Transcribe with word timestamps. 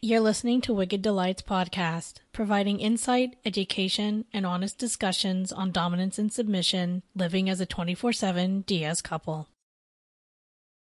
You're 0.00 0.20
listening 0.20 0.60
to 0.60 0.72
Wicked 0.72 1.02
Delights 1.02 1.42
podcast, 1.42 2.20
providing 2.30 2.78
insight, 2.78 3.34
education, 3.44 4.26
and 4.32 4.46
honest 4.46 4.78
discussions 4.78 5.50
on 5.50 5.72
dominance 5.72 6.20
and 6.20 6.32
submission, 6.32 7.02
living 7.16 7.50
as 7.50 7.60
a 7.60 7.66
24 7.66 8.12
7 8.12 8.60
DS 8.60 9.02
couple. 9.02 9.48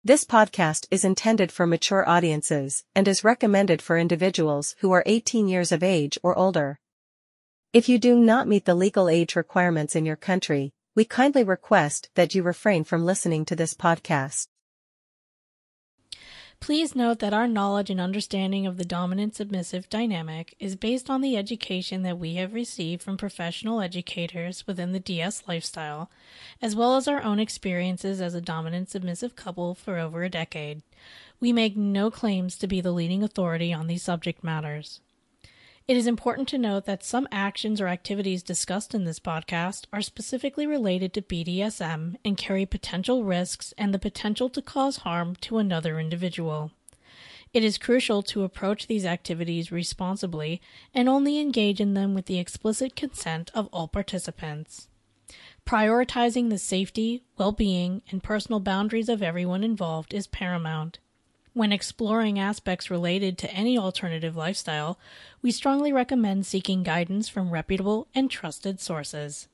This 0.02 0.24
podcast 0.24 0.86
is 0.90 1.04
intended 1.04 1.52
for 1.52 1.66
mature 1.66 2.08
audiences 2.08 2.84
and 2.94 3.06
is 3.06 3.22
recommended 3.22 3.82
for 3.82 3.98
individuals 3.98 4.74
who 4.78 4.90
are 4.92 5.02
18 5.04 5.48
years 5.48 5.70
of 5.70 5.82
age 5.82 6.16
or 6.22 6.34
older. 6.38 6.78
If 7.74 7.90
you 7.90 7.98
do 7.98 8.16
not 8.16 8.48
meet 8.48 8.64
the 8.64 8.74
legal 8.74 9.10
age 9.10 9.36
requirements 9.36 9.94
in 9.94 10.06
your 10.06 10.16
country, 10.16 10.72
we 10.94 11.04
kindly 11.04 11.44
request 11.44 12.08
that 12.14 12.34
you 12.34 12.42
refrain 12.42 12.84
from 12.84 13.04
listening 13.04 13.44
to 13.44 13.54
this 13.54 13.74
podcast. 13.74 14.46
Please 16.64 16.96
note 16.96 17.18
that 17.18 17.34
our 17.34 17.46
knowledge 17.46 17.90
and 17.90 18.00
understanding 18.00 18.66
of 18.66 18.78
the 18.78 18.86
dominant 18.86 19.36
submissive 19.36 19.86
dynamic 19.90 20.54
is 20.58 20.76
based 20.76 21.10
on 21.10 21.20
the 21.20 21.36
education 21.36 22.00
that 22.04 22.18
we 22.18 22.36
have 22.36 22.54
received 22.54 23.02
from 23.02 23.18
professional 23.18 23.82
educators 23.82 24.66
within 24.66 24.92
the 24.92 24.98
DS 24.98 25.42
lifestyle, 25.46 26.10
as 26.62 26.74
well 26.74 26.96
as 26.96 27.06
our 27.06 27.22
own 27.22 27.38
experiences 27.38 28.18
as 28.18 28.32
a 28.32 28.40
dominant 28.40 28.88
submissive 28.88 29.36
couple 29.36 29.74
for 29.74 29.98
over 29.98 30.24
a 30.24 30.30
decade. 30.30 30.80
We 31.38 31.52
make 31.52 31.76
no 31.76 32.10
claims 32.10 32.56
to 32.56 32.66
be 32.66 32.80
the 32.80 32.92
leading 32.92 33.22
authority 33.22 33.70
on 33.70 33.86
these 33.86 34.02
subject 34.02 34.42
matters. 34.42 35.02
It 35.86 35.98
is 35.98 36.06
important 36.06 36.48
to 36.48 36.56
note 36.56 36.86
that 36.86 37.04
some 37.04 37.28
actions 37.30 37.78
or 37.78 37.88
activities 37.88 38.42
discussed 38.42 38.94
in 38.94 39.04
this 39.04 39.20
podcast 39.20 39.84
are 39.92 40.00
specifically 40.00 40.66
related 40.66 41.12
to 41.12 41.20
BDSM 41.20 42.16
and 42.24 42.38
carry 42.38 42.64
potential 42.64 43.22
risks 43.22 43.74
and 43.76 43.92
the 43.92 43.98
potential 43.98 44.48
to 44.48 44.62
cause 44.62 44.98
harm 44.98 45.36
to 45.42 45.58
another 45.58 46.00
individual. 46.00 46.70
It 47.52 47.62
is 47.62 47.76
crucial 47.76 48.22
to 48.22 48.44
approach 48.44 48.86
these 48.86 49.04
activities 49.04 49.70
responsibly 49.70 50.62
and 50.94 51.06
only 51.06 51.38
engage 51.38 51.82
in 51.82 51.92
them 51.92 52.14
with 52.14 52.24
the 52.24 52.38
explicit 52.38 52.96
consent 52.96 53.50
of 53.54 53.68
all 53.70 53.86
participants. 53.86 54.88
Prioritizing 55.66 56.48
the 56.48 56.56
safety, 56.56 57.24
well 57.36 57.52
being, 57.52 58.00
and 58.10 58.22
personal 58.22 58.58
boundaries 58.58 59.10
of 59.10 59.22
everyone 59.22 59.62
involved 59.62 60.14
is 60.14 60.26
paramount. 60.26 60.98
When 61.56 61.70
exploring 61.70 62.36
aspects 62.36 62.90
related 62.90 63.38
to 63.38 63.50
any 63.52 63.78
alternative 63.78 64.34
lifestyle, 64.34 64.98
we 65.40 65.52
strongly 65.52 65.92
recommend 65.92 66.46
seeking 66.46 66.82
guidance 66.82 67.28
from 67.28 67.52
reputable 67.52 68.08
and 68.12 68.28
trusted 68.28 68.80
sources. 68.80 69.46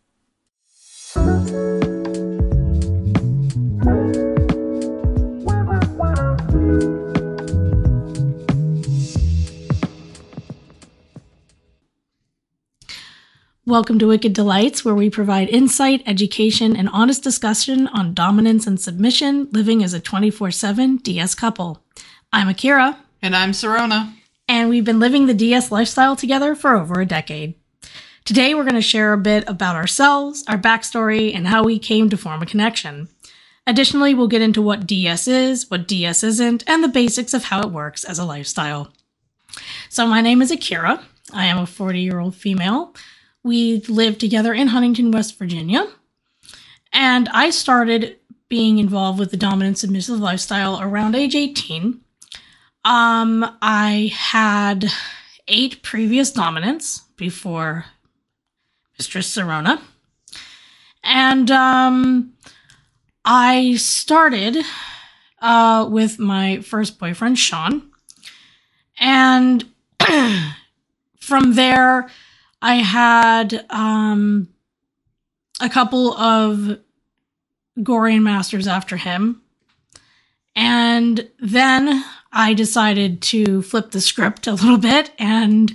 Welcome 13.66 13.98
to 13.98 14.06
Wicked 14.06 14.32
Delights, 14.32 14.86
where 14.86 14.94
we 14.94 15.10
provide 15.10 15.50
insight, 15.50 16.02
education, 16.06 16.74
and 16.74 16.88
honest 16.88 17.22
discussion 17.22 17.88
on 17.88 18.14
dominance 18.14 18.66
and 18.66 18.80
submission, 18.80 19.48
living 19.52 19.84
as 19.84 19.92
a 19.92 20.00
24 20.00 20.50
7 20.50 20.96
DS 20.96 21.34
couple. 21.34 21.82
I'm 22.32 22.48
Akira. 22.48 22.98
And 23.22 23.34
I'm 23.36 23.52
Serona. 23.52 24.14
And 24.48 24.68
we've 24.68 24.84
been 24.84 25.00
living 25.00 25.26
the 25.26 25.34
DS 25.34 25.70
lifestyle 25.70 26.16
together 26.16 26.54
for 26.54 26.76
over 26.76 27.00
a 27.00 27.06
decade. 27.06 27.54
Today, 28.24 28.54
we're 28.54 28.64
going 28.64 28.74
to 28.74 28.80
share 28.80 29.12
a 29.12 29.18
bit 29.18 29.44
about 29.46 29.76
ourselves, 29.76 30.44
our 30.46 30.58
backstory, 30.58 31.34
and 31.34 31.48
how 31.48 31.62
we 31.62 31.78
came 31.78 32.08
to 32.10 32.16
form 32.16 32.42
a 32.42 32.46
connection. 32.46 33.08
Additionally, 33.66 34.14
we'll 34.14 34.28
get 34.28 34.42
into 34.42 34.62
what 34.62 34.86
DS 34.86 35.26
is, 35.26 35.70
what 35.70 35.88
DS 35.88 36.22
isn't, 36.22 36.62
and 36.66 36.84
the 36.84 36.88
basics 36.88 37.34
of 37.34 37.44
how 37.44 37.60
it 37.60 37.70
works 37.70 38.04
as 38.04 38.18
a 38.18 38.24
lifestyle. 38.24 38.92
So, 39.88 40.06
my 40.06 40.20
name 40.20 40.42
is 40.42 40.50
Akira. 40.50 41.04
I 41.32 41.46
am 41.46 41.58
a 41.58 41.66
40 41.66 42.00
year 42.00 42.18
old 42.18 42.34
female 42.34 42.94
we 43.42 43.80
lived 43.88 44.20
together 44.20 44.52
in 44.52 44.68
Huntington, 44.68 45.10
West 45.10 45.38
Virginia. 45.38 45.86
And 46.92 47.28
I 47.30 47.50
started 47.50 48.18
being 48.48 48.78
involved 48.78 49.18
with 49.18 49.30
the 49.30 49.36
dominant 49.36 49.78
submissive 49.78 50.18
lifestyle 50.18 50.80
around 50.80 51.14
age 51.14 51.34
18. 51.34 52.00
Um, 52.84 53.44
I 53.60 54.12
had 54.14 54.86
eight 55.48 55.82
previous 55.82 56.32
dominants 56.32 57.00
before 57.16 57.84
Mistress 58.98 59.34
Serona. 59.34 59.80
And 61.02 61.50
um, 61.50 62.34
I 63.24 63.74
started 63.76 64.58
uh, 65.40 65.88
with 65.90 66.18
my 66.18 66.60
first 66.60 66.98
boyfriend, 66.98 67.38
Sean. 67.38 67.90
And 68.98 69.64
from 71.20 71.54
there, 71.54 72.08
I 72.62 72.76
had 72.76 73.64
um, 73.70 74.48
a 75.60 75.68
couple 75.68 76.14
of 76.14 76.78
Gorean 77.78 78.22
masters 78.22 78.66
after 78.66 78.96
him. 78.96 79.42
And 80.54 81.28
then 81.38 82.04
I 82.32 82.54
decided 82.54 83.22
to 83.22 83.62
flip 83.62 83.90
the 83.90 84.00
script 84.00 84.46
a 84.46 84.52
little 84.52 84.78
bit 84.78 85.12
and 85.18 85.72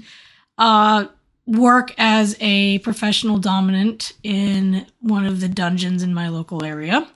uh, 0.58 1.08
work 1.46 1.94
as 1.97 2.36
a 2.40 2.80
professional 2.80 3.38
dominant 3.38 4.14
in 4.24 4.85
one 5.00 5.25
of 5.25 5.41
the 5.41 5.50
dungeons 5.50 6.03
in 6.03 6.14
my 6.14 6.30
local 6.30 6.64
area. 6.64 7.08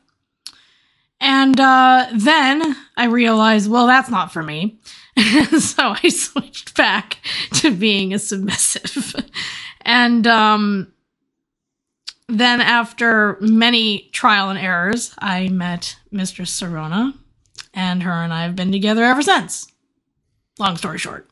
And 1.22 1.59
uh, 1.59 2.08
then 2.14 2.75
I 2.96 3.06
realized, 3.06 3.69
well, 3.69 3.88
that's 3.88 4.09
not 4.09 4.31
for 4.31 4.42
me. 4.42 4.80
so 5.59 5.96
I 6.02 6.09
switched 6.09 6.78
back 6.78 7.18
to 7.56 7.72
being 7.72 8.14
a 8.14 8.19
submissive. 8.19 9.16
and 9.81 10.25
um, 10.28 10.94
then 12.28 12.62
after 12.62 13.38
many 13.42 14.09
trial 14.14 14.50
and 14.50 14.59
errors, 14.59 15.14
I 15.19 15.50
met 15.50 15.98
Mistress 16.12 16.58
Serona, 16.58 17.14
and 17.79 18.03
her 18.03 18.12
and 18.12 18.34
I 18.34 18.44
have 18.44 18.57
been 18.57 18.73
together 18.73 19.06
ever 19.06 19.22
since. 19.22 19.72
Long 20.59 20.75
story 20.75 20.97
short. 20.97 21.29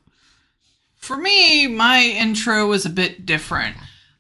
For 0.96 1.18
me, 1.18 1.68
my 1.68 2.02
intro 2.02 2.68
was 2.68 2.86
a 2.86 2.90
bit 2.90 3.26
different. 3.26 3.76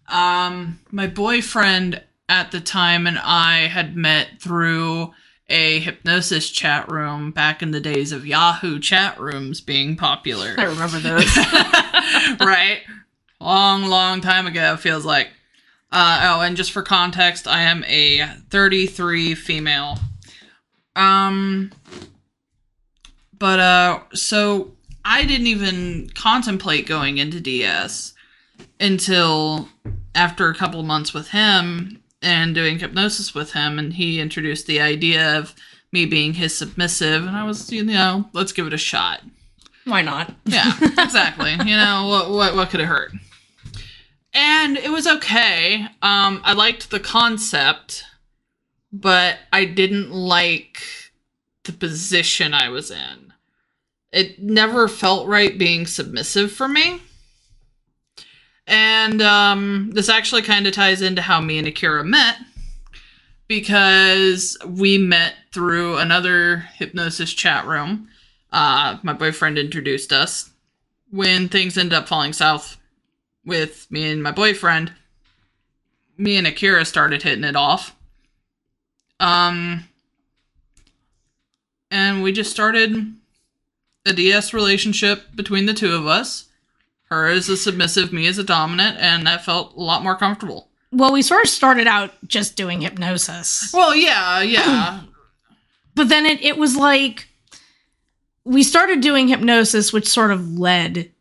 Um, 0.09 0.79
my 0.91 1.07
boyfriend 1.07 2.03
at 2.27 2.51
the 2.51 2.59
time 2.59 3.07
and 3.07 3.17
I 3.17 3.67
had 3.67 3.95
met 3.95 4.41
through 4.41 5.13
a 5.49 5.79
hypnosis 5.79 6.49
chat 6.49 6.91
room 6.91 7.31
back 7.31 7.63
in 7.63 7.71
the 7.71 7.79
days 7.79 8.11
of 8.11 8.27
Yahoo 8.27 8.79
chat 8.79 9.17
rooms 9.17 9.61
being 9.61 9.95
popular. 9.95 10.53
I 10.57 10.65
remember 10.65 10.99
those. 10.99 11.37
right? 12.41 12.81
Long, 13.39 13.83
long 13.83 14.19
time 14.19 14.45
ago, 14.45 14.75
feels 14.75 15.05
like. 15.05 15.29
Uh, 15.89 16.19
oh, 16.23 16.41
and 16.41 16.57
just 16.57 16.73
for 16.73 16.81
context, 16.81 17.47
I 17.47 17.61
am 17.61 17.85
a 17.85 18.27
33 18.49 19.35
female. 19.35 19.97
Um, 20.97 21.71
but, 23.39 23.59
uh, 23.59 23.99
so 24.13 24.71
I 25.05 25.25
didn't 25.25 25.47
even 25.47 26.09
contemplate 26.13 26.85
going 26.87 27.17
into 27.17 27.39
DS 27.39 28.13
until 28.79 29.69
after 30.13 30.49
a 30.49 30.55
couple 30.55 30.83
months 30.83 31.13
with 31.13 31.29
him 31.29 32.01
and 32.21 32.55
doing 32.55 32.79
hypnosis 32.79 33.33
with 33.33 33.53
him, 33.53 33.79
and 33.79 33.93
he 33.93 34.19
introduced 34.19 34.67
the 34.67 34.81
idea 34.81 35.37
of 35.37 35.53
me 35.91 36.05
being 36.05 36.33
his 36.33 36.57
submissive, 36.57 37.25
and 37.25 37.35
I 37.35 37.43
was, 37.43 37.71
you 37.71 37.83
know, 37.83 38.29
let's 38.33 38.51
give 38.51 38.67
it 38.67 38.73
a 38.73 38.77
shot. 38.77 39.21
Why 39.85 40.01
not? 40.01 40.33
Yeah, 40.45 40.73
exactly. 40.81 41.51
you 41.51 41.77
know, 41.77 42.07
what, 42.09 42.29
what 42.29 42.55
what 42.55 42.69
could 42.69 42.81
it 42.81 42.85
hurt? 42.85 43.11
And 44.33 44.77
it 44.77 44.91
was 44.91 45.07
okay. 45.07 45.85
Um, 46.01 46.41
I 46.43 46.53
liked 46.53 46.91
the 46.91 46.99
concept, 46.99 48.03
but 48.91 49.37
I 49.53 49.65
didn't 49.65 50.11
like 50.11 50.83
the 51.63 51.73
position 51.73 52.53
I 52.53 52.69
was 52.69 52.91
in. 52.91 53.26
It 54.11 54.39
never 54.39 54.87
felt 54.87 55.27
right 55.27 55.57
being 55.57 55.85
submissive 55.85 56.51
for 56.51 56.67
me. 56.67 57.01
And 58.65 59.21
um, 59.21 59.91
this 59.93 60.09
actually 60.09 60.41
kind 60.41 60.67
of 60.67 60.73
ties 60.73 61.01
into 61.01 61.21
how 61.21 61.39
me 61.39 61.57
and 61.57 61.67
Akira 61.67 62.03
met 62.03 62.37
because 63.47 64.57
we 64.65 64.97
met 64.97 65.35
through 65.53 65.97
another 65.97 66.57
hypnosis 66.75 67.33
chat 67.33 67.65
room. 67.65 68.09
Uh, 68.51 68.97
my 69.03 69.13
boyfriend 69.13 69.57
introduced 69.57 70.11
us. 70.11 70.51
When 71.09 71.47
things 71.47 71.77
ended 71.77 71.93
up 71.93 72.07
falling 72.09 72.33
south 72.33 72.77
with 73.45 73.89
me 73.89 74.11
and 74.11 74.21
my 74.21 74.31
boyfriend, 74.31 74.91
me 76.17 76.35
and 76.35 76.47
Akira 76.47 76.83
started 76.83 77.23
hitting 77.23 77.45
it 77.45 77.55
off. 77.55 77.95
Um, 79.21 79.87
and 81.89 82.21
we 82.21 82.33
just 82.33 82.51
started 82.51 83.13
a 84.07 84.13
DS 84.13 84.53
relationship 84.53 85.35
between 85.35 85.65
the 85.65 85.73
two 85.73 85.93
of 85.93 86.07
us 86.07 86.47
her 87.09 87.27
as 87.27 87.49
a 87.49 87.57
submissive, 87.57 88.11
me 88.11 88.27
as 88.27 88.37
a 88.37 88.43
dominant, 88.43 88.97
and 88.99 89.25
that 89.27 89.45
felt 89.45 89.75
a 89.75 89.79
lot 89.79 90.03
more 90.03 90.15
comfortable. 90.15 90.67
Well, 90.91 91.13
we 91.13 91.21
sort 91.21 91.43
of 91.43 91.49
started 91.49 91.87
out 91.87 92.11
just 92.27 92.55
doing 92.55 92.81
hypnosis. 92.81 93.71
Well, 93.73 93.95
yeah, 93.95 94.41
yeah. 94.41 95.01
but 95.95 96.09
then 96.09 96.25
it, 96.25 96.41
it 96.41 96.57
was 96.57 96.75
like 96.75 97.27
we 98.43 98.63
started 98.63 99.01
doing 99.01 99.27
hypnosis, 99.27 99.91
which 99.91 100.07
sort 100.07 100.31
of 100.31 100.57
led 100.57 101.11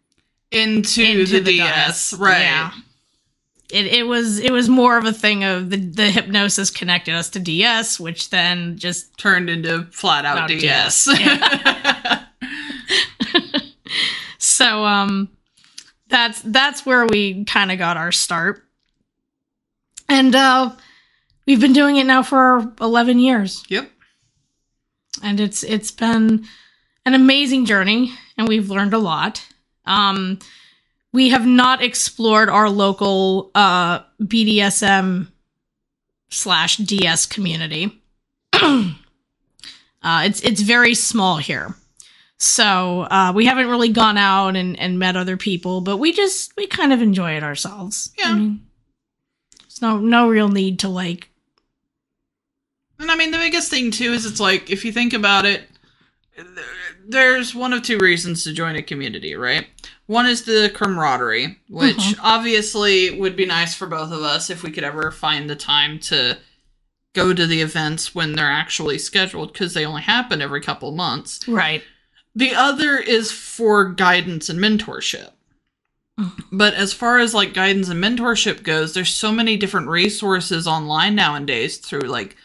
Into, 0.51 1.03
into 1.03 1.41
the, 1.41 1.59
DS, 1.59 2.15
right? 2.15 2.41
Yeah. 2.41 2.73
It, 3.69 3.87
it 3.87 4.07
was 4.07 4.39
it 4.39 4.53
was 4.53 4.69
more 4.69 4.97
of 4.97 5.05
a 5.07 5.13
thing 5.13 5.43
of 5.43 5.71
the, 5.71 5.77
the 5.77 6.09
hypnosis 6.09 6.71
connected 6.71 7.15
us 7.15 7.29
to 7.31 7.41
DS, 7.41 7.99
which 7.99 8.31
then 8.31 8.79
just 8.79 9.19
Turned 9.19 9.51
into 9.51 9.85
flat 9.87 10.25
out 10.25 10.39
Out 10.39 10.49
DS. 10.49 11.07
DS, 11.07 12.23
so 14.57 14.85
um 14.87 15.29
that's 16.09 16.41
that's 16.41 16.87
where 16.87 17.05
we 17.07 17.45
kind 17.45 17.71
of 17.71 17.77
got 17.79 17.99
our 17.99 18.11
start. 18.11 18.63
And 20.09 20.35
uh 20.35 20.75
we've 21.47 21.61
been 21.61 21.75
doing 21.75 21.97
it 21.97 22.05
now 22.07 22.23
for 22.23 22.73
11 22.81 23.19
years. 23.19 23.65
yep. 23.69 23.91
and 25.23 25.41
it's 25.41 25.63
it's 25.63 25.91
been 25.91 26.47
an 27.05 27.13
amazing 27.15 27.67
journey 27.67 28.13
and 28.39 28.49
we've 28.49 28.71
learned 28.71 28.95
a 28.95 28.99
lot 28.99 29.47
um 29.85 30.39
we 31.13 31.29
have 31.29 31.47
not 31.47 31.83
explored 31.83 32.49
our 32.49 32.69
local 32.71 33.51
uh 33.55 34.01
bdsm 34.23 35.29
slash 36.31 36.77
ds 36.79 37.27
community 37.27 38.03
uh 38.53 38.93
it's 40.25 40.41
it's 40.41 40.63
very 40.63 40.95
small 40.95 41.37
here 41.37 41.75
so 42.39 43.01
uh 43.11 43.33
we 43.35 43.47
haven't 43.47 43.69
really 43.69 43.89
gone 43.89 44.19
out 44.19 44.57
and 44.57 44.79
and 44.79 44.99
met 44.99 45.17
other 45.17 45.37
people 45.37 45.81
but 45.81 45.97
we 45.97 46.13
just 46.13 46.53
we 46.57 46.67
kind 46.67 46.93
of 46.93 47.01
enjoy 47.01 47.33
it 47.37 47.43
ourselves 47.43 48.13
Yeah. 48.19 48.27
I 48.31 48.35
mean, 48.35 48.67
there's 49.63 49.81
no 49.83 49.99
no 49.99 50.29
real 50.29 50.49
need 50.49 50.79
to 50.81 50.89
like 50.89 51.29
And 52.99 53.11
I 53.11 53.17
mean, 53.17 53.31
the 53.31 53.39
biggest 53.39 53.71
thing 53.71 53.91
too 53.91 54.13
is 54.13 54.25
it's 54.27 54.41
like 54.41 54.71
if 54.71 54.85
you 54.85 54.93
think 54.93 55.13
about 55.13 55.45
it, 55.45 55.69
there's 57.09 57.55
one 57.55 57.73
of 57.73 57.83
two 57.83 57.99
reasons 57.99 58.45
to 58.45 58.53
join 58.53 58.77
a 58.77 58.83
community, 58.83 59.35
right? 59.35 59.67
One 60.07 60.27
is 60.27 60.45
the 60.45 60.71
camaraderie, 60.75 61.59
which 61.69 61.97
Mhm. 61.97 62.19
obviously 62.23 63.11
would 63.19 63.37
be 63.37 63.47
nice 63.47 63.75
for 63.75 63.87
both 63.87 64.13
of 64.13 64.23
us 64.23 64.51
if 64.51 64.63
we 64.63 64.71
could 64.71 64.85
ever 64.85 65.11
find 65.11 65.49
the 65.49 65.57
time 65.57 65.99
to 66.01 66.39
go 67.15 67.33
to 67.35 67.47
the 67.47 67.61
events 67.61 68.15
when 68.15 68.33
they're 68.33 68.51
actually 68.51 68.99
scheduled 68.99 69.53
because 69.53 69.73
they 69.75 69.87
only 69.87 70.03
happen 70.03 70.41
every 70.43 70.61
couple 70.61 70.93
months. 70.93 71.47
right 71.49 71.83
The 72.37 72.55
other 72.55 72.99
is 72.99 73.33
for 73.33 73.87
guidance 73.87 74.51
and 74.51 74.61
mentorship. 74.61 75.31
But 76.53 76.75
as 76.75 76.93
far 76.93 77.19
as 77.19 77.35
like 77.35 77.55
guidance 77.55 77.89
and 77.89 78.03
mentorship 78.03 78.63
goes, 78.63 78.95
there's 78.95 79.13
so 79.13 79.33
many 79.33 79.57
different 79.57 79.89
resources 79.89 80.67
online 80.67 81.15
nowadays 81.15 81.79
through 81.79 82.09
like 82.09 82.37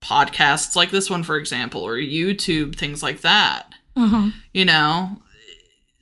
podcasts 0.00 0.76
like 0.76 0.90
this 0.90 1.08
one, 1.08 1.22
for 1.22 1.36
example, 1.36 1.82
or 1.82 1.96
YouTube, 1.96 2.76
things 2.76 3.02
like 3.02 3.20
that. 3.22 3.74
hmm 3.96 4.30
You 4.52 4.64
know? 4.64 5.22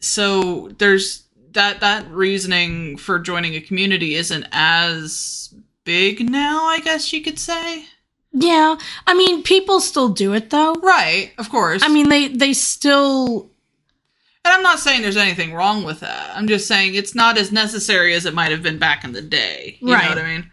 So 0.01 0.71
there's 0.79 1.25
that 1.53 1.81
that 1.81 2.11
reasoning 2.11 2.97
for 2.97 3.19
joining 3.19 3.55
a 3.55 3.61
community 3.61 4.15
isn't 4.15 4.47
as 4.53 5.55
big 5.85 6.29
now, 6.29 6.65
I 6.65 6.81
guess 6.81 7.13
you 7.13 7.23
could 7.23 7.39
say. 7.39 7.85
Yeah, 8.33 8.77
I 9.07 9.15
mean, 9.15 9.43
people 9.43 9.81
still 9.81 10.09
do 10.09 10.33
it 10.33 10.51
though. 10.51 10.73
Right, 10.75 11.33
of 11.39 11.51
course. 11.51 11.83
I 11.83 11.89
mean, 11.89 12.09
they 12.09 12.29
they 12.29 12.53
still 12.55 13.51
And 14.45 14.55
I'm 14.55 14.63
not 14.63 14.79
saying 14.79 15.03
there's 15.03 15.17
anything 15.17 15.53
wrong 15.55 15.85
with 15.85 16.01
that. 16.01 16.31
I'm 16.37 16.49
just 16.49 16.67
saying 16.67 16.95
it's 16.95 17.15
not 17.15 17.37
as 17.39 17.53
necessary 17.53 18.15
as 18.15 18.25
it 18.27 18.35
might 18.35 18.51
have 18.51 18.63
been 18.63 18.79
back 18.79 19.05
in 19.05 19.13
the 19.13 19.23
day. 19.23 19.77
You 19.81 19.93
Right. 19.93 20.03
know 20.05 20.09
what 20.11 20.19
I 20.19 20.23
mean? 20.27 20.51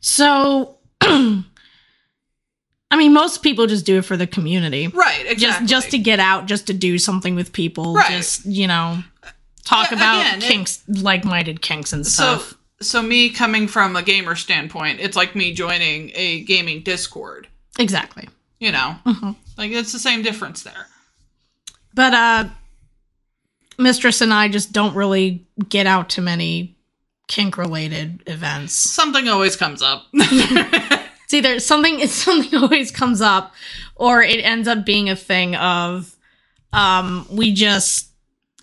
so. 0.00 0.74
I 2.90 2.96
mean, 2.96 3.12
most 3.12 3.42
people 3.42 3.66
just 3.66 3.84
do 3.84 3.98
it 3.98 4.04
for 4.06 4.16
the 4.16 4.26
community, 4.26 4.88
Right, 4.88 5.26
exactly. 5.26 5.36
just 5.36 5.64
just 5.66 5.90
to 5.90 5.98
get 5.98 6.18
out, 6.20 6.46
just 6.46 6.66
to 6.68 6.72
do 6.72 6.98
something 6.98 7.34
with 7.34 7.52
people, 7.52 7.94
Right. 7.94 8.10
just 8.10 8.46
you 8.46 8.66
know, 8.66 9.02
talk 9.64 9.90
Yeah, 9.90 9.96
about 9.98 10.20
again, 10.22 10.38
it- 10.38 10.44
kinks, 10.44 10.80
like-minded 10.88 11.60
kinks 11.60 11.92
and 11.92 12.06
stuff. 12.06 12.48
so 12.50 12.56
me 13.02 13.30
coming 13.30 13.66
from 13.68 13.96
a 13.96 14.02
gamer 14.02 14.36
standpoint, 14.36 15.00
it's 15.00 15.16
like 15.16 15.34
me 15.34 15.52
joining 15.52 16.10
a 16.14 16.42
gaming 16.44 16.82
Discord. 16.82 17.48
exactly. 17.78 18.28
You 18.60 18.72
know, 18.72 18.96
Mhm. 19.06 19.36
like 19.56 19.70
it's 19.70 19.92
the 19.92 19.98
same 20.00 20.22
difference 20.22 20.62
there. 20.64 20.86
But 21.94 22.12
uh, 22.14 22.48
Mistress 23.78 24.20
and 24.20 24.32
I 24.34 24.48
just 24.48 24.72
don't 24.72 24.94
really 24.96 25.46
get 25.68 25.86
out 25.86 26.08
to 26.10 26.20
many 26.20 26.76
kink-related 27.28 28.22
events. 28.26 28.72
Something 28.72 29.28
always 29.28 29.54
comes 29.54 29.80
up. 29.82 30.06
it's 30.14 31.32
either 31.34 31.60
something 31.60 32.00
it's 32.00 32.12
something 32.24 32.58
always 32.60 32.90
comes 32.90 33.20
up 33.20 33.54
or 33.94 34.22
it 34.22 34.40
ends 34.44 34.66
up 34.66 34.84
being 34.84 35.08
a 35.08 35.14
thing 35.16 35.54
of 35.56 36.16
um 36.72 37.26
we 37.30 37.52
just 37.52 38.08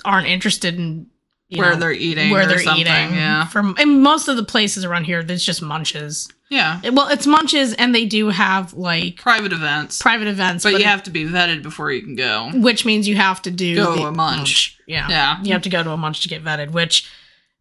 aren't 0.04 0.28
interested 0.28 0.76
in 0.76 1.08
you 1.50 1.60
where 1.60 1.74
know, 1.74 1.80
they're 1.80 1.92
eating, 1.92 2.32
where 2.32 2.44
or 2.44 2.46
they're 2.48 2.60
something, 2.60 2.82
eating 2.82 3.16
Yeah, 3.16 3.46
from 3.48 3.76
and 3.78 4.02
most 4.02 4.28
of 4.28 4.36
the 4.38 4.44
places 4.44 4.84
around 4.86 5.04
here 5.06 5.22
there's 5.24 5.46
just 5.46 5.62
munches 5.62 6.28
yeah. 6.50 6.80
It- 6.84 6.94
well 6.94 7.08
it's 7.10 7.26
munches 7.28 7.74
and 7.74 7.94
they 7.94 8.06
do 8.06 8.30
have 8.30 8.74
like 8.74 9.18
Private 9.18 9.52
events, 9.54 10.02
private 10.02 10.28
events 10.28 10.64
but, 10.64 10.74
but, 10.74 10.82
you 10.82 10.88
have 10.88 11.04
to 11.04 11.10
be 11.12 11.26
vetted 11.26 11.62
before 11.64 11.92
you 11.92 12.02
can 12.02 12.16
go. 12.16 12.50
which 12.56 12.86
means 12.86 13.08
you 13.08 13.16
have 13.16 13.42
to 13.44 13.52
do 13.52 13.76
Go 13.76 13.92
the 13.96 14.02
to 14.02 14.08
a 14.08 14.12
munch. 14.12 14.78
yeah 14.88 15.08
Yeah. 15.10 15.42
you 15.44 15.54
have 15.54 15.62
to 15.64 15.70
go 15.70 15.84
to 15.84 15.92
a 15.92 15.98
munch 15.98 16.22
to 16.22 16.30
get 16.30 16.44
vetted 16.44 16.72
which 16.72 17.10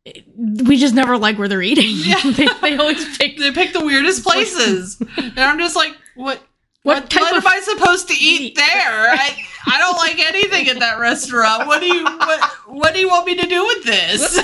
eh, 0.06 0.20
we 0.36 0.76
just 0.78 0.94
never 0.94 1.16
like 1.18 1.38
where 1.38 1.48
they're 1.48 1.62
eating 1.62 1.90
Yeah. 1.96 2.20
they, 2.24 2.46
they 2.62 2.76
always 2.76 3.18
pick 3.18 3.38
They 3.38 3.50
pick 3.52 3.72
the 3.72 3.84
weirdest 3.84 4.22
places, 4.28 4.98
and 5.16 5.38
I'm 5.38 5.58
just 5.58 5.76
like, 5.76 5.94
what? 6.14 6.40
What 6.84 7.02
What, 7.02 7.10
type 7.10 7.22
what 7.22 7.36
of- 7.36 7.44
am 7.44 7.52
I 7.52 7.60
supposed 7.60 8.08
to 8.08 8.14
eat 8.14 8.40
eat? 8.40 8.54
there? 8.56 8.66
I, 9.10 9.36
I 9.66 9.78
don't 9.78 9.96
like 9.96 10.18
anything 10.20 10.68
at 10.68 10.78
that 10.80 10.98
restaurant. 11.00 11.66
What 11.66 11.80
do 11.80 11.86
you 11.86 12.04
what 12.04 12.40
What 12.66 12.94
do 12.94 13.00
you 13.00 13.08
want 13.08 13.26
me 13.26 13.34
to 13.36 13.46
do 13.46 13.64
with 13.66 13.84
this? 13.84 14.40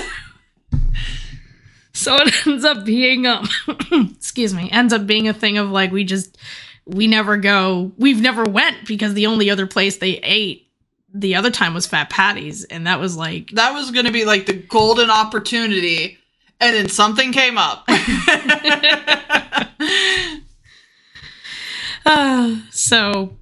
So 1.93 2.15
it 2.15 2.47
ends 2.47 2.65
up 2.65 2.83
being 2.83 3.27
um 3.27 3.47
excuse 4.15 4.55
me, 4.55 4.71
ends 4.71 4.91
up 4.91 5.05
being 5.05 5.27
a 5.27 5.33
thing 5.33 5.59
of 5.59 5.69
like 5.69 5.91
we 5.91 6.03
just 6.03 6.35
we 6.85 7.05
never 7.05 7.37
go 7.37 7.91
we've 7.97 8.21
never 8.21 8.43
went 8.43 8.87
because 8.87 9.13
the 9.13 9.27
only 9.27 9.51
other 9.51 9.67
place 9.67 9.97
they 9.97 10.17
ate 10.23 10.67
the 11.13 11.35
other 11.35 11.51
time 11.51 11.75
was 11.75 11.85
Fat 11.85 12.09
Patty's 12.09 12.63
and 12.63 12.87
that 12.87 12.99
was 12.99 13.15
like 13.15 13.51
That 13.51 13.73
was 13.73 13.91
going 13.91 14.07
to 14.07 14.11
be 14.11 14.25
like 14.25 14.47
the 14.47 14.53
golden 14.53 15.11
opportunity, 15.11 16.17
and 16.59 16.75
then 16.75 16.89
something 16.89 17.31
came 17.33 17.59
up. 17.59 17.85
uh, 22.05 22.55
so 22.71 23.37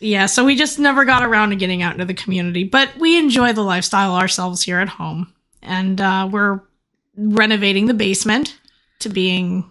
yeah, 0.00 0.26
so 0.26 0.44
we 0.44 0.54
just 0.56 0.78
never 0.78 1.04
got 1.04 1.24
around 1.24 1.50
to 1.50 1.56
getting 1.56 1.82
out 1.82 1.92
into 1.94 2.04
the 2.04 2.14
community, 2.14 2.64
but 2.64 2.96
we 2.98 3.18
enjoy 3.18 3.52
the 3.52 3.62
lifestyle 3.62 4.14
ourselves 4.14 4.62
here 4.62 4.78
at 4.78 4.88
home. 4.88 5.32
And 5.62 6.00
uh 6.00 6.28
we're 6.30 6.60
renovating 7.16 7.86
the 7.86 7.94
basement 7.94 8.56
to 9.00 9.08
being 9.08 9.68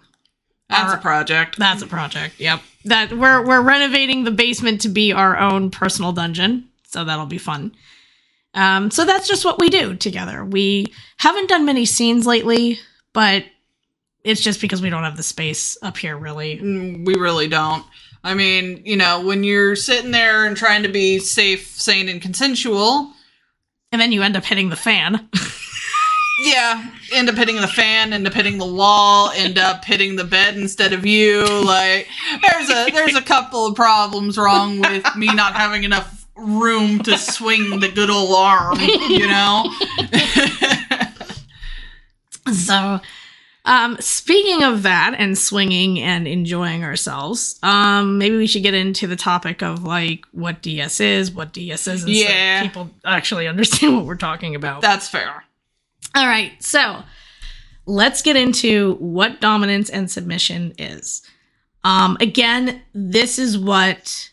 That's 0.68 0.92
Our- 0.92 0.98
a 0.98 1.00
project. 1.00 1.58
That's 1.58 1.82
a 1.82 1.86
project. 1.86 2.38
Yep. 2.38 2.60
That 2.84 3.12
we're 3.12 3.44
we're 3.44 3.62
renovating 3.62 4.24
the 4.24 4.30
basement 4.30 4.82
to 4.82 4.88
be 4.90 5.12
our 5.12 5.38
own 5.38 5.70
personal 5.70 6.12
dungeon, 6.12 6.68
so 6.86 7.04
that'll 7.04 7.26
be 7.26 7.38
fun. 7.38 7.72
Um, 8.54 8.90
so 8.90 9.04
that's 9.04 9.28
just 9.28 9.44
what 9.44 9.58
we 9.58 9.68
do 9.70 9.94
together. 9.94 10.44
We 10.44 10.92
haven't 11.18 11.48
done 11.48 11.64
many 11.64 11.84
scenes 11.84 12.26
lately, 12.26 12.78
but 13.12 13.44
it's 14.24 14.40
just 14.40 14.60
because 14.60 14.82
we 14.82 14.90
don't 14.90 15.04
have 15.04 15.16
the 15.16 15.22
space 15.22 15.76
up 15.82 15.96
here, 15.96 16.16
really. 16.16 16.58
Mm, 16.58 17.04
We 17.06 17.14
really 17.14 17.48
don't. 17.48 17.84
I 18.24 18.34
mean, 18.34 18.82
you 18.84 18.96
know, 18.96 19.20
when 19.24 19.44
you're 19.44 19.76
sitting 19.76 20.10
there 20.10 20.44
and 20.44 20.56
trying 20.56 20.82
to 20.82 20.88
be 20.88 21.18
safe, 21.18 21.68
sane, 21.68 22.08
and 22.08 22.20
consensual, 22.20 23.12
And 23.92 24.00
then 24.00 24.12
you 24.12 24.22
end 24.22 24.36
up 24.36 24.44
hitting 24.44 24.68
the 24.68 24.76
fan. 24.76 25.28
yeah, 26.44 26.90
end 27.12 27.28
up 27.30 27.36
hitting 27.36 27.56
the 27.56 27.66
fan, 27.68 28.12
end 28.12 28.26
up 28.26 28.34
hitting 28.34 28.58
the 28.58 28.66
wall, 28.66 29.30
end 29.34 29.56
up 29.58 29.84
hitting 29.84 30.16
the 30.16 30.24
bed 30.24 30.56
instead 30.56 30.92
of 30.92 31.06
you. 31.06 31.44
Like, 31.64 32.06
there's 32.42 32.68
a 32.70 32.90
there's 32.92 33.14
a 33.16 33.22
couple 33.22 33.66
of 33.66 33.74
problems 33.76 34.36
wrong 34.36 34.80
with 34.80 35.04
me 35.16 35.32
not 35.34 35.54
having 35.54 35.84
enough 35.84 36.26
room 36.36 36.98
to 37.04 37.16
swing 37.16 37.80
the 37.80 37.88
good 37.88 38.10
old 38.10 38.34
arm. 38.36 38.78
You 38.80 39.26
know. 39.26 39.72
so, 42.52 43.00
um, 43.68 43.96
speaking 44.00 44.64
of 44.64 44.82
that 44.84 45.14
and 45.18 45.36
swinging 45.36 46.00
and 46.00 46.26
enjoying 46.26 46.82
ourselves, 46.84 47.58
um, 47.62 48.16
maybe 48.18 48.36
we 48.36 48.46
should 48.46 48.62
get 48.62 48.74
into 48.74 49.06
the 49.06 49.14
topic 49.16 49.62
of 49.62 49.84
like 49.84 50.24
what 50.32 50.62
DS 50.62 51.00
is, 51.00 51.30
what 51.30 51.52
DS 51.52 51.86
isn't, 51.86 52.08
Yeah. 52.10 52.60
so 52.62 52.66
people 52.66 52.90
actually 53.04 53.46
understand 53.46 53.94
what 53.94 54.06
we're 54.06 54.16
talking 54.16 54.54
about. 54.54 54.80
That's 54.80 55.08
fair. 55.08 55.44
All 56.14 56.26
right, 56.26 56.52
so 56.62 57.02
let's 57.86 58.22
get 58.22 58.36
into 58.36 58.94
what 58.94 59.40
dominance 59.40 59.90
and 59.90 60.10
submission 60.10 60.72
is. 60.78 61.22
Um, 61.84 62.16
again, 62.20 62.82
this 62.94 63.38
is 63.38 63.58
what 63.58 64.30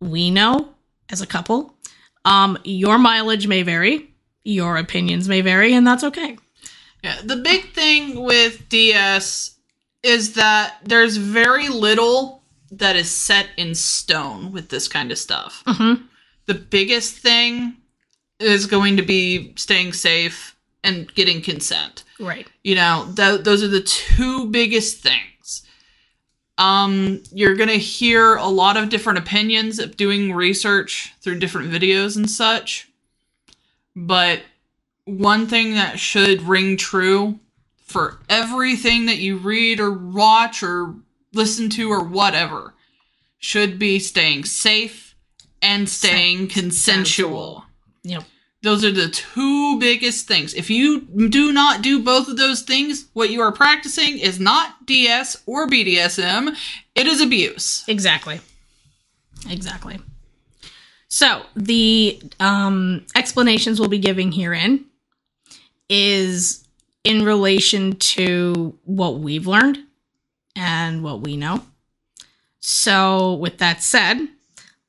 we 0.00 0.30
know 0.30 0.70
as 1.10 1.20
a 1.20 1.26
couple. 1.26 1.74
Um, 2.24 2.56
your 2.64 2.98
mileage 2.98 3.46
may 3.48 3.62
vary, 3.62 4.08
your 4.44 4.76
opinions 4.76 5.28
may 5.28 5.40
vary, 5.40 5.74
and 5.74 5.84
that's 5.86 6.04
okay. 6.04 6.38
Yeah, 7.02 7.20
the 7.24 7.36
big 7.36 7.72
thing 7.72 8.22
with 8.22 8.68
DS 8.68 9.56
is 10.02 10.34
that 10.34 10.76
there's 10.84 11.16
very 11.16 11.68
little 11.68 12.42
that 12.70 12.96
is 12.96 13.10
set 13.10 13.48
in 13.56 13.74
stone 13.74 14.52
with 14.52 14.68
this 14.68 14.88
kind 14.88 15.10
of 15.12 15.18
stuff. 15.18 15.62
Mm-hmm. 15.66 16.04
the 16.46 16.54
biggest 16.54 17.16
thing 17.16 17.76
is 18.40 18.66
going 18.66 18.96
to 18.96 19.02
be 19.02 19.52
staying 19.56 19.92
safe 19.92 20.56
and 20.84 21.12
getting 21.14 21.40
consent. 21.42 22.02
Right. 22.18 22.46
You 22.64 22.74
know, 22.74 23.12
th- 23.14 23.42
those 23.42 23.62
are 23.62 23.68
the 23.68 23.82
two 23.82 24.46
biggest 24.50 24.98
things. 25.02 25.62
Um, 26.58 27.22
you're 27.32 27.56
gonna 27.56 27.72
hear 27.74 28.36
a 28.36 28.48
lot 28.48 28.76
of 28.76 28.88
different 28.88 29.18
opinions 29.18 29.78
of 29.78 29.96
doing 29.96 30.32
research 30.34 31.12
through 31.20 31.38
different 31.38 31.70
videos 31.72 32.16
and 32.16 32.28
such. 32.30 32.88
But 33.94 34.40
one 35.04 35.46
thing 35.46 35.74
that 35.74 35.98
should 35.98 36.42
ring 36.42 36.76
true 36.76 37.38
for 37.84 38.18
everything 38.28 39.06
that 39.06 39.18
you 39.18 39.36
read 39.36 39.80
or 39.80 39.92
watch 39.92 40.62
or 40.62 40.94
listen 41.32 41.68
to 41.70 41.90
or 41.90 42.04
whatever 42.04 42.74
should 43.38 43.78
be 43.78 43.98
staying 43.98 44.44
safe 44.44 45.14
and 45.60 45.88
staying 45.88 46.48
consensual. 46.48 47.64
Yep. 48.04 48.24
Those 48.62 48.84
are 48.84 48.92
the 48.92 49.08
two 49.08 49.78
biggest 49.80 50.28
things. 50.28 50.54
If 50.54 50.70
you 50.70 51.00
do 51.00 51.52
not 51.52 51.82
do 51.82 52.00
both 52.00 52.28
of 52.28 52.36
those 52.36 52.62
things, 52.62 53.06
what 53.12 53.30
you 53.30 53.40
are 53.40 53.50
practicing 53.50 54.18
is 54.18 54.38
not 54.38 54.86
DS 54.86 55.42
or 55.46 55.66
BDSM, 55.66 56.56
it 56.94 57.06
is 57.08 57.20
abuse. 57.20 57.84
Exactly. 57.88 58.40
Exactly. 59.50 59.98
So 61.08 61.42
the 61.56 62.22
um, 62.38 63.04
explanations 63.16 63.80
we'll 63.80 63.88
be 63.88 63.98
giving 63.98 64.30
herein 64.30 64.84
is 65.88 66.66
in 67.04 67.24
relation 67.24 67.96
to 67.96 68.78
what 68.84 69.18
we've 69.18 69.46
learned 69.46 69.78
and 70.54 71.02
what 71.02 71.20
we 71.20 71.36
know. 71.36 71.62
So 72.60 73.34
with 73.34 73.58
that 73.58 73.82
said, 73.82 74.28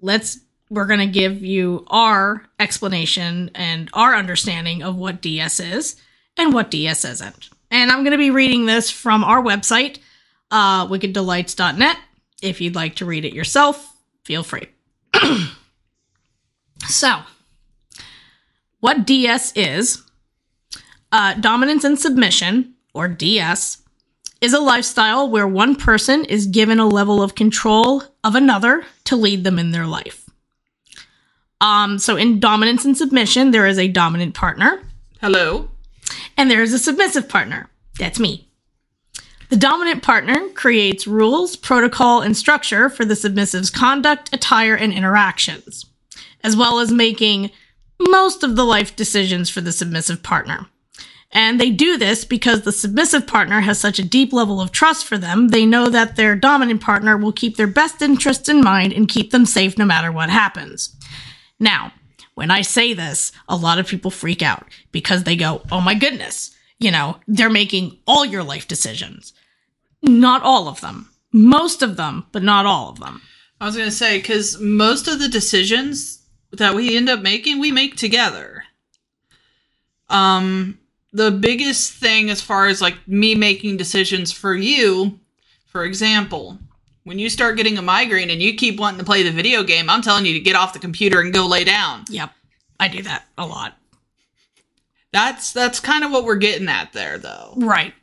let's 0.01 0.39
we're 0.69 0.88
going 0.88 1.00
to 1.00 1.05
give 1.05 1.43
you 1.43 1.85
our 1.88 2.45
explanation 2.59 3.51
and 3.53 3.89
our 3.93 4.15
understanding 4.15 4.81
of 4.81 4.95
what 4.95 5.21
DS 5.21 5.59
is 5.59 5.97
and 6.35 6.51
what 6.51 6.71
DS 6.71 7.05
isn't. 7.05 7.50
And 7.69 7.91
I'm 7.91 8.00
going 8.00 8.12
to 8.12 8.17
be 8.17 8.31
reading 8.31 8.65
this 8.65 8.89
from 8.89 9.23
our 9.23 9.41
website, 9.41 10.00
uh, 10.50 10.88
wickeddelights.net. 10.88 11.97
If 12.41 12.59
you'd 12.59 12.75
like 12.75 12.95
to 12.95 13.05
read 13.05 13.23
it 13.23 13.33
yourself, 13.33 13.95
feel 14.23 14.43
free. 14.43 14.67
so, 16.88 17.19
what 18.79 19.05
DS 19.05 19.53
is 19.55 20.01
uh, 21.13 21.36
dominance 21.36 21.84
and 21.84 21.98
submission, 21.98 22.74
or 22.93 23.08
DS, 23.08 23.84
is 24.41 24.51
a 24.51 24.60
lifestyle 24.60 25.29
where 25.29 25.48
one 25.48 25.75
person 25.75 26.25
is 26.25 26.48
given 26.48 26.79
a 26.79 26.88
level 26.88 27.22
of 27.22 27.36
control 27.36 28.03
of 28.24 28.36
another 28.36 28.84
to 29.05 29.15
lead 29.15 29.43
them 29.43 29.60
in 29.60 29.72
their 29.72 29.86
life. 29.86 30.29
Um, 31.62 32.00
so, 32.00 32.17
in 32.17 32.41
dominance 32.41 32.84
and 32.84 32.98
submission, 32.98 33.51
there 33.51 33.67
is 33.67 33.77
a 33.77 33.88
dominant 33.88 34.34
partner 34.34 34.82
Hello? 35.22 35.70
and 36.36 36.51
there 36.51 36.63
is 36.63 36.74
a 36.74 36.79
submissive 36.79 37.29
partner. 37.29 37.70
That's 38.00 38.20
me. 38.20 38.50
The 39.50 39.55
dominant 39.55 40.01
partner 40.01 40.50
creates 40.55 41.05
rules, 41.05 41.55
protocol, 41.55 42.22
and 42.22 42.36
structure 42.36 42.89
for 42.89 43.05
the 43.05 43.13
submissive's 43.13 43.70
conduct, 43.70 44.34
attire, 44.34 44.75
and 44.75 44.91
interactions, 44.91 45.86
as 46.43 46.58
well 46.58 46.79
as 46.79 46.91
making 46.91 47.51
most 48.00 48.43
of 48.43 48.55
the 48.55 48.65
life 48.65 48.96
decisions 48.96 49.50
for 49.51 49.62
the 49.62 49.72
submissive 49.72 50.24
partner. 50.24 50.67
And 51.33 51.59
they 51.59 51.71
do 51.71 51.97
this 51.97 52.25
because 52.25 52.61
the 52.61 52.71
submissive 52.71 53.25
partner 53.25 53.61
has 53.61 53.79
such 53.79 53.97
a 53.97 54.05
deep 54.05 54.31
level 54.31 54.61
of 54.61 54.71
trust 54.71 55.05
for 55.05 55.17
them, 55.17 55.47
they 55.47 55.65
know 55.65 55.89
that 55.89 56.15
their 56.15 56.35
dominant 56.35 56.79
partner 56.81 57.17
will 57.17 57.31
keep 57.31 57.57
their 57.57 57.67
best 57.67 58.03
interests 58.03 58.47
in 58.47 58.63
mind 58.63 58.93
and 58.93 59.09
keep 59.09 59.31
them 59.31 59.47
safe 59.47 59.75
no 59.77 59.83
matter 59.83 60.11
what 60.11 60.29
happens. 60.29 60.95
Now, 61.59 61.91
when 62.35 62.51
I 62.51 62.61
say 62.61 62.93
this, 62.93 63.31
a 63.49 63.55
lot 63.55 63.79
of 63.79 63.87
people 63.87 64.11
freak 64.11 64.43
out 64.43 64.67
because 64.91 65.23
they 65.23 65.35
go, 65.35 65.63
oh 65.71 65.81
my 65.81 65.95
goodness, 65.95 66.55
you 66.79 66.91
know, 66.91 67.17
they're 67.27 67.49
making 67.49 67.97
all 68.05 68.23
your 68.23 68.43
life 68.43 68.67
decisions. 68.67 69.33
Not 70.03 70.43
all 70.43 70.67
of 70.67 70.81
them. 70.81 71.09
Most 71.31 71.81
of 71.81 71.97
them, 71.97 72.27
but 72.31 72.43
not 72.43 72.67
all 72.67 72.89
of 72.89 72.99
them. 72.99 73.21
I 73.59 73.65
was 73.65 73.75
going 73.75 73.89
to 73.89 73.95
say, 73.95 74.19
because 74.19 74.59
most 74.59 75.07
of 75.07 75.19
the 75.19 75.29
decisions 75.29 76.21
that 76.51 76.75
we 76.75 76.95
end 76.95 77.09
up 77.09 77.21
making, 77.21 77.59
we 77.59 77.71
make 77.71 77.95
together. 77.95 78.65
Um, 80.09 80.77
the 81.13 81.32
biggest 81.32 81.93
thing 81.93 82.29
as 82.29 82.41
far 82.41 82.67
as 82.67 82.82
like 82.82 83.08
me 83.08 83.36
making 83.36 83.77
decisions 83.77 84.32
for 84.32 84.55
you, 84.55 85.20
for 85.67 85.86
example, 85.86 86.58
when 87.03 87.20
you 87.20 87.29
start 87.29 87.55
getting 87.55 87.77
a 87.77 87.82
migraine 87.82 88.29
and 88.29 88.41
you 88.41 88.55
keep 88.55 88.79
wanting 88.79 89.00
to 89.00 89.05
play 89.05 89.24
the 89.24 89.32
video 89.32 89.63
game, 89.63 89.89
I'm 89.89 90.01
telling 90.01 90.25
you 90.25 90.34
to 90.34 90.39
get 90.39 90.55
off 90.55 90.74
the 90.74 90.79
computer 90.79 91.22
and 91.22 91.34
go 91.34 91.46
lay 91.46 91.63
down. 91.63 92.05
Yep. 92.10 92.32
I 92.79 92.88
do 92.88 93.03
that 93.03 93.25
a 93.38 93.46
lot. 93.46 93.77
That's 95.12 95.53
that's 95.53 95.79
kind 95.79 96.03
of 96.03 96.12
what 96.12 96.25
we're 96.25 96.36
getting 96.36 96.67
at 96.67 96.91
there 96.93 97.20
though. 97.20 97.53
Right. 97.58 97.93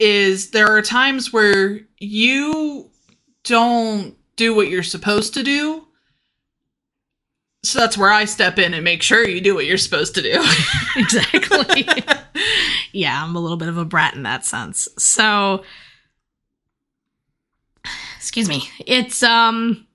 Is 0.00 0.50
there 0.50 0.76
are 0.76 0.82
times 0.82 1.32
where 1.32 1.80
you 1.98 2.90
don't 3.44 4.16
do 4.34 4.54
what 4.54 4.68
you're 4.68 4.82
supposed 4.82 5.34
to 5.34 5.42
do. 5.42 5.86
So 7.62 7.80
that's 7.80 7.98
where 7.98 8.12
I 8.12 8.26
step 8.26 8.58
in 8.58 8.74
and 8.74 8.84
make 8.84 9.02
sure 9.02 9.26
you 9.26 9.40
do 9.40 9.54
what 9.54 9.66
you're 9.66 9.78
supposed 9.78 10.14
to 10.16 10.22
do. 10.22 10.44
Exactly. 10.98 11.86
yeah, 12.92 13.22
I'm 13.22 13.36
a 13.36 13.40
little 13.40 13.56
bit 13.56 13.68
of 13.68 13.78
a 13.78 13.84
brat 13.84 14.14
in 14.14 14.22
that 14.24 14.44
sense. 14.44 14.88
So 14.98 15.64
excuse 18.16 18.48
me. 18.48 18.68
It's 18.86 19.22
um 19.22 19.86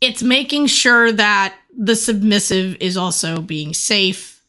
it's 0.00 0.22
making 0.22 0.66
sure 0.66 1.12
that 1.12 1.54
the 1.76 1.96
submissive 1.96 2.76
is 2.80 2.96
also 2.96 3.40
being 3.40 3.74
safe 3.74 4.42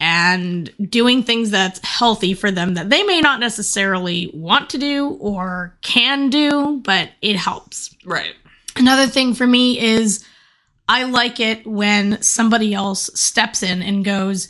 and 0.00 0.72
doing 0.90 1.22
things 1.22 1.50
that's 1.50 1.80
healthy 1.84 2.34
for 2.34 2.50
them 2.50 2.74
that 2.74 2.90
they 2.90 3.02
may 3.04 3.20
not 3.20 3.40
necessarily 3.40 4.30
want 4.34 4.70
to 4.70 4.78
do 4.78 5.10
or 5.20 5.76
can 5.82 6.30
do, 6.30 6.80
but 6.84 7.10
it 7.22 7.36
helps. 7.36 7.94
right. 8.04 8.34
Another 8.76 9.06
thing 9.06 9.34
for 9.34 9.46
me 9.46 9.78
is 9.78 10.24
I 10.88 11.04
like 11.04 11.38
it 11.38 11.66
when 11.66 12.20
somebody 12.20 12.74
else 12.74 13.08
steps 13.14 13.62
in 13.62 13.82
and 13.82 14.04
goes, 14.04 14.48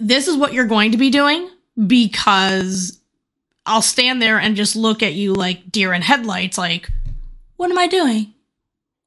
This 0.00 0.28
is 0.28 0.36
what 0.36 0.52
you're 0.52 0.66
going 0.66 0.92
to 0.92 0.98
be 0.98 1.10
doing 1.10 1.48
because 1.86 2.98
I'll 3.66 3.82
stand 3.82 4.22
there 4.22 4.38
and 4.38 4.56
just 4.56 4.76
look 4.76 5.02
at 5.02 5.14
you 5.14 5.34
like 5.34 5.70
deer 5.70 5.92
in 5.92 6.02
headlights, 6.02 6.56
like, 6.58 6.90
What 7.56 7.70
am 7.70 7.78
I 7.78 7.86
doing? 7.86 8.34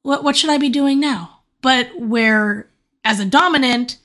What, 0.02 0.24
what 0.24 0.36
should 0.36 0.50
I 0.50 0.58
be 0.58 0.68
doing 0.68 1.00
now? 1.00 1.40
But 1.62 1.90
where, 1.98 2.68
as 3.04 3.20
a 3.20 3.24
dominant, 3.24 3.98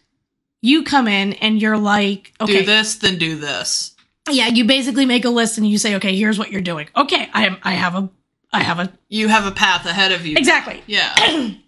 you 0.62 0.84
come 0.84 1.08
in 1.08 1.34
and 1.34 1.62
you're 1.62 1.78
like, 1.78 2.34
okay, 2.40 2.60
Do 2.60 2.66
this, 2.66 2.96
then 2.96 3.18
do 3.18 3.36
this. 3.36 3.96
yeah, 4.30 4.48
you 4.48 4.64
basically 4.66 5.06
make 5.06 5.26
a 5.26 5.30
list 5.30 5.58
and 5.58 5.68
you 5.68 5.78
say, 5.78 5.96
okay, 5.96 6.16
here's 6.16 6.38
what 6.40 6.52
you're 6.52 6.62
doing. 6.62 6.88
Okay, 6.96 7.30
I 7.34 7.46
am, 7.48 7.58
I 7.64 7.72
have 7.74 7.96
a, 7.96 8.10
I 8.54 8.62
have 8.64 8.80
a, 8.80 8.92
You 9.10 9.28
have 9.28 9.46
a 9.46 9.52
path 9.52 9.86
ahead 9.86 10.12
of 10.12 10.26
you. 10.26 10.36
exactly. 10.38 10.82
Yeah. 10.88 11.52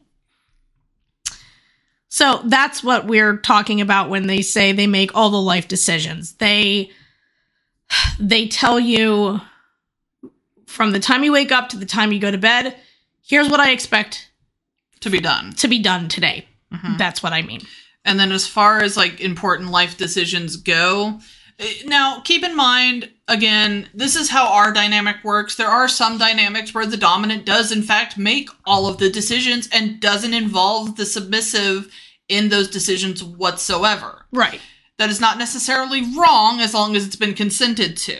So 2.09 2.41
that's 2.45 2.83
what 2.83 3.05
we're 3.05 3.37
talking 3.37 3.81
about 3.81 4.09
when 4.09 4.27
they 4.27 4.41
say 4.41 4.71
they 4.71 4.87
make 4.87 5.15
all 5.15 5.29
the 5.29 5.41
life 5.41 5.67
decisions. 5.67 6.33
They 6.33 6.91
they 8.19 8.47
tell 8.47 8.79
you 8.79 9.39
from 10.65 10.91
the 10.91 10.99
time 10.99 11.23
you 11.23 11.31
wake 11.31 11.51
up 11.51 11.69
to 11.69 11.77
the 11.77 11.85
time 11.85 12.11
you 12.11 12.19
go 12.19 12.31
to 12.31 12.37
bed, 12.37 12.75
here's 13.25 13.49
what 13.49 13.59
I 13.59 13.71
expect 13.71 14.29
to 15.01 15.09
be 15.09 15.19
done. 15.19 15.53
to 15.53 15.67
be 15.67 15.79
done 15.79 16.07
today. 16.09 16.47
Mhm. 16.73 16.97
That's 16.97 17.23
what 17.23 17.33
I 17.33 17.41
mean. 17.41 17.61
And 18.05 18.19
then 18.19 18.31
as 18.31 18.47
far 18.47 18.81
as 18.81 18.97
like 18.97 19.19
important 19.21 19.71
life 19.71 19.97
decisions 19.97 20.55
go, 20.57 21.19
now 21.85 22.21
keep 22.21 22.43
in 22.43 22.55
mind 22.55 23.09
again, 23.27 23.89
this 23.93 24.15
is 24.15 24.29
how 24.29 24.47
our 24.47 24.71
dynamic 24.71 25.17
works. 25.23 25.55
There 25.55 25.67
are 25.67 25.87
some 25.87 26.17
dynamics 26.17 26.73
where 26.73 26.85
the 26.85 26.97
dominant 26.97 27.45
does 27.45 27.71
in 27.71 27.83
fact 27.83 28.17
make 28.17 28.49
all 28.65 28.87
of 28.87 28.97
the 28.97 29.09
decisions 29.09 29.69
and 29.71 29.99
doesn't 29.99 30.33
involve 30.33 30.95
the 30.95 31.05
submissive 31.05 31.91
in 32.27 32.49
those 32.49 32.69
decisions 32.69 33.23
whatsoever. 33.23 34.25
Right. 34.31 34.61
That 34.97 35.09
is 35.09 35.21
not 35.21 35.37
necessarily 35.37 36.01
wrong 36.17 36.59
as 36.59 36.73
long 36.73 36.95
as 36.95 37.05
it's 37.05 37.15
been 37.15 37.33
consented 37.33 37.97
to. 37.97 38.17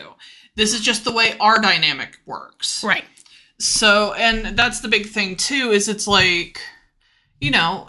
This 0.56 0.74
is 0.74 0.80
just 0.80 1.04
the 1.04 1.12
way 1.12 1.34
our 1.38 1.60
dynamic 1.60 2.18
works. 2.26 2.82
Right. 2.82 3.04
So, 3.58 4.14
and 4.14 4.56
that's 4.56 4.80
the 4.80 4.88
big 4.88 5.06
thing 5.06 5.36
too, 5.36 5.70
is 5.70 5.88
it's 5.88 6.06
like, 6.06 6.60
you 7.40 7.50
know, 7.50 7.88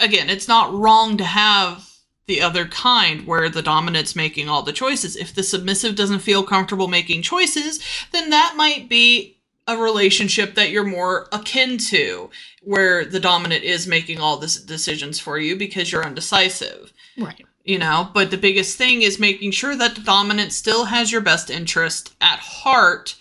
again, 0.00 0.30
it's 0.30 0.48
not 0.48 0.72
wrong 0.72 1.16
to 1.18 1.24
have 1.24 1.91
the 2.26 2.40
other 2.40 2.66
kind 2.66 3.26
where 3.26 3.48
the 3.48 3.62
dominant's 3.62 4.14
making 4.16 4.48
all 4.48 4.62
the 4.62 4.72
choices. 4.72 5.16
If 5.16 5.34
the 5.34 5.42
submissive 5.42 5.96
doesn't 5.96 6.20
feel 6.20 6.42
comfortable 6.44 6.88
making 6.88 7.22
choices, 7.22 7.80
then 8.12 8.30
that 8.30 8.54
might 8.56 8.88
be 8.88 9.38
a 9.66 9.76
relationship 9.76 10.54
that 10.54 10.70
you're 10.70 10.84
more 10.84 11.28
akin 11.32 11.78
to, 11.78 12.30
where 12.62 13.04
the 13.04 13.20
dominant 13.20 13.62
is 13.64 13.86
making 13.86 14.18
all 14.18 14.36
the 14.36 14.60
decisions 14.66 15.18
for 15.20 15.38
you 15.38 15.56
because 15.56 15.90
you're 15.92 16.04
undecisive 16.04 16.92
Right. 17.18 17.44
you 17.64 17.78
know 17.78 18.08
but 18.14 18.30
the 18.30 18.36
biggest 18.36 18.76
thing 18.78 19.02
is 19.02 19.18
making 19.18 19.50
sure 19.50 19.76
that 19.76 19.94
the 19.94 20.00
dominant 20.00 20.52
still 20.52 20.86
has 20.86 21.12
your 21.12 21.20
best 21.20 21.50
interest 21.50 22.14
at 22.20 22.38
heart 22.38 23.16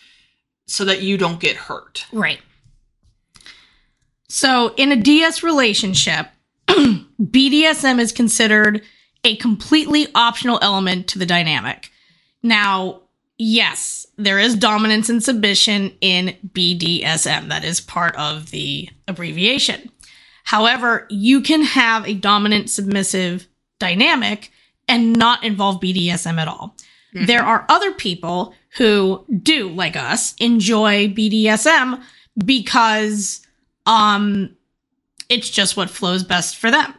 so 0.65 0.85
that 0.85 1.01
you 1.01 1.17
don't 1.17 1.39
get 1.39 1.55
hurt 1.57 2.05
Right. 2.11 2.39
So, 4.27 4.73
in 4.77 4.91
a 4.91 4.95
DS 4.95 5.43
relationship, 5.43 6.27
BDSM 7.21 7.99
is 7.99 8.11
considered 8.11 8.81
a 9.23 9.35
completely 9.37 10.07
optional 10.15 10.59
element 10.61 11.07
to 11.09 11.19
the 11.19 11.25
dynamic. 11.25 11.91
Now, 12.41 13.01
yes, 13.37 14.07
there 14.17 14.39
is 14.39 14.55
dominance 14.55 15.09
and 15.09 15.23
submission 15.23 15.95
in 16.01 16.35
BDSM. 16.47 17.49
That 17.49 17.63
is 17.63 17.79
part 17.79 18.15
of 18.15 18.49
the 18.49 18.89
abbreviation. 19.07 19.91
However, 20.43 21.05
you 21.09 21.41
can 21.41 21.61
have 21.61 22.07
a 22.07 22.15
dominant 22.15 22.69
submissive 22.69 23.47
dynamic 23.79 24.51
and 24.87 25.13
not 25.13 25.43
involve 25.43 25.79
BDSM 25.81 26.39
at 26.39 26.47
all. 26.47 26.75
There 27.13 27.43
are 27.43 27.65
other 27.67 27.93
people 27.93 28.53
who 28.77 29.25
do, 29.43 29.67
like 29.69 29.95
us, 29.97 30.33
enjoy 30.35 31.09
BDSM 31.09 32.01
because 32.45 33.45
um 33.85 34.55
it's 35.27 35.49
just 35.49 35.75
what 35.75 35.89
flows 35.89 36.23
best 36.23 36.57
for 36.57 36.71
them. 36.71 36.93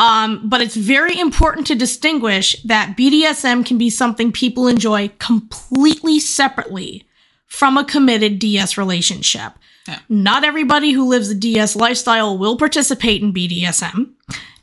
Um, 0.00 0.48
but 0.48 0.62
it's 0.62 0.76
very 0.76 1.18
important 1.20 1.66
to 1.66 1.74
distinguish 1.74 2.56
that 2.62 2.96
BDSM 2.96 3.66
can 3.66 3.76
be 3.76 3.90
something 3.90 4.32
people 4.32 4.66
enjoy 4.66 5.08
completely 5.18 6.18
separately 6.18 7.06
from 7.46 7.76
a 7.76 7.84
committed 7.84 8.38
DS 8.38 8.78
relationship. 8.78 9.52
Yeah. 9.86 9.98
Not 10.08 10.42
everybody 10.42 10.92
who 10.92 11.06
lives 11.06 11.28
a 11.28 11.34
DS 11.34 11.76
lifestyle 11.76 12.38
will 12.38 12.56
participate 12.56 13.20
in 13.22 13.34
BDSM, 13.34 14.12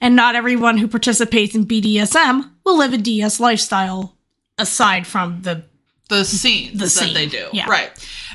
and 0.01 0.15
not 0.15 0.35
everyone 0.35 0.77
who 0.79 0.87
participates 0.87 1.53
in 1.53 1.67
BDSM 1.67 2.49
will 2.63 2.77
live 2.79 2.93
a 2.93 2.97
DS 2.97 3.39
lifestyle 3.39 4.15
aside 4.57 5.05
from 5.05 5.41
the 5.43 5.63
the 6.09 6.23
scenes 6.23 6.71
The 6.73 6.85
that 6.85 6.89
scene, 6.89 7.13
they 7.13 7.25
do. 7.27 7.47
yeah. 7.53 7.69
Right. 7.69 7.91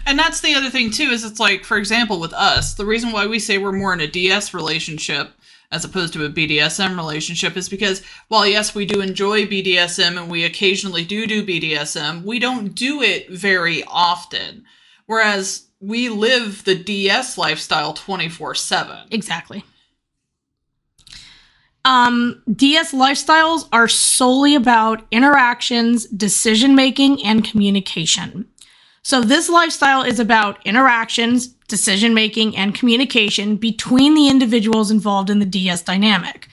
And 0.06 0.18
that's 0.18 0.40
the 0.40 0.54
other 0.54 0.68
thing 0.70 0.90
too, 0.90 1.10
is 1.10 1.24
it's 1.24 1.40
like, 1.40 1.64
for 1.64 1.78
example, 1.78 2.20
with 2.20 2.34
us, 2.34 2.74
the 2.74 2.84
reason 2.84 3.10
why 3.12 3.26
we 3.26 3.38
say 3.38 3.56
we're 3.58 3.72
more 3.72 3.92
in 3.94 4.00
a 4.00 4.06
DS 4.06 4.52
relationship 4.54 5.30
as 5.72 5.84
opposed 5.84 6.12
to 6.12 6.24
a 6.24 6.30
BDSM 6.30 6.96
relationship 6.96 7.56
is 7.56 7.68
because 7.68 8.02
while 8.28 8.46
yes, 8.46 8.74
we 8.74 8.84
do 8.84 9.00
enjoy 9.00 9.46
BDSM 9.46 10.20
and 10.20 10.30
we 10.30 10.44
occasionally 10.44 11.04
do 11.04 11.26
do 11.26 11.44
BDSM, 11.44 12.22
we 12.24 12.38
don't 12.38 12.74
do 12.74 13.02
it 13.02 13.30
very 13.30 13.82
often. 13.84 14.64
Whereas 15.06 15.66
we 15.80 16.08
live 16.08 16.64
the 16.64 16.76
DS 16.76 17.36
lifestyle 17.36 17.94
24/7. 17.94 19.08
Exactly. 19.10 19.64
Um, 21.84 22.42
DS 22.54 22.92
lifestyles 22.92 23.66
are 23.72 23.88
solely 23.88 24.54
about 24.54 25.04
interactions, 25.10 26.06
decision 26.06 26.76
making, 26.76 27.24
and 27.24 27.44
communication. 27.44 28.46
So, 29.04 29.20
this 29.20 29.48
lifestyle 29.48 30.02
is 30.02 30.20
about 30.20 30.64
interactions, 30.64 31.48
decision 31.68 32.14
making, 32.14 32.56
and 32.56 32.74
communication 32.74 33.56
between 33.56 34.14
the 34.14 34.28
individuals 34.28 34.90
involved 34.90 35.28
in 35.28 35.40
the 35.40 35.46
DS 35.46 35.82
dynamic. 35.82 36.48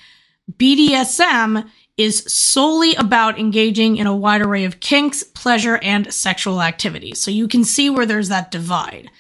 BDSM 0.57 1.69
is 1.95 2.23
solely 2.31 2.95
about 2.95 3.37
engaging 3.37 3.97
in 3.97 4.07
a 4.07 4.15
wide 4.15 4.41
array 4.41 4.63
of 4.65 4.79
kinks, 4.79 5.21
pleasure, 5.21 5.77
and 5.83 6.11
sexual 6.11 6.61
activities. 6.61 7.21
So, 7.21 7.29
you 7.29 7.47
can 7.47 7.63
see 7.63 7.89
where 7.89 8.05
there's 8.07 8.29
that 8.29 8.49
divide. 8.49 9.11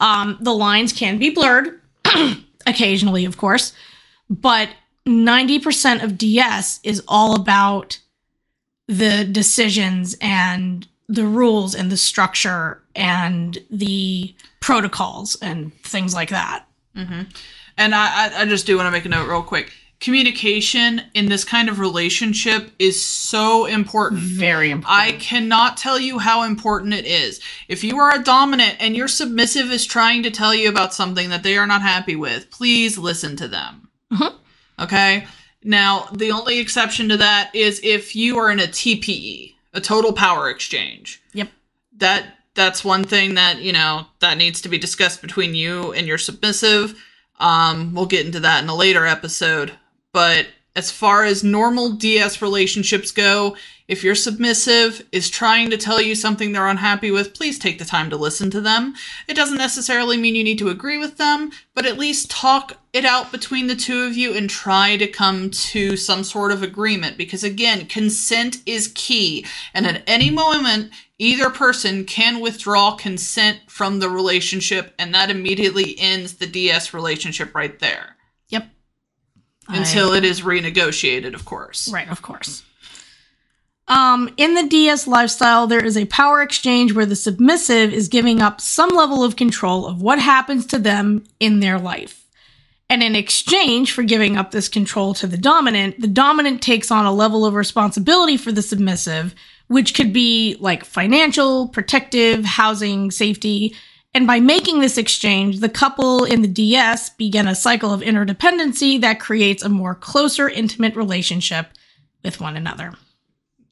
Um, 0.00 0.38
the 0.40 0.54
lines 0.54 0.94
can 0.94 1.18
be 1.18 1.28
blurred, 1.28 1.80
occasionally, 2.66 3.26
of 3.26 3.36
course, 3.36 3.74
but 4.30 4.70
90% 5.06 6.02
of 6.02 6.16
DS 6.16 6.80
is 6.82 7.02
all 7.06 7.34
about 7.34 7.98
the 8.88 9.24
decisions 9.24 10.16
and 10.20 10.86
the 11.10 11.26
rules 11.26 11.74
and 11.74 11.90
the 11.90 11.96
structure 11.96 12.80
and 12.94 13.58
the 13.68 14.32
protocols 14.60 15.36
and 15.42 15.74
things 15.82 16.14
like 16.14 16.30
that. 16.30 16.66
And 17.76 17.94
I, 17.94 18.42
I, 18.42 18.44
just 18.44 18.64
do 18.64 18.76
want 18.76 18.86
to 18.86 18.92
make 18.92 19.06
a 19.06 19.08
note 19.08 19.28
real 19.28 19.42
quick. 19.42 19.72
Communication 19.98 21.02
in 21.14 21.26
this 21.26 21.44
kind 21.44 21.68
of 21.68 21.80
relationship 21.80 22.70
is 22.78 23.04
so 23.04 23.66
important. 23.66 24.20
Very 24.20 24.70
important. 24.70 24.98
I 24.98 25.12
cannot 25.12 25.76
tell 25.76 25.98
you 25.98 26.18
how 26.18 26.44
important 26.44 26.94
it 26.94 27.06
is. 27.06 27.40
If 27.68 27.82
you 27.82 27.98
are 27.98 28.14
a 28.14 28.22
dominant 28.22 28.76
and 28.78 28.96
your 28.96 29.08
submissive 29.08 29.72
is 29.72 29.84
trying 29.84 30.22
to 30.22 30.30
tell 30.30 30.54
you 30.54 30.68
about 30.68 30.94
something 30.94 31.28
that 31.30 31.42
they 31.42 31.56
are 31.56 31.66
not 31.66 31.82
happy 31.82 32.16
with, 32.16 32.50
please 32.50 32.98
listen 32.98 33.34
to 33.36 33.48
them. 33.48 33.88
Mhm. 34.12 34.34
Okay? 34.78 35.26
Now, 35.64 36.08
the 36.12 36.30
only 36.30 36.60
exception 36.60 37.08
to 37.08 37.16
that 37.16 37.54
is 37.54 37.80
if 37.82 38.14
you 38.14 38.38
are 38.38 38.50
in 38.50 38.60
a 38.60 38.68
TPE, 38.68 39.56
a 39.72 39.80
total 39.80 40.12
power 40.12 40.50
exchange. 40.50 41.22
Yep. 41.32 41.48
That 41.96 42.34
that's 42.54 42.84
one 42.84 43.04
thing 43.04 43.34
that, 43.34 43.60
you 43.60 43.72
know, 43.72 44.06
that 44.20 44.36
needs 44.36 44.60
to 44.62 44.68
be 44.68 44.78
discussed 44.78 45.22
between 45.22 45.54
you 45.54 45.92
and 45.92 46.06
your 46.06 46.18
submissive. 46.18 47.00
Um, 47.38 47.94
we'll 47.94 48.06
get 48.06 48.26
into 48.26 48.40
that 48.40 48.62
in 48.62 48.68
a 48.68 48.74
later 48.74 49.06
episode. 49.06 49.72
But 50.12 50.48
as 50.74 50.90
far 50.90 51.24
as 51.24 51.44
normal 51.44 51.92
DS 51.92 52.42
relationships 52.42 53.12
go, 53.12 53.56
if 53.90 54.04
your 54.04 54.14
submissive 54.14 55.04
is 55.10 55.28
trying 55.28 55.68
to 55.68 55.76
tell 55.76 56.00
you 56.00 56.14
something 56.14 56.52
they're 56.52 56.68
unhappy 56.68 57.10
with, 57.10 57.34
please 57.34 57.58
take 57.58 57.80
the 57.80 57.84
time 57.84 58.08
to 58.08 58.16
listen 58.16 58.48
to 58.52 58.60
them. 58.60 58.94
It 59.26 59.34
doesn't 59.34 59.58
necessarily 59.58 60.16
mean 60.16 60.36
you 60.36 60.44
need 60.44 60.60
to 60.60 60.68
agree 60.68 60.96
with 60.96 61.16
them, 61.16 61.50
but 61.74 61.84
at 61.84 61.98
least 61.98 62.30
talk 62.30 62.76
it 62.92 63.04
out 63.04 63.32
between 63.32 63.66
the 63.66 63.74
two 63.74 64.04
of 64.04 64.16
you 64.16 64.32
and 64.32 64.48
try 64.48 64.96
to 64.96 65.08
come 65.08 65.50
to 65.50 65.96
some 65.96 66.22
sort 66.22 66.52
of 66.52 66.62
agreement. 66.62 67.18
Because 67.18 67.42
again, 67.42 67.86
consent 67.86 68.58
is 68.64 68.92
key. 68.94 69.44
And 69.74 69.84
at 69.88 70.04
any 70.06 70.30
moment, 70.30 70.92
either 71.18 71.50
person 71.50 72.04
can 72.04 72.38
withdraw 72.38 72.94
consent 72.94 73.58
from 73.66 73.98
the 73.98 74.08
relationship, 74.08 74.94
and 75.00 75.12
that 75.16 75.30
immediately 75.30 75.98
ends 75.98 76.34
the 76.34 76.46
DS 76.46 76.94
relationship 76.94 77.56
right 77.56 77.76
there. 77.80 78.16
Yep. 78.50 78.68
Until 79.66 80.12
it 80.12 80.24
is 80.24 80.42
renegotiated, 80.42 81.34
of 81.34 81.44
course. 81.44 81.92
Right, 81.92 82.08
of 82.08 82.22
course. 82.22 82.62
Um, 83.90 84.32
in 84.36 84.54
the 84.54 84.68
DS 84.68 85.08
lifestyle, 85.08 85.66
there 85.66 85.84
is 85.84 85.96
a 85.96 86.04
power 86.04 86.42
exchange 86.42 86.92
where 86.92 87.06
the 87.06 87.16
submissive 87.16 87.92
is 87.92 88.06
giving 88.06 88.40
up 88.40 88.60
some 88.60 88.90
level 88.90 89.24
of 89.24 89.34
control 89.34 89.84
of 89.84 90.00
what 90.00 90.20
happens 90.20 90.64
to 90.66 90.78
them 90.78 91.24
in 91.40 91.58
their 91.58 91.76
life. 91.76 92.24
And 92.88 93.02
in 93.02 93.16
exchange 93.16 93.90
for 93.90 94.04
giving 94.04 94.36
up 94.36 94.52
this 94.52 94.68
control 94.68 95.12
to 95.14 95.26
the 95.26 95.36
dominant, 95.36 96.00
the 96.00 96.06
dominant 96.06 96.62
takes 96.62 96.92
on 96.92 97.04
a 97.04 97.12
level 97.12 97.44
of 97.44 97.54
responsibility 97.54 98.36
for 98.36 98.52
the 98.52 98.62
submissive, 98.62 99.34
which 99.66 99.92
could 99.92 100.12
be 100.12 100.56
like 100.60 100.84
financial, 100.84 101.66
protective, 101.66 102.44
housing, 102.44 103.10
safety. 103.10 103.74
And 104.14 104.24
by 104.24 104.38
making 104.38 104.78
this 104.78 104.98
exchange, 104.98 105.58
the 105.58 105.68
couple 105.68 106.22
in 106.22 106.42
the 106.42 106.48
DS 106.48 107.10
begin 107.10 107.48
a 107.48 107.56
cycle 107.56 107.92
of 107.92 108.02
interdependency 108.02 109.00
that 109.00 109.18
creates 109.18 109.64
a 109.64 109.68
more 109.68 109.96
closer, 109.96 110.48
intimate 110.48 110.94
relationship 110.94 111.70
with 112.22 112.40
one 112.40 112.56
another. 112.56 112.92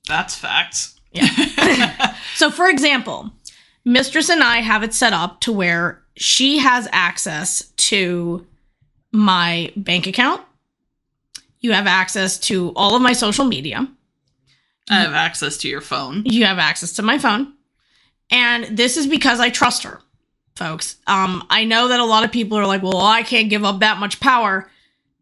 That's 0.09 0.35
facts. 0.35 0.99
Yeah. 1.12 2.14
so, 2.35 2.51
for 2.51 2.68
example, 2.68 3.31
Mistress 3.85 4.29
and 4.29 4.42
I 4.42 4.59
have 4.59 4.83
it 4.83 4.94
set 4.94 5.12
up 5.12 5.40
to 5.42 5.53
where 5.53 6.03
she 6.16 6.59
has 6.59 6.88
access 6.92 7.66
to 7.77 8.47
my 9.12 9.73
bank 9.77 10.07
account. 10.07 10.42
You 11.61 11.73
have 11.73 11.87
access 11.87 12.38
to 12.40 12.73
all 12.77 12.94
of 12.94 13.03
my 13.03 13.12
social 13.12 13.44
media. 13.44 13.88
I 14.90 15.01
have 15.01 15.12
access 15.12 15.59
to 15.59 15.68
your 15.68 15.81
phone. 15.81 16.23
You 16.25 16.47
have 16.47 16.59
access 16.59 16.94
to 16.94 17.03
my 17.03 17.18
phone. 17.18 17.53
And 18.31 18.77
this 18.77 18.97
is 18.97 19.07
because 19.07 19.40
I 19.40 19.51
trust 19.51 19.83
her, 19.83 20.01
folks. 20.57 20.97
Um, 21.07 21.47
I 21.51 21.64
know 21.64 21.88
that 21.88 22.01
a 22.01 22.05
lot 22.05 22.25
of 22.25 22.33
people 22.33 22.59
are 22.59 22.66
like, 22.66 22.83
well, 22.83 22.99
I 22.99 23.23
can't 23.23 23.51
give 23.51 23.64
up 23.64 23.81
that 23.81 23.99
much 23.99 24.21
power. 24.21 24.71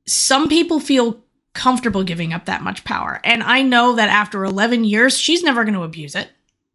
Some 0.07 0.49
people 0.49 0.79
feel 0.81 1.20
comfortable 1.57 2.05
giving 2.05 2.33
up 2.33 2.45
that 2.45 2.62
much 2.62 2.85
power. 2.85 3.21
And 3.25 3.42
I 3.42 3.62
know 3.62 3.97
that 3.97 4.09
after 4.09 4.45
11 4.45 4.85
years, 4.85 5.19
she's 5.19 5.42
never 5.42 5.64
going 5.64 5.75
to 5.75 5.83
abuse 5.83 6.14
it. 6.14 6.29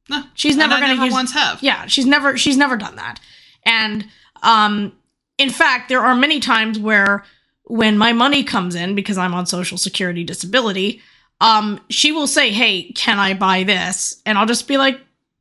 No, 0.10 0.24
She's 0.34 0.58
never 0.58 0.78
going 0.80 0.98
to 0.98 1.06
use 1.06 1.14
once 1.14 1.32
have. 1.32 1.62
Yeah, 1.64 1.86
she's 1.86 2.06
never 2.06 2.36
she's 2.38 2.58
never 2.58 2.76
done 2.76 2.98
that. 2.98 3.20
And 3.64 4.06
um 4.44 4.92
in 5.38 5.50
fact, 5.50 5.88
there 5.88 6.02
are 6.02 6.16
many 6.16 6.40
times 6.40 6.78
where 6.78 7.24
when 7.64 7.98
my 7.98 8.12
money 8.12 8.44
comes 8.44 8.76
in 8.76 8.96
because 8.96 9.18
I'm 9.18 9.34
on 9.34 9.46
social 9.46 9.78
security 9.78 10.24
disability, 10.24 11.02
um 11.40 11.80
she 11.90 12.12
will 12.12 12.28
say, 12.28 12.52
"Hey, 12.52 12.92
can 12.92 13.20
I 13.20 13.34
buy 13.36 13.64
this?" 13.64 14.22
And 14.26 14.38
I'll 14.38 14.48
just 14.48 14.68
be 14.68 14.78
like, 14.78 15.00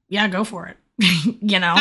"Yeah, 0.09 0.29
go 0.29 0.45
for 0.45 0.69
it." 0.69 0.77
you 1.41 1.59
know. 1.59 1.77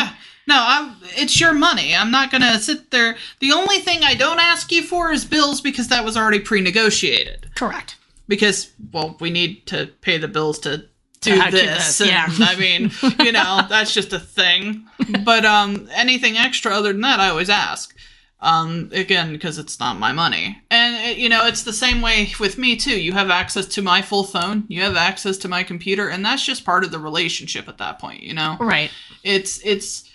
No, 0.50 0.64
I'm, 0.66 0.96
it's 1.16 1.38
your 1.40 1.52
money. 1.54 1.94
I'm 1.94 2.10
not 2.10 2.30
gonna 2.32 2.58
sit 2.58 2.90
there. 2.90 3.16
The 3.38 3.52
only 3.52 3.78
thing 3.78 4.00
I 4.02 4.14
don't 4.14 4.40
ask 4.40 4.72
you 4.72 4.82
for 4.82 5.12
is 5.12 5.24
bills 5.24 5.60
because 5.60 5.86
that 5.88 6.04
was 6.04 6.16
already 6.16 6.40
pre-negotiated. 6.40 7.54
Correct. 7.54 7.96
Because 8.26 8.72
well, 8.92 9.16
we 9.20 9.30
need 9.30 9.64
to 9.66 9.86
pay 10.00 10.18
the 10.18 10.28
bills 10.28 10.58
to 10.60 10.86
do 11.20 11.36
this. 11.50 11.98
this, 11.98 12.08
yeah. 12.08 12.26
I 12.40 12.56
mean, 12.56 12.90
you 13.20 13.30
know, 13.32 13.62
that's 13.68 13.94
just 13.94 14.12
a 14.12 14.18
thing. 14.18 14.86
But 15.24 15.44
um, 15.44 15.88
anything 15.94 16.36
extra 16.36 16.72
other 16.72 16.92
than 16.92 17.02
that, 17.02 17.20
I 17.20 17.28
always 17.30 17.50
ask. 17.50 17.94
Um, 18.42 18.88
again, 18.92 19.32
because 19.32 19.58
it's 19.58 19.78
not 19.78 19.98
my 19.98 20.12
money, 20.12 20.62
and 20.70 20.96
it, 21.06 21.18
you 21.18 21.28
know, 21.28 21.46
it's 21.46 21.62
the 21.62 21.74
same 21.74 22.00
way 22.00 22.32
with 22.40 22.56
me 22.58 22.74
too. 22.74 22.98
You 22.98 23.12
have 23.12 23.28
access 23.30 23.66
to 23.66 23.82
my 23.82 24.00
full 24.02 24.24
phone. 24.24 24.64
You 24.68 24.80
have 24.82 24.96
access 24.96 25.36
to 25.38 25.48
my 25.48 25.62
computer, 25.62 26.08
and 26.08 26.24
that's 26.24 26.44
just 26.44 26.64
part 26.64 26.82
of 26.84 26.90
the 26.90 26.98
relationship 26.98 27.68
at 27.68 27.76
that 27.78 27.98
point. 27.98 28.22
You 28.22 28.32
know 28.34 28.56
Right. 28.58 28.90
it's 29.22 29.60
it's 29.62 30.09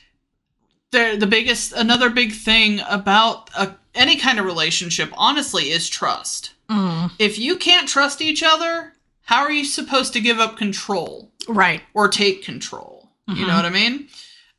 the 0.95 1.17
the 1.17 1.27
biggest 1.27 1.73
another 1.73 2.09
big 2.09 2.31
thing 2.33 2.81
about 2.89 3.49
a, 3.57 3.75
any 3.93 4.15
kind 4.17 4.39
of 4.39 4.45
relationship, 4.45 5.09
honestly, 5.17 5.65
is 5.71 5.87
trust. 5.89 6.53
Mm, 6.69 7.11
If 7.19 7.37
you 7.37 7.57
can't 7.57 7.87
trust 7.87 8.21
each 8.21 8.41
other, 8.43 8.93
how 9.23 9.41
are 9.43 9.51
you 9.51 9.65
supposed 9.65 10.13
to 10.13 10.19
give 10.21 10.39
up 10.39 10.57
control? 10.57 11.31
right. 11.47 11.81
or 11.93 12.07
take 12.07 12.43
control. 12.43 13.11
You 13.27 13.35
Mhm. 13.45 13.47
know 13.47 13.55
what 13.55 13.65
I 13.65 13.69
mean? 13.69 14.07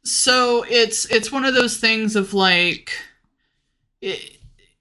So 0.04 0.64
it's 0.68 1.04
it's 1.06 1.32
one 1.32 1.44
of 1.44 1.54
those 1.54 1.78
things 1.78 2.14
of 2.16 2.32
like 2.34 2.92
it, 4.00 4.38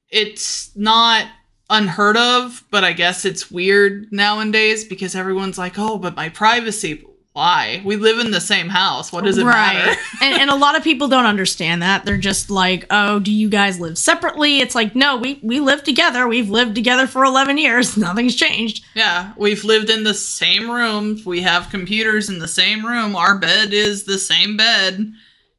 it's 0.09 0.69
not 0.75 1.27
unheard 1.69 2.15
of, 2.17 2.63
but 2.69 2.83
I 2.83 2.93
guess 2.93 3.25
it's 3.25 3.49
weird 3.49 4.11
nowadays 4.11 4.85
because 4.85 5.15
everyone's 5.15 5.57
like, 5.57 5.79
"Oh, 5.79 5.97
but 5.97 6.15
my 6.15 6.29
privacy." 6.29 7.03
Why? 7.35 7.81
We 7.83 7.97
live 7.97 8.19
in 8.19 8.31
the 8.31 8.39
same 8.39 8.69
house. 8.69 9.11
What 9.11 9.25
does 9.25 9.37
it 9.37 9.43
matter? 9.43 9.99
and, 10.21 10.43
and 10.43 10.49
a 10.49 10.55
lot 10.55 10.77
of 10.77 10.85
people 10.85 11.09
don't 11.09 11.25
understand 11.25 11.81
that. 11.81 12.05
They're 12.05 12.15
just 12.15 12.49
like, 12.49 12.85
oh, 12.89 13.19
do 13.19 13.29
you 13.29 13.49
guys 13.49 13.77
live 13.77 13.97
separately? 13.97 14.59
It's 14.59 14.73
like, 14.73 14.95
no, 14.95 15.17
we, 15.17 15.41
we 15.43 15.59
live 15.59 15.83
together. 15.83 16.29
We've 16.29 16.49
lived 16.49 16.75
together 16.75 17.07
for 17.07 17.25
11 17.25 17.57
years. 17.57 17.97
Nothing's 17.97 18.37
changed. 18.37 18.85
Yeah, 18.93 19.33
we've 19.35 19.65
lived 19.65 19.89
in 19.89 20.05
the 20.05 20.13
same 20.13 20.71
rooms. 20.71 21.25
We 21.25 21.41
have 21.41 21.69
computers 21.69 22.29
in 22.29 22.39
the 22.39 22.47
same 22.47 22.85
room. 22.85 23.17
Our 23.17 23.37
bed 23.37 23.73
is 23.73 24.05
the 24.05 24.17
same 24.17 24.55
bed. 24.55 25.11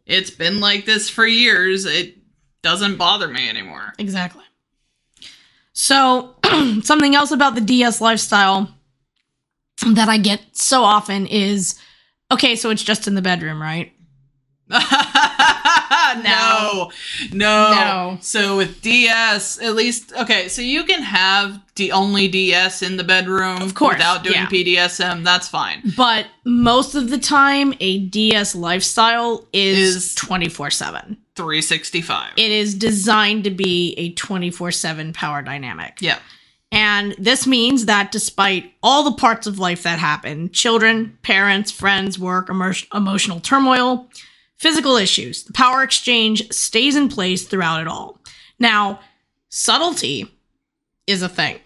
It's 0.07 0.31
been 0.31 0.61
like 0.61 0.87
this 0.87 1.11
for 1.11 1.27
years. 1.27 1.85
It 1.85 2.17
doesn't 2.63 2.97
bother 2.97 3.29
me 3.29 3.51
anymore. 3.51 3.93
Exactly. 3.99 4.45
So, 5.75 6.37
something 6.83 7.15
else 7.15 7.33
about 7.33 7.55
the 7.55 7.61
DS 7.61 8.01
lifestyle 8.01 8.71
that 9.95 10.09
I 10.09 10.19
get 10.19 10.41
so 10.53 10.83
often 10.85 11.27
is 11.27 11.79
okay, 12.33 12.57
so 12.57 12.71
it's 12.71 12.83
just 12.83 13.07
in 13.07 13.15
the 13.15 13.23
bedroom, 13.23 13.61
right? 13.61 13.93
no, 16.23 16.91
no, 17.33 17.71
No. 17.73 18.19
So 18.21 18.57
with 18.57 18.81
DS, 18.83 19.61
at 19.63 19.75
least 19.75 20.13
okay. 20.15 20.49
So 20.49 20.63
you 20.63 20.85
can 20.85 21.03
have 21.03 21.61
the 21.77 21.93
only 21.93 22.27
DS 22.29 22.83
in 22.83 22.97
the 22.97 23.05
bedroom, 23.05 23.63
Of 23.63 23.75
course, 23.75 23.95
without 23.97 24.25
doing 24.25 24.35
yeah. 24.37 24.47
BDSM. 24.47 25.25
That's 25.25 25.49
fine. 25.49 25.83
But 25.97 26.27
most 26.45 26.95
of 26.95 27.11
the 27.11 27.19
time, 27.19 27.75
a 27.81 27.99
DS 28.07 28.55
lifestyle 28.55 29.47
is 29.53 29.97
Is- 29.97 30.15
24 30.15 30.71
7. 30.71 31.17
Three 31.37 31.61
sixty 31.61 32.01
five. 32.01 32.33
It 32.39 32.51
is 32.51 32.75
designed 32.75 33.45
to 33.45 33.51
be 33.51 33.93
a 33.99 34.13
24 34.15 34.71
7 34.73 35.13
power 35.13 35.43
dynamic. 35.43 35.99
Yeah, 36.01 36.19
And 36.77 37.15
this 37.19 37.47
means 37.47 37.87
that 37.87 38.13
despite 38.13 38.75
all 38.83 39.03
the 39.03 39.17
parts 39.17 39.47
of 39.47 39.59
life 39.59 39.83
that 39.85 39.99
happen 39.99 40.51
children, 40.51 41.17
parents, 41.23 41.71
friends, 41.71 42.19
work, 42.19 42.51
emo- 42.51 42.73
emotional 42.93 43.41
turmoil, 43.41 44.11
physical 44.59 44.97
issues 44.97 45.45
the 45.45 45.55
power 45.55 45.83
exchange 45.83 46.53
stays 46.53 46.95
in 46.95 47.09
place 47.09 47.47
throughout 47.49 47.81
it 47.81 47.89
all. 47.89 48.21
Now, 48.59 49.01
subtlety 49.49 50.31
is 51.07 51.23
a 51.23 51.31
thing. 51.31 51.61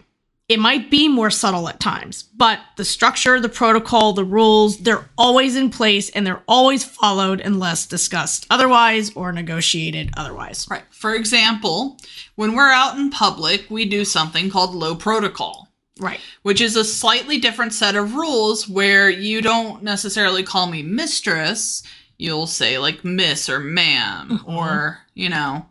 It 0.51 0.59
might 0.59 0.91
be 0.91 1.07
more 1.07 1.29
subtle 1.31 1.69
at 1.69 1.79
times, 1.79 2.23
but 2.35 2.59
the 2.75 2.83
structure, 2.83 3.39
the 3.39 3.47
protocol, 3.47 4.11
the 4.11 4.25
rules, 4.25 4.79
they're 4.79 5.07
always 5.17 5.55
in 5.55 5.69
place 5.69 6.09
and 6.09 6.27
they're 6.27 6.43
always 6.45 6.83
followed 6.83 7.39
unless 7.39 7.85
discussed 7.85 8.47
otherwise 8.49 9.11
or 9.15 9.31
negotiated 9.31 10.09
otherwise. 10.17 10.67
right. 10.69 10.83
For 10.89 11.15
example, 11.15 11.97
when 12.35 12.53
we're 12.53 12.69
out 12.69 12.97
in 12.97 13.09
public, 13.11 13.65
we 13.69 13.85
do 13.85 14.03
something 14.03 14.49
called 14.49 14.75
low 14.75 14.93
protocol. 14.95 15.69
Right. 15.99 16.19
which 16.41 16.61
is 16.61 16.75
a 16.75 16.83
slightly 16.83 17.37
different 17.37 17.73
set 17.73 17.95
of 17.95 18.15
rules 18.15 18.67
where 18.67 19.07
you 19.09 19.39
don't 19.41 19.83
necessarily 19.83 20.41
call 20.41 20.65
me 20.67 20.81
mistress. 20.81 21.83
You'll 22.17 22.47
say 22.47 22.77
like 22.79 23.05
miss 23.05 23.47
or 23.49 23.59
madam 23.59 24.39
Mhm. 24.39 24.47
or, 24.57 24.99
you 25.13 25.29
know, 25.29 25.65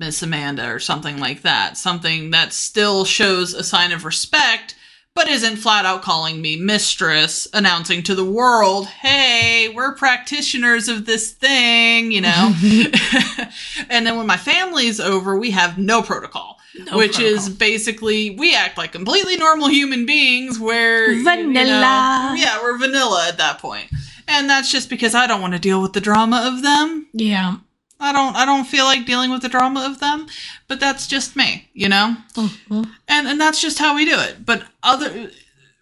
Miss 0.00 0.22
Amanda 0.22 0.66
or 0.72 0.78
something 0.80 1.18
like 1.18 1.42
that. 1.42 1.76
Something 1.76 2.30
that 2.30 2.52
still 2.54 3.04
shows 3.04 3.52
a 3.54 3.62
sign 3.62 3.92
of 3.92 4.04
respect, 4.06 4.74
but 5.14 5.28
isn't 5.28 5.56
flat 5.56 5.84
out 5.84 6.00
calling 6.02 6.40
me 6.40 6.56
mistress, 6.56 7.46
announcing 7.52 8.02
to 8.04 8.14
the 8.14 8.24
world, 8.24 8.86
hey, 8.86 9.68
we're 9.74 9.94
practitioners 9.94 10.88
of 10.88 11.04
this 11.04 11.32
thing, 11.32 12.10
you 12.10 12.22
know? 12.22 12.54
and 13.90 14.06
then 14.06 14.16
when 14.16 14.26
my 14.26 14.38
family's 14.38 15.00
over, 15.00 15.38
we 15.38 15.50
have 15.50 15.76
no 15.78 16.00
protocol 16.02 16.56
No 16.86 16.96
which 16.96 17.18
is 17.18 17.48
basically 17.50 18.30
we 18.30 18.54
act 18.56 18.78
like 18.78 18.92
completely 18.92 19.36
normal 19.36 19.68
human 19.68 20.06
beings 20.06 20.58
where 20.58 21.10
you- 21.10 21.18
you 21.18 21.24
know- 21.24 21.32
Vanilla. 21.52 22.34
yeah 22.38 22.62
we're 22.62 22.78
vanilla 22.78 23.26
at 23.28 23.36
that 23.38 23.58
point 23.58 23.88
and 24.28 24.48
that's 24.48 24.70
just 24.70 24.88
because 24.88 25.14
i 25.14 25.26
don't 25.26 25.40
want 25.42 25.52
to 25.52 25.58
deal 25.58 25.82
with 25.82 25.92
the 25.92 26.00
drama 26.00 26.48
of 26.54 26.62
them 26.62 27.06
Yeah. 27.12 27.56
I 28.00 28.12
don't 28.12 28.34
i 28.36 28.44
don't 28.44 28.66
feel 28.66 28.84
like 28.84 29.06
dealing 29.06 29.30
with 29.30 29.42
the 29.42 29.48
drama 29.48 29.84
of 29.88 30.00
them 30.00 30.26
but 30.68 30.80
that's 30.80 31.06
just 31.06 31.36
me 31.36 31.68
you 31.74 31.88
know? 31.88 32.16
Mhm. 32.34 32.90
and 33.08 33.28
and 33.28 33.40
that's 33.40 33.60
just 33.60 33.78
how 33.78 33.94
we 33.94 34.04
do 34.04 34.18
it. 34.18 34.44
But 34.44 34.64
other 34.82 35.30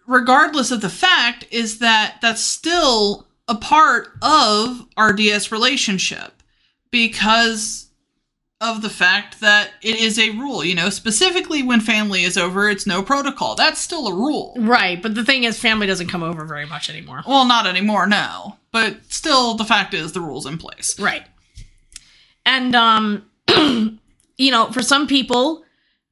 regardless 0.06 0.70
of 0.70 0.80
the 0.80 0.88
fact 0.90 1.46
is 1.50 1.78
that 1.78 2.16
that's 2.22 2.42
still 2.42 3.26
a 3.46 3.54
part 3.54 4.08
of 4.22 4.86
our 4.96 5.12
ds 5.12 5.50
relationship 5.52 6.42
because 6.90 7.86
of 8.60 8.82
the 8.82 8.90
fact 8.90 9.40
that 9.40 9.70
it 9.82 9.96
is 10.00 10.18
a 10.18 10.30
rule 10.30 10.64
you 10.64 10.74
know? 10.74 10.90
Specifically 10.90 11.62
when 11.62 11.80
family 11.80 12.24
is 12.24 12.36
over 12.36 12.68
it's 12.68 12.86
no 12.86 13.02
protocol. 13.02 13.54
That's 13.54 13.80
still 13.80 14.08
a 14.08 14.14
rule. 14.14 14.54
Right, 14.58 15.00
but 15.00 15.14
the 15.14 15.24
thing 15.24 15.44
is, 15.44 15.58
family 15.60 15.86
doesn't 15.86 16.08
come 16.08 16.24
over 16.24 16.44
very 16.44 16.66
much 16.66 16.90
anymore. 16.90 17.22
well 17.26 17.44
not 17.46 17.66
anymore 17.66 18.06
no. 18.06 18.56
But 18.72 18.96
still 19.12 19.54
the 19.54 19.64
fact 19.64 19.94
is 19.94 20.12
the 20.12 20.20
rules 20.20 20.44
in 20.46 20.58
place. 20.58 20.98
Right. 20.98 21.24
And 22.48 22.74
um 22.74 23.24
you 24.38 24.50
know, 24.50 24.72
for 24.72 24.82
some 24.82 25.06
people, 25.06 25.64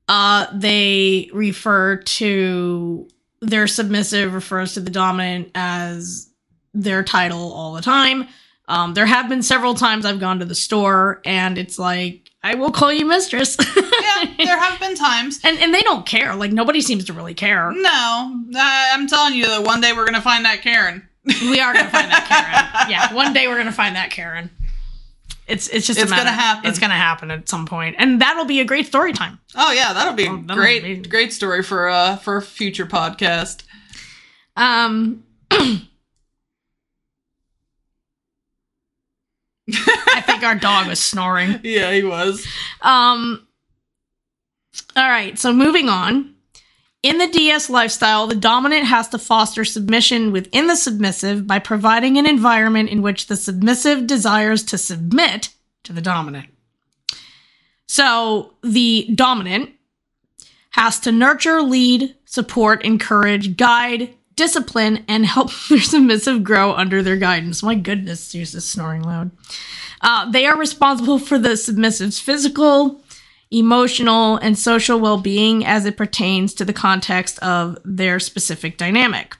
uh 0.08 0.46
they 0.52 1.30
refer 1.32 1.96
to 1.96 3.08
their 3.40 3.66
submissive 3.66 4.34
refers 4.34 4.74
to 4.74 4.80
the 4.80 4.90
dominant 4.90 5.50
as 5.54 6.28
their 6.74 7.02
title 7.02 7.52
all 7.52 7.72
the 7.72 7.82
time. 7.82 8.28
Um 8.68 8.94
there 8.94 9.06
have 9.06 9.28
been 9.28 9.42
several 9.42 9.74
times 9.74 10.04
I've 10.04 10.20
gone 10.20 10.38
to 10.40 10.44
the 10.44 10.54
store 10.54 11.20
and 11.24 11.56
it's 11.58 11.78
like 11.78 12.30
I 12.42 12.54
will 12.54 12.70
call 12.70 12.92
you 12.92 13.06
mistress. 13.06 13.56
yeah 13.76 14.34
there 14.38 14.58
have 14.58 14.78
been 14.78 14.94
times 14.94 15.40
and 15.42 15.58
and 15.58 15.72
they 15.74 15.82
don't 15.82 16.04
care. 16.06 16.34
Like 16.36 16.52
nobody 16.52 16.80
seems 16.82 17.04
to 17.06 17.12
really 17.12 17.34
care. 17.34 17.72
no 17.72 18.44
i'm 18.52 19.06
telling 19.08 19.34
you 19.34 19.46
that 19.46 19.64
one 19.64 19.80
day 19.80 19.92
we're 19.94 20.04
gonna 20.06 20.20
find 20.20 20.44
that 20.44 20.60
karen 20.62 21.02
We 21.50 21.58
are 21.60 21.72
gonna 21.74 21.90
find 21.90 22.10
that 22.12 22.26
Karen. 22.28 22.88
Yeah, 22.92 23.12
one 23.12 23.32
day 23.32 23.48
we're 23.48 23.56
gonna 23.58 23.72
find 23.72 23.96
that 23.96 24.10
Karen. 24.10 24.48
It's 25.46 25.68
it's 25.68 25.86
just 25.86 25.98
It's 26.00 26.10
gonna 26.10 26.32
happen. 26.32 26.68
It's 26.68 26.78
gonna 26.80 26.94
happen 26.94 27.30
at 27.30 27.48
some 27.48 27.66
point, 27.66 27.96
and 27.98 28.20
that'll 28.20 28.44
be 28.46 28.60
a 28.60 28.64
great 28.64 28.86
story 28.86 29.12
time. 29.12 29.38
Oh 29.54 29.70
yeah, 29.72 29.92
that'll 29.92 30.14
be 30.14 30.26
a 30.26 30.30
Oh, 30.30 30.36
that'll 30.38 30.56
great, 30.62 30.82
be- 30.82 31.08
great 31.08 31.32
story 31.32 31.62
for 31.62 31.88
uh 31.88 32.16
for 32.16 32.36
a 32.36 32.42
future 32.42 32.86
podcast. 32.86 33.62
Um, 34.56 35.22
I 39.68 40.22
think 40.24 40.42
our 40.44 40.54
dog 40.54 40.86
was 40.88 41.00
snoring. 41.00 41.60
Yeah, 41.64 41.92
he 41.92 42.02
was. 42.04 42.46
Um, 42.82 43.46
all 44.96 45.08
right, 45.08 45.38
so 45.38 45.52
moving 45.52 45.88
on. 45.88 46.35
In 47.06 47.18
the 47.18 47.28
DS 47.28 47.70
lifestyle, 47.70 48.26
the 48.26 48.34
dominant 48.34 48.86
has 48.86 49.08
to 49.10 49.18
foster 49.18 49.64
submission 49.64 50.32
within 50.32 50.66
the 50.66 50.74
submissive 50.74 51.46
by 51.46 51.60
providing 51.60 52.18
an 52.18 52.26
environment 52.26 52.88
in 52.88 53.00
which 53.00 53.28
the 53.28 53.36
submissive 53.36 54.08
desires 54.08 54.64
to 54.64 54.76
submit 54.76 55.50
to 55.84 55.92
the 55.92 56.00
dominant. 56.00 56.48
So 57.86 58.54
the 58.64 59.08
dominant 59.14 59.70
has 60.70 60.98
to 60.98 61.12
nurture, 61.12 61.62
lead, 61.62 62.16
support, 62.24 62.84
encourage, 62.84 63.56
guide, 63.56 64.12
discipline, 64.34 65.04
and 65.06 65.24
help 65.24 65.52
their 65.68 65.80
submissive 65.80 66.42
grow 66.42 66.72
under 66.72 67.04
their 67.04 67.16
guidance. 67.16 67.62
My 67.62 67.76
goodness, 67.76 68.28
Zeus 68.28 68.52
is 68.52 68.64
snoring 68.64 69.02
loud. 69.02 69.30
Uh, 70.00 70.28
they 70.32 70.44
are 70.44 70.58
responsible 70.58 71.20
for 71.20 71.38
the 71.38 71.50
submissive's 71.50 72.18
physical, 72.18 73.00
emotional, 73.50 74.36
and 74.36 74.58
social 74.58 74.98
well 74.98 75.18
being 75.18 75.64
as 75.64 75.86
it 75.86 75.96
pertains 75.96 76.54
to 76.54 76.64
the 76.64 76.72
context 76.72 77.38
of 77.40 77.78
their 77.84 78.18
specific 78.18 78.76
dynamic. 78.76 79.36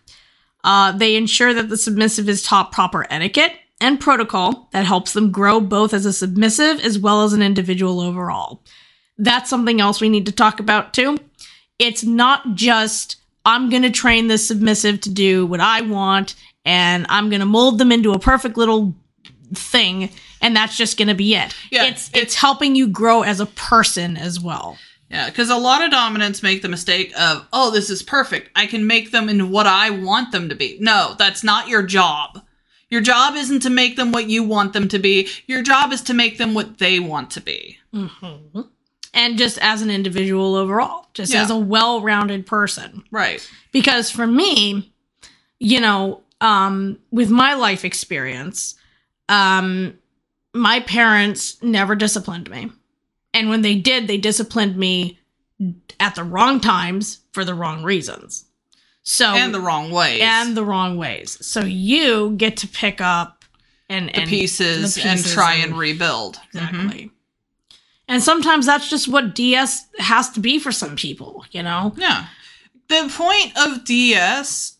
Uh, 0.64 0.92
they 0.92 1.16
ensure 1.16 1.54
that 1.54 1.68
the 1.68 1.76
submissive 1.76 2.28
is 2.28 2.42
taught 2.42 2.72
proper 2.72 3.06
etiquette 3.10 3.52
and 3.80 4.00
protocol 4.00 4.68
that 4.72 4.84
helps 4.84 5.12
them 5.12 5.30
grow 5.30 5.60
both 5.60 5.92
as 5.92 6.06
a 6.06 6.12
submissive 6.12 6.80
as 6.80 6.98
well 6.98 7.22
as 7.22 7.32
an 7.32 7.42
individual 7.42 8.00
overall. 8.00 8.62
That's 9.18 9.50
something 9.50 9.80
else 9.80 10.00
we 10.00 10.08
need 10.08 10.26
to 10.26 10.32
talk 10.32 10.60
about 10.60 10.92
too. 10.92 11.18
It's 11.78 12.04
not 12.04 12.54
just, 12.54 13.16
I'm 13.44 13.70
going 13.70 13.82
to 13.82 13.90
train 13.90 14.28
the 14.28 14.38
submissive 14.38 15.00
to 15.02 15.10
do 15.10 15.46
what 15.46 15.60
I 15.60 15.82
want 15.82 16.34
and 16.64 17.06
I'm 17.08 17.28
going 17.28 17.40
to 17.40 17.46
mold 17.46 17.78
them 17.78 17.92
into 17.92 18.12
a 18.12 18.18
perfect 18.18 18.56
little 18.56 18.94
thing 19.54 20.11
and 20.40 20.54
that's 20.56 20.76
just 20.76 20.96
going 20.98 21.09
to 21.09 21.14
be 21.14 21.35
it. 21.35 21.54
Yeah, 21.70 21.85
it's, 21.85 22.09
it's- 22.11 22.22
it's 22.24 22.35
helping 22.35 22.74
you 22.76 22.88
grow 22.88 23.22
as 23.22 23.40
a 23.40 23.46
person 23.46 24.16
as 24.16 24.40
well. 24.40 24.78
Yeah, 25.09 25.28
because 25.30 25.50
a 25.50 25.56
lot 25.56 25.82
of 25.85 25.92
dominants 25.92 26.42
make 26.42 26.62
the 26.62 26.68
mistake 26.68 27.12
of, 27.16 27.46
oh, 27.52 27.70
this 27.70 27.90
is 27.90 28.02
perfect. 28.02 28.50
I 28.56 28.66
can 28.66 28.88
make 28.88 29.12
them 29.12 29.28
into 29.28 29.46
what 29.46 29.66
I 29.66 29.90
want 29.90 30.32
them 30.32 30.48
to 30.48 30.56
be. 30.56 30.78
No, 30.80 31.14
that's 31.16 31.44
not 31.44 31.68
your 31.68 31.85
job. 31.85 32.42
Your 32.90 33.00
job 33.00 33.37
isn't 33.37 33.61
to 33.61 33.70
make 33.70 33.94
them 33.96 34.11
what 34.11 34.28
you 34.28 34.42
want 34.42 34.72
them 34.72 34.88
to 34.88 34.98
be. 34.98 35.28
Your 35.46 35.62
job 35.62 35.92
is 35.92 36.02
to 36.02 36.14
make 36.14 36.38
them 36.38 36.54
what 36.54 36.78
they 36.78 36.98
want 36.98 37.30
to 37.32 37.40
be. 37.40 37.78
Mm-hmm. 37.94 38.62
And 39.14 39.38
just 39.38 39.59
as 39.59 39.80
an 39.80 39.90
individual 39.90 40.56
overall, 40.56 41.06
just 41.14 41.32
Yeah. 41.32 41.42
as 41.42 41.50
a 41.50 41.56
well 41.56 42.00
rounded 42.00 42.44
person. 42.46 43.04
Right. 43.12 43.48
Because 43.72 44.11
for 44.11 44.26
me, 44.26 44.92
you 45.61 45.80
know, 45.80 46.22
um, 46.40 46.98
with 47.11 47.30
my 47.30 47.54
life 47.54 47.85
experience, 47.85 48.74
um, 49.28 49.98
my 50.54 50.80
parents 50.80 51.62
never 51.62 51.94
disciplined 51.94 52.48
me. 52.50 52.70
And 53.34 53.48
when 53.50 53.62
they 53.62 53.74
did, 53.74 54.06
they 54.08 54.16
disciplined 54.16 54.76
me 54.76 55.18
at 56.00 56.14
the 56.14 56.24
wrong 56.24 56.60
times 56.60 57.20
for 57.32 57.44
the 57.44 57.54
wrong 57.54 57.82
reasons. 57.82 58.44
So 59.02 59.26
and 59.34 59.54
the 59.54 59.60
wrong 59.60 59.90
ways. 59.90 60.20
and 60.22 60.56
the 60.56 60.64
wrong 60.64 60.96
ways. 60.96 61.38
So 61.46 61.60
you 61.60 62.32
get 62.36 62.56
to 62.58 62.68
pick 62.68 63.00
up 63.00 63.44
and 63.88 64.08
the 64.08 64.16
and 64.20 64.28
pieces, 64.28 64.96
the 64.96 65.06
and 65.08 65.24
try 65.24 65.54
and- 65.54 65.70
and 65.72 65.78
rebuild. 65.78 66.40
exactly. 66.52 67.04
Mhm. 67.04 67.10
And 68.08 68.22
sometimes 68.22 68.66
that's 68.66 68.88
just 68.88 69.08
what 69.08 69.34
DS 69.34 69.86
has 69.98 70.30
to 70.30 70.40
be 70.40 70.58
for 70.58 70.72
some 70.72 70.96
people, 70.96 71.44
you 71.50 71.62
know. 71.62 71.94
Yeah. 71.96 72.26
The 72.88 73.10
point 73.14 73.56
of 73.56 73.84
DS, 73.84 74.74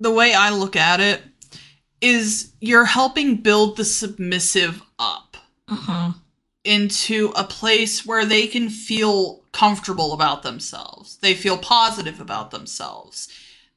the 0.00 0.10
way 0.10 0.34
I 0.34 0.50
look 0.50 0.76
at 0.76 1.00
it, 1.00 1.22
is 2.00 2.52
you're 2.60 2.84
helping 2.84 3.36
build 3.36 3.76
the 3.76 3.84
submissive 3.84 4.82
up 4.98 5.36
Uh-huh. 5.68 6.12
into 6.64 7.32
a 7.36 7.44
place 7.44 8.04
where 8.06 8.24
they 8.24 8.46
can 8.46 8.68
feel 8.70 9.42
comfortable 9.52 10.12
about 10.12 10.42
themselves. 10.42 11.16
They 11.20 11.34
feel 11.34 11.58
positive 11.58 12.20
about 12.20 12.50
themselves. 12.50 13.28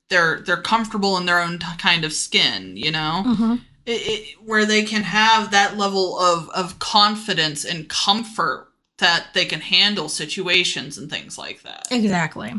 They're 0.09 0.41
they're 0.41 0.61
comfortable 0.61 1.17
in 1.17 1.25
their 1.25 1.39
own 1.41 1.59
t- 1.59 1.65
kind 1.77 2.03
of 2.05 2.13
skin, 2.13 2.75
you 2.77 2.91
know? 2.91 3.23
Uh-huh. 3.25 3.57
it, 3.85 3.91
it, 4.13 4.35
where 4.45 4.65
they 4.65 4.83
can 4.83 5.03
have 5.03 5.51
that 5.51 5.77
level 5.77 6.19
of, 6.19 6.49
of 6.49 6.77
confidence 6.79 7.65
and 7.65 7.89
comfort 7.89 8.67
that 8.97 9.27
they 9.33 9.45
can 9.45 9.61
handle 9.61 10.07
situations 10.09 10.97
and 10.97 11.09
things 11.09 11.37
like 11.37 11.63
that. 11.63 11.87
Exactly. 11.89 12.53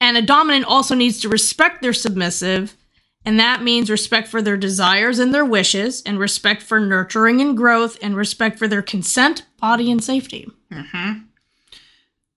And 0.00 0.16
a 0.16 0.22
dominant 0.22 0.66
also 0.66 0.94
needs 0.94 1.20
to 1.20 1.28
respect 1.28 1.80
their 1.80 1.92
submissive, 1.94 2.76
and 3.24 3.38
that 3.38 3.62
means 3.62 3.90
respect 3.90 4.28
for 4.28 4.42
their 4.42 4.56
desires 4.56 5.18
and 5.18 5.32
their 5.34 5.44
wishes, 5.44 6.02
and 6.04 6.18
respect 6.18 6.62
for 6.62 6.80
nurturing 6.80 7.40
and 7.40 7.56
growth, 7.56 7.96
and 8.02 8.16
respect 8.16 8.58
for 8.58 8.66
their 8.68 8.82
consent, 8.82 9.44
body, 9.60 9.90
and 9.90 10.02
safety. 10.02 10.48
hmm 10.72 11.12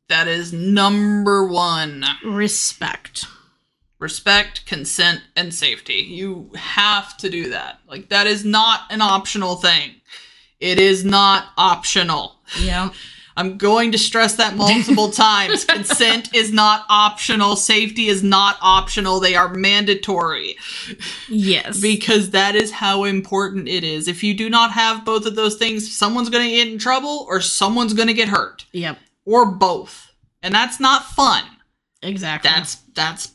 That 0.10 0.28
is 0.28 0.54
number 0.54 1.46
one. 1.46 2.06
Respect. 2.24 3.26
Respect, 3.98 4.66
consent, 4.66 5.22
and 5.36 5.54
safety. 5.54 6.06
You 6.08 6.52
have 6.56 7.16
to 7.18 7.30
do 7.30 7.50
that. 7.50 7.80
Like, 7.88 8.10
that 8.10 8.28
is 8.28 8.44
not 8.46 8.82
an 8.90 9.02
optional 9.02 9.56
thing. 9.56 9.96
It 10.60 10.80
is 10.80 11.04
not 11.06 11.46
optional. 11.58 12.36
Yeah. 12.62 12.90
I'm 13.38 13.58
going 13.58 13.92
to 13.92 13.98
stress 13.98 14.36
that 14.36 14.56
multiple 14.56 15.12
times. 15.12 15.66
Consent 15.66 16.34
is 16.34 16.54
not 16.54 16.86
optional. 16.90 17.56
Safety 17.56 18.08
is 18.08 18.24
not 18.24 18.58
optional. 18.62 19.20
They 19.20 19.36
are 19.36 19.54
mandatory. 19.54 20.56
Yes. 21.28 21.82
because 21.82 22.32
that 22.32 22.56
is 22.56 22.72
how 22.72 23.04
important 23.04 23.68
it 23.68 23.84
is. 23.84 24.08
If 24.08 24.24
you 24.24 24.34
do 24.34 24.50
not 24.50 24.72
have 24.72 25.04
both 25.04 25.26
of 25.26 25.36
those 25.36 25.56
things, 25.58 25.96
someone's 25.96 26.30
going 26.30 26.46
to 26.46 26.56
get 26.56 26.68
in 26.68 26.78
trouble 26.78 27.26
or 27.30 27.42
someone's 27.42 27.94
going 27.94 28.08
to 28.08 28.14
get 28.14 28.30
hurt 28.30 28.66
yep. 28.72 28.98
or 29.26 29.46
both. 29.46 30.14
And 30.42 30.54
that's 30.54 30.80
not 30.80 31.06
fun. 31.06 31.44
Exactly. 32.02 32.50
That's 32.50 32.76
that's 32.94 33.34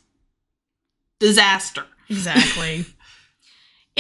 disaster. 1.19 1.85
Exactly. 2.09 2.87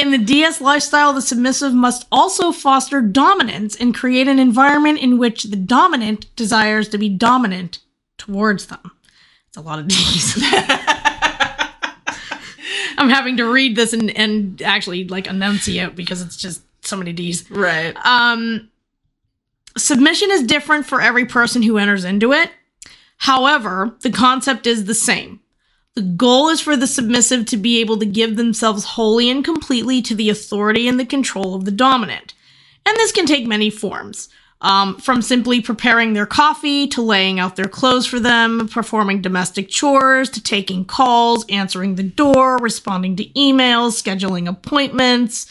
In 0.01 0.13
the 0.13 0.19
DS 0.19 0.63
lifestyle, 0.63 1.13
the 1.13 1.21
submissive 1.21 1.75
must 1.75 2.07
also 2.11 2.53
foster 2.53 3.03
dominance 3.03 3.77
and 3.77 3.95
create 3.95 4.29
an 4.29 4.39
environment 4.39 4.99
in 4.99 5.19
which 5.19 5.43
the 5.43 5.57
dominant 5.57 6.35
desires 6.37 6.89
to 6.89 6.97
be 6.97 7.11
dominant 7.11 7.81
towards 8.17 8.69
them. 8.69 8.93
It's 9.49 9.59
a 9.59 9.61
lot 9.61 9.79
of 9.79 9.89
D's. 9.89 10.43
I'm 12.97 13.11
having 13.11 13.37
to 13.37 13.45
read 13.45 13.77
this 13.77 13.93
and, 13.93 14.11
and 14.13 14.63
actually 14.63 15.07
like 15.07 15.27
enunciate 15.27 15.97
because 15.97 16.23
it's 16.23 16.39
just 16.39 16.63
so 16.81 16.97
many 16.97 17.13
D's. 17.13 17.51
Right. 17.51 17.95
Um, 18.03 18.71
submission 19.77 20.31
is 20.31 20.45
different 20.45 20.87
for 20.87 21.03
every 21.03 21.27
person 21.27 21.61
who 21.61 21.77
enters 21.77 22.07
into 22.07 22.33
it. 22.33 22.51
However, 23.19 23.95
the 24.01 24.11
concept 24.11 24.67
is 24.67 24.87
the 24.87 24.95
same. 24.95 25.41
The 25.97 26.03
goal 26.03 26.49
is 26.49 26.61
for 26.61 26.77
the 26.77 26.87
submissive 26.87 27.47
to 27.47 27.57
be 27.57 27.81
able 27.81 27.99
to 27.99 28.07
give 28.07 28.37
themselves 28.37 28.85
wholly 28.85 29.29
and 29.29 29.45
completely 29.45 30.01
to 30.03 30.15
the 30.15 30.31
authority 30.31 30.87
and 30.87 31.01
the 31.01 31.05
control 31.05 31.55
of 31.55 31.65
the 31.65 31.71
dominant. 31.71 32.35
And 32.87 32.97
this 32.97 33.13
can 33.13 33.27
take 33.27 33.47
many 33.47 33.71
forms. 33.71 34.29
Um, 34.63 34.99
from 34.99 35.23
simply 35.23 35.63
preparing 35.63 36.13
their 36.13 36.27
coffee 36.27 36.87
to 36.89 37.01
laying 37.01 37.41
out 37.41 37.57
their 37.57 37.65
clothes 37.65 38.07
for 38.07 38.21
them, 38.21 38.69
performing 38.69 39.23
domestic 39.23 39.71
chores 39.71 40.29
to 40.31 40.43
taking 40.43 40.85
calls, 40.85 41.47
answering 41.49 41.95
the 41.95 42.03
door, 42.03 42.59
responding 42.59 43.17
to 43.17 43.25
emails, 43.31 44.01
scheduling 44.03 44.47
appointments, 44.47 45.47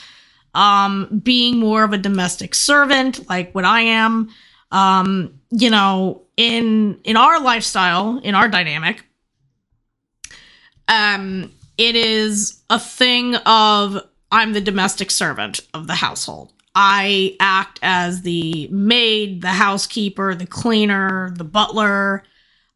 um, 0.54 1.22
being 1.24 1.58
more 1.58 1.84
of 1.84 1.92
a 1.92 1.98
domestic 1.98 2.54
servant, 2.54 3.28
like 3.28 3.54
what 3.56 3.66
I 3.66 3.82
am. 3.82 4.30
Um, 4.72 5.40
you 5.50 5.72
know, 5.72 6.22
in 6.38 7.00
in 7.04 7.18
our 7.18 7.42
lifestyle, 7.42 8.20
in 8.20 8.36
our 8.36 8.48
dynamic, 8.48 9.04
um, 10.90 11.54
it 11.78 11.96
is 11.96 12.62
a 12.70 12.80
thing 12.80 13.36
of 13.36 14.02
I'm 14.32 14.54
the 14.54 14.62
domestic 14.62 15.12
servant 15.12 15.62
of 15.74 15.88
the 15.88 15.96
household. 15.96 16.52
I 16.76 17.36
act 17.40 17.80
as 17.82 18.22
the 18.22 18.68
maid, 18.68 19.42
the 19.42 19.50
housekeeper, 19.50 20.36
the 20.36 20.46
cleaner, 20.46 21.34
the 21.36 21.44
butler. 21.44 22.24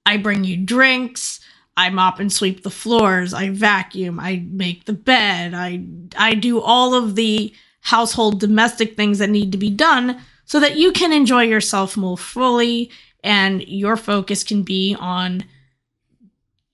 I 0.06 0.18
bring 0.18 0.44
you 0.44 0.58
drinks. 0.58 1.40
I 1.76 1.90
mop 1.90 2.20
and 2.20 2.32
sweep 2.32 2.64
the 2.64 2.70
floors. 2.70 3.34
I 3.34 3.50
vacuum. 3.50 4.20
I 4.20 4.46
make 4.50 4.86
the 4.86 4.94
bed. 4.94 5.54
I 5.54 5.84
I 6.18 6.36
do 6.36 6.62
all 6.62 6.94
of 6.94 7.16
the 7.16 7.54
household 7.82 8.40
domestic 8.40 8.96
things 8.96 9.20
that 9.20 9.30
need 9.30 9.52
to 9.52 9.58
be 9.58 9.70
done 9.70 10.22
so 10.46 10.60
that 10.60 10.78
you 10.78 10.92
can 10.92 11.12
enjoy 11.12 11.44
yourself 11.44 11.98
more 11.98 12.18
fully 12.18 12.90
and 13.24 13.68
your 13.68 13.98
focus 13.98 14.44
can 14.44 14.64
be 14.64 14.96
on 15.00 15.44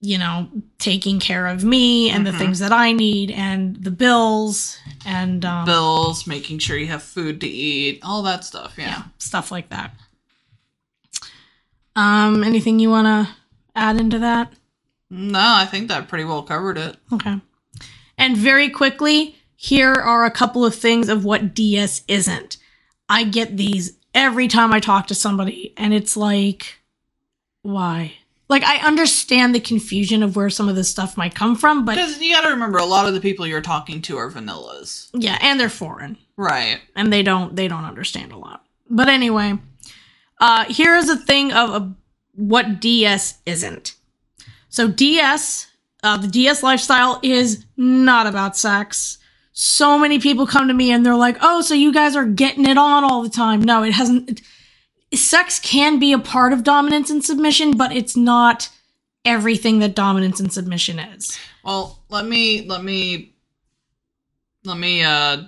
you 0.01 0.17
know 0.17 0.47
taking 0.77 1.19
care 1.19 1.47
of 1.47 1.63
me 1.63 2.09
and 2.09 2.25
Mhm. 2.25 2.31
the 2.31 2.38
things 2.38 2.59
that 2.59 2.71
I 2.71 2.91
need 2.93 3.31
and 3.31 3.75
the 3.83 3.91
bills 3.91 4.77
and 5.05 5.43
um, 5.45 5.65
Bills, 5.65 6.25
making 6.27 6.59
sure 6.59 6.77
you 6.77 6.88
have 6.88 7.03
food 7.03 7.41
to 7.41 7.47
eat, 7.47 7.99
all 8.03 8.21
that 8.23 8.43
stuff. 8.45 8.75
Yeah. 8.77 8.88
yeah, 8.89 9.03
stuff 9.17 9.51
like 9.51 9.69
that. 9.69 9.93
Um, 11.95 12.43
anything 12.43 12.79
you 12.79 12.89
want 12.89 13.07
to 13.07 13.33
add 13.75 13.99
into 13.99 14.19
that? 14.19 14.53
No, 15.09 15.39
I 15.41 15.65
think 15.65 15.88
that 15.88 16.07
pretty 16.07 16.23
well 16.23 16.43
covered 16.43 16.77
it. 16.77 16.97
Okay. 17.12 17.39
And 18.17 18.38
very 18.38 18.69
quickly, 18.69 19.35
here 19.55 19.93
are 19.93 20.25
a 20.25 20.31
couple 20.31 20.63
of 20.65 20.75
things 20.75 21.09
of 21.09 21.25
what 21.25 21.53
DS 21.53 22.03
isn't. 22.07 22.57
I 23.09 23.23
get 23.23 23.57
these 23.57 23.93
every 24.13 24.47
time 24.47 24.71
I 24.71 24.79
talk 24.79 25.07
to 25.07 25.15
somebody, 25.15 25.73
and 25.77 25.93
it's 25.93 26.15
like, 26.15 26.77
why? 27.63 28.13
Like, 28.49 28.63
I 28.63 28.77
understand 28.77 29.53
the 29.53 29.59
confusion 29.59 30.23
of 30.23 30.35
where 30.35 30.49
some 30.49 30.67
of 30.67 30.75
this 30.75 30.89
stuff 30.89 31.15
might 31.17 31.35
come 31.35 31.55
from, 31.55 31.85
but 31.85 31.95
Because 31.95 32.19
you 32.19 32.33
got 32.33 32.41
to 32.41 32.49
remember, 32.49 32.79
a 32.79 32.85
lot 32.85 33.07
of 33.07 33.13
the 33.13 33.21
people 33.21 33.45
you're 33.45 33.62
talking 33.62 34.01
to 34.03 34.17
are 34.17 34.31
vanillas. 34.31 35.09
yeah, 35.13 35.38
and 35.41 35.59
they're 35.59 35.69
foreign. 35.69 36.17
Right. 36.35 36.79
and 36.95 37.12
they 37.13 37.21
don't 37.21 37.55
they 37.55 37.67
don't 37.67 37.83
understand 37.85 38.31
a 38.31 38.38
lot. 38.38 38.65
But 38.89 39.07
anyway, 39.09 39.59
uh 40.39 40.63
here 40.65 40.95
is 40.95 41.09
a 41.09 41.17
thing 41.17 41.51
of 41.53 41.69
a, 41.69 41.93
what 42.33 42.79
DS 42.79 43.39
isn't. 43.45 43.95
So 44.69 44.88
DS, 44.88 45.67
uh, 46.03 46.17
the 46.17 46.27
DS 46.29 46.63
lifestyle 46.63 47.19
is 47.23 47.65
not 47.75 48.25
about 48.25 48.55
sex. 48.55 49.17
So 49.51 49.99
many 49.99 50.19
people 50.19 50.47
come 50.47 50.69
to 50.69 50.73
me 50.73 50.91
and 50.91 51.05
they're 51.05 51.15
like, 51.15 51.38
"Oh, 51.41 51.59
so 51.62 51.73
you 51.73 51.91
guys 51.91 52.15
are 52.15 52.25
getting 52.25 52.65
it 52.65 52.77
on 52.77 53.03
all 53.03 53.21
the 53.21 53.29
time?" 53.29 53.62
No, 53.62 53.83
it 53.83 53.91
hasn't. 53.91 54.29
It, 54.29 54.41
sex 55.13 55.60
can 55.60 56.00
be 56.00 56.13
a 56.13 56.19
part 56.19 56.54
of 56.54 56.63
dominance 56.63 57.10
and 57.10 57.24
submission, 57.24 57.78
but 57.78 57.91
it's 57.91 58.15
not 58.15 58.69
everything 59.26 59.80
that 59.80 59.95
dominance 59.95 60.39
and 60.39 60.52
submission 60.52 61.00
is. 61.00 61.38
Well, 61.63 62.00
let 62.10 62.26
me 62.26 62.67
let 62.67 62.84
me 62.84 63.34
let 64.63 64.78
me 64.78 65.04
uh 65.04 65.43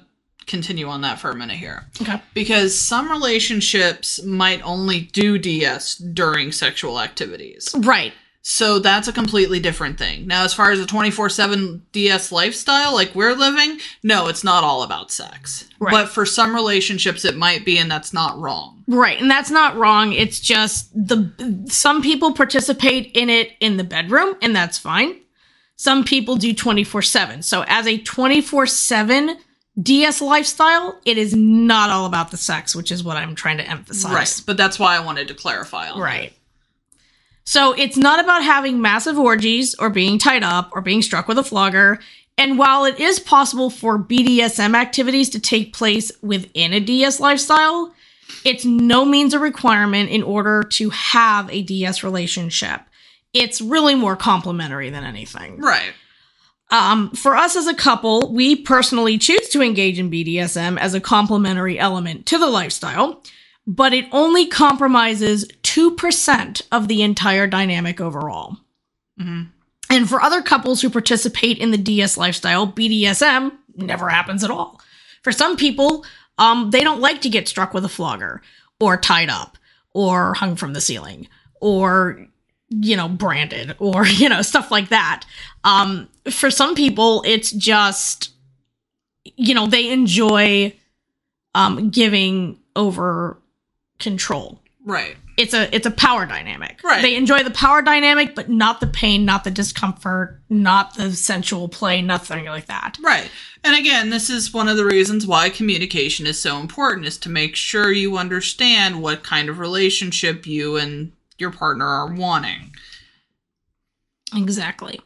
continue 0.47 0.87
on 0.87 1.01
that 1.01 1.19
for 1.19 1.31
a 1.31 1.35
minute 1.35 1.57
here. 1.57 1.85
Okay. 2.01 2.21
Because 2.33 2.77
some 2.77 3.09
relationships 3.09 4.21
might 4.23 4.61
only 4.63 5.01
do 5.01 5.37
DS 5.37 5.95
during 5.95 6.51
sexual 6.51 6.99
activities. 6.99 7.73
Right. 7.77 8.13
So 8.43 8.79
that's 8.79 9.07
a 9.07 9.13
completely 9.13 9.59
different 9.59 9.99
thing. 9.99 10.25
Now, 10.25 10.43
as 10.43 10.53
far 10.53 10.71
as 10.71 10.79
a 10.79 10.85
24 10.85 11.29
7 11.29 11.85
DS 11.91 12.31
lifestyle 12.31 12.93
like 12.93 13.13
we're 13.13 13.35
living, 13.35 13.79
no, 14.01 14.27
it's 14.27 14.43
not 14.43 14.63
all 14.63 14.81
about 14.81 15.11
sex. 15.11 15.69
Right. 15.79 15.91
But 15.91 16.09
for 16.09 16.25
some 16.25 16.55
relationships, 16.55 17.23
it 17.23 17.37
might 17.37 17.65
be, 17.65 17.77
and 17.77 17.89
that's 17.89 18.13
not 18.13 18.39
wrong. 18.39 18.83
Right, 18.87 19.21
and 19.21 19.29
that's 19.29 19.51
not 19.51 19.77
wrong. 19.77 20.13
It's 20.13 20.39
just 20.39 20.91
the 20.93 21.31
some 21.69 22.01
people 22.01 22.33
participate 22.33 23.11
in 23.13 23.29
it 23.29 23.51
in 23.59 23.77
the 23.77 23.83
bedroom, 23.83 24.35
and 24.41 24.55
that's 24.55 24.77
fine. 24.77 25.17
Some 25.75 26.03
people 26.03 26.35
do 26.35 26.53
24/7. 26.53 27.43
So 27.43 27.63
as 27.67 27.85
a 27.85 27.99
24/7 27.99 29.37
DS 29.81 30.19
lifestyle, 30.19 30.99
it 31.05 31.17
is 31.17 31.35
not 31.35 31.91
all 31.91 32.05
about 32.05 32.31
the 32.31 32.37
sex, 32.37 32.75
which 32.75 32.91
is 32.91 33.03
what 33.03 33.17
I'm 33.17 33.35
trying 33.35 33.57
to 33.57 33.69
emphasize. 33.69 34.11
Right. 34.11 34.41
But 34.45 34.57
that's 34.57 34.79
why 34.79 34.97
I 34.97 34.99
wanted 34.99 35.27
to 35.27 35.33
clarify 35.35 35.89
on 35.89 35.99
that. 35.99 36.33
So 37.43 37.73
it's 37.73 37.97
not 37.97 38.19
about 38.19 38.43
having 38.43 38.81
massive 38.81 39.17
orgies 39.17 39.75
or 39.75 39.89
being 39.89 40.19
tied 40.19 40.43
up 40.43 40.69
or 40.73 40.81
being 40.81 41.01
struck 41.01 41.27
with 41.27 41.37
a 41.37 41.43
flogger. 41.43 41.99
And 42.37 42.57
while 42.57 42.85
it 42.85 42.99
is 42.99 43.19
possible 43.19 43.69
for 43.69 43.99
BDSM 43.99 44.75
activities 44.75 45.29
to 45.31 45.39
take 45.39 45.73
place 45.73 46.11
within 46.21 46.73
a 46.73 46.79
DS 46.79 47.19
lifestyle, 47.19 47.93
it's 48.45 48.65
no 48.65 49.05
means 49.05 49.33
a 49.33 49.39
requirement 49.39 50.09
in 50.09 50.23
order 50.23 50.63
to 50.63 50.89
have 50.89 51.49
a 51.51 51.61
DS 51.61 52.03
relationship. 52.03 52.81
It's 53.33 53.61
really 53.61 53.95
more 53.95 54.15
complementary 54.15 54.89
than 54.89 55.03
anything. 55.03 55.57
Right. 55.57 55.93
Um, 56.69 57.11
for 57.11 57.35
us 57.35 57.55
as 57.55 57.67
a 57.67 57.73
couple, 57.73 58.33
we 58.33 58.55
personally 58.55 59.17
choose 59.17 59.49
to 59.49 59.61
engage 59.61 59.99
in 59.99 60.09
BDSM 60.09 60.79
as 60.79 60.93
a 60.93 61.01
complementary 61.01 61.77
element 61.77 62.25
to 62.27 62.37
the 62.37 62.47
lifestyle, 62.47 63.21
but 63.67 63.93
it 63.93 64.05
only 64.13 64.47
compromises 64.47 65.45
2% 65.71 66.61
of 66.71 66.87
the 66.87 67.01
entire 67.01 67.47
dynamic 67.47 68.01
overall. 68.01 68.57
hmm 69.17 69.43
And 69.89 70.09
for 70.09 70.21
other 70.21 70.41
couples 70.41 70.81
who 70.81 70.89
participate 70.89 71.57
in 71.57 71.71
the 71.71 71.77
DS 71.77 72.17
lifestyle, 72.17 72.67
BDSM 72.67 73.53
never 73.75 74.09
happens 74.09 74.43
at 74.43 74.51
all. 74.51 74.81
For 75.23 75.31
some 75.31 75.55
people, 75.55 76.05
um, 76.37 76.71
they 76.71 76.81
don't 76.81 76.99
like 76.99 77.21
to 77.21 77.29
get 77.29 77.47
struck 77.47 77.73
with 77.73 77.85
a 77.85 77.89
flogger 77.89 78.41
or 78.79 78.97
tied 78.97 79.29
up 79.29 79.57
or 79.93 80.33
hung 80.33 80.55
from 80.55 80.73
the 80.73 80.81
ceiling 80.81 81.27
or, 81.61 82.25
you 82.69 82.97
know, 82.97 83.07
branded 83.07 83.75
or, 83.79 84.05
you 84.21 84.27
know, 84.27 84.41
stuff 84.41 84.71
like 84.71 84.89
that. 84.89 85.25
Um, 85.63 86.09
for 86.29 86.51
some 86.51 86.75
people, 86.75 87.23
it's 87.25 87.51
just, 87.51 88.31
you 89.23 89.53
know, 89.53 89.67
they 89.67 89.89
enjoy 89.89 90.73
um, 91.55 91.89
giving 91.91 92.59
over 92.75 93.37
control 93.99 94.61
Right. 94.85 95.15
It's 95.41 95.53
a 95.53 95.73
it's 95.75 95.85
a 95.85 95.91
power 95.91 96.25
dynamic. 96.25 96.83
Right. 96.83 97.01
They 97.01 97.15
enjoy 97.15 97.43
the 97.43 97.51
power 97.51 97.81
dynamic, 97.81 98.35
but 98.35 98.49
not 98.49 98.79
the 98.79 98.87
pain, 98.87 99.25
not 99.25 99.43
the 99.43 99.51
discomfort, 99.51 100.41
not 100.49 100.95
the 100.95 101.11
sensual 101.13 101.67
play, 101.67 102.01
nothing 102.01 102.45
like 102.45 102.67
that. 102.67 102.97
Right. 103.01 103.29
And 103.63 103.77
again, 103.77 104.09
this 104.09 104.29
is 104.29 104.53
one 104.53 104.67
of 104.67 104.77
the 104.77 104.85
reasons 104.85 105.27
why 105.27 105.49
communication 105.49 106.25
is 106.25 106.39
so 106.39 106.59
important 106.59 107.07
is 107.07 107.17
to 107.19 107.29
make 107.29 107.55
sure 107.55 107.91
you 107.91 108.17
understand 108.17 109.01
what 109.01 109.23
kind 109.23 109.49
of 109.49 109.59
relationship 109.59 110.45
you 110.45 110.77
and 110.77 111.11
your 111.37 111.51
partner 111.51 111.85
are 111.85 112.13
wanting. 112.13 112.73
Exactly. 114.35 114.99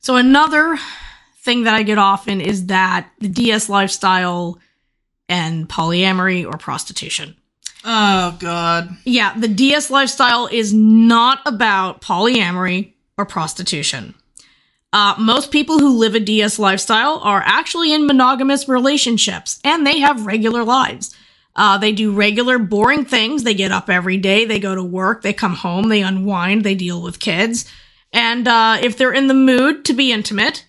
So 0.00 0.16
another 0.16 0.78
thing 1.38 1.64
that 1.64 1.74
I 1.74 1.82
get 1.82 1.98
often 1.98 2.40
is 2.40 2.66
that 2.66 3.10
the 3.18 3.28
DS 3.28 3.68
lifestyle 3.68 4.58
and 5.28 5.68
polyamory 5.68 6.44
or 6.46 6.56
prostitution. 6.58 7.36
Oh 7.84 8.36
god. 8.38 8.90
Yeah, 9.04 9.38
the 9.38 9.48
DS 9.48 9.90
lifestyle 9.90 10.46
is 10.46 10.72
not 10.72 11.40
about 11.46 12.00
polyamory 12.02 12.92
or 13.16 13.24
prostitution. 13.24 14.14
Uh, 14.92 15.14
most 15.18 15.52
people 15.52 15.78
who 15.78 15.96
live 15.98 16.14
a 16.14 16.20
DS 16.20 16.58
lifestyle 16.58 17.20
are 17.22 17.42
actually 17.44 17.92
in 17.92 18.06
monogamous 18.06 18.68
relationships 18.68 19.60
and 19.62 19.86
they 19.86 20.00
have 20.00 20.26
regular 20.26 20.64
lives. 20.64 21.14
Uh, 21.54 21.78
they 21.78 21.92
do 21.92 22.12
regular, 22.12 22.58
boring 22.58 23.04
things. 23.04 23.42
They 23.42 23.54
get 23.54 23.72
up 23.72 23.88
every 23.90 24.16
day, 24.16 24.44
they 24.44 24.58
go 24.58 24.74
to 24.74 24.82
work, 24.82 25.22
they 25.22 25.32
come 25.32 25.54
home, 25.54 25.88
they 25.88 26.02
unwind, 26.02 26.64
they 26.64 26.74
deal 26.74 27.02
with 27.02 27.20
kids. 27.20 27.70
And 28.12 28.48
uh, 28.48 28.78
if 28.82 28.96
they're 28.96 29.12
in 29.12 29.28
the 29.28 29.34
mood 29.34 29.84
to 29.86 29.92
be 29.92 30.12
intimate, 30.12 30.64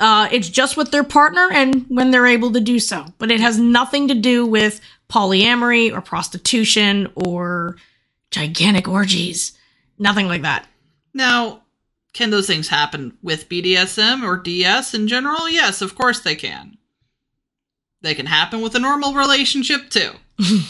uh, 0.00 0.28
it's 0.30 0.48
just 0.48 0.76
with 0.76 0.90
their 0.90 1.04
partner 1.04 1.48
and 1.50 1.84
when 1.88 2.10
they're 2.10 2.26
able 2.26 2.52
to 2.52 2.60
do 2.60 2.78
so. 2.78 3.06
But 3.18 3.30
it 3.30 3.40
has 3.40 3.58
nothing 3.58 4.08
to 4.08 4.14
do 4.14 4.46
with 4.46 4.80
polyamory 5.10 5.92
or 5.92 6.00
prostitution 6.00 7.10
or 7.14 7.76
gigantic 8.30 8.88
orgies. 8.88 9.52
Nothing 9.98 10.26
like 10.26 10.42
that. 10.42 10.66
Now, 11.14 11.62
can 12.12 12.30
those 12.30 12.46
things 12.46 12.68
happen 12.68 13.16
with 13.22 13.48
BDSM 13.48 14.22
or 14.22 14.36
DS 14.36 14.94
in 14.94 15.08
general? 15.08 15.48
Yes, 15.48 15.82
of 15.82 15.94
course 15.94 16.20
they 16.20 16.36
can. 16.36 16.78
They 18.00 18.14
can 18.14 18.26
happen 18.26 18.60
with 18.60 18.74
a 18.74 18.80
normal 18.80 19.14
relationship 19.14 19.90
too. 19.90 20.12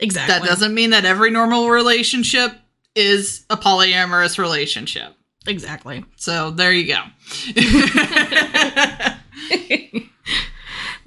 Exactly. 0.00 0.32
That 0.32 0.46
doesn't 0.46 0.74
mean 0.74 0.90
that 0.90 1.04
every 1.04 1.32
normal 1.32 1.70
relationship 1.70 2.52
is 2.94 3.44
a 3.50 3.56
polyamorous 3.56 4.38
relationship. 4.38 5.12
Exactly. 5.44 6.04
So 6.14 6.52
there 6.52 6.72
you 6.72 6.86
go. 6.86 7.02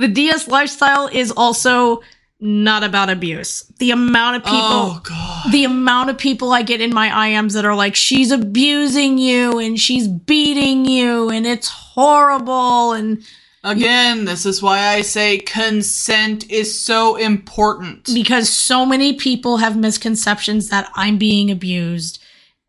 The 0.01 0.07
DS 0.07 0.47
lifestyle 0.47 1.07
is 1.07 1.29
also 1.29 2.01
not 2.41 2.83
about 2.83 3.09
abuse. 3.09 3.61
The 3.77 3.91
amount 3.91 4.37
of 4.37 4.43
people 4.43 4.57
oh 4.59 5.01
god. 5.03 5.51
the 5.51 5.63
amount 5.63 6.09
of 6.09 6.17
people 6.17 6.51
I 6.51 6.63
get 6.63 6.81
in 6.81 6.93
my 6.93 7.09
IMs 7.29 7.53
that 7.53 7.65
are 7.65 7.75
like, 7.75 7.95
she's 7.95 8.31
abusing 8.31 9.19
you 9.19 9.59
and 9.59 9.79
she's 9.79 10.07
beating 10.07 10.85
you 10.85 11.29
and 11.29 11.45
it's 11.45 11.67
horrible 11.69 12.93
and 12.93 13.23
Again, 13.63 14.25
this 14.25 14.47
is 14.47 14.59
why 14.59 14.79
I 14.87 15.01
say 15.01 15.37
consent 15.37 16.49
is 16.49 16.79
so 16.79 17.15
important. 17.15 18.09
because 18.11 18.49
so 18.49 18.87
many 18.87 19.13
people 19.13 19.57
have 19.57 19.77
misconceptions 19.77 20.69
that 20.69 20.89
I'm 20.95 21.19
being 21.19 21.51
abused 21.51 22.19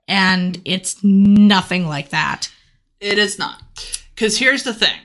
and 0.06 0.60
it's 0.66 1.02
nothing 1.02 1.86
like 1.88 2.10
that. 2.10 2.50
It 3.00 3.16
is 3.16 3.38
not. 3.38 3.62
Because 4.14 4.36
here's 4.36 4.64
the 4.64 4.74
thing 4.74 4.98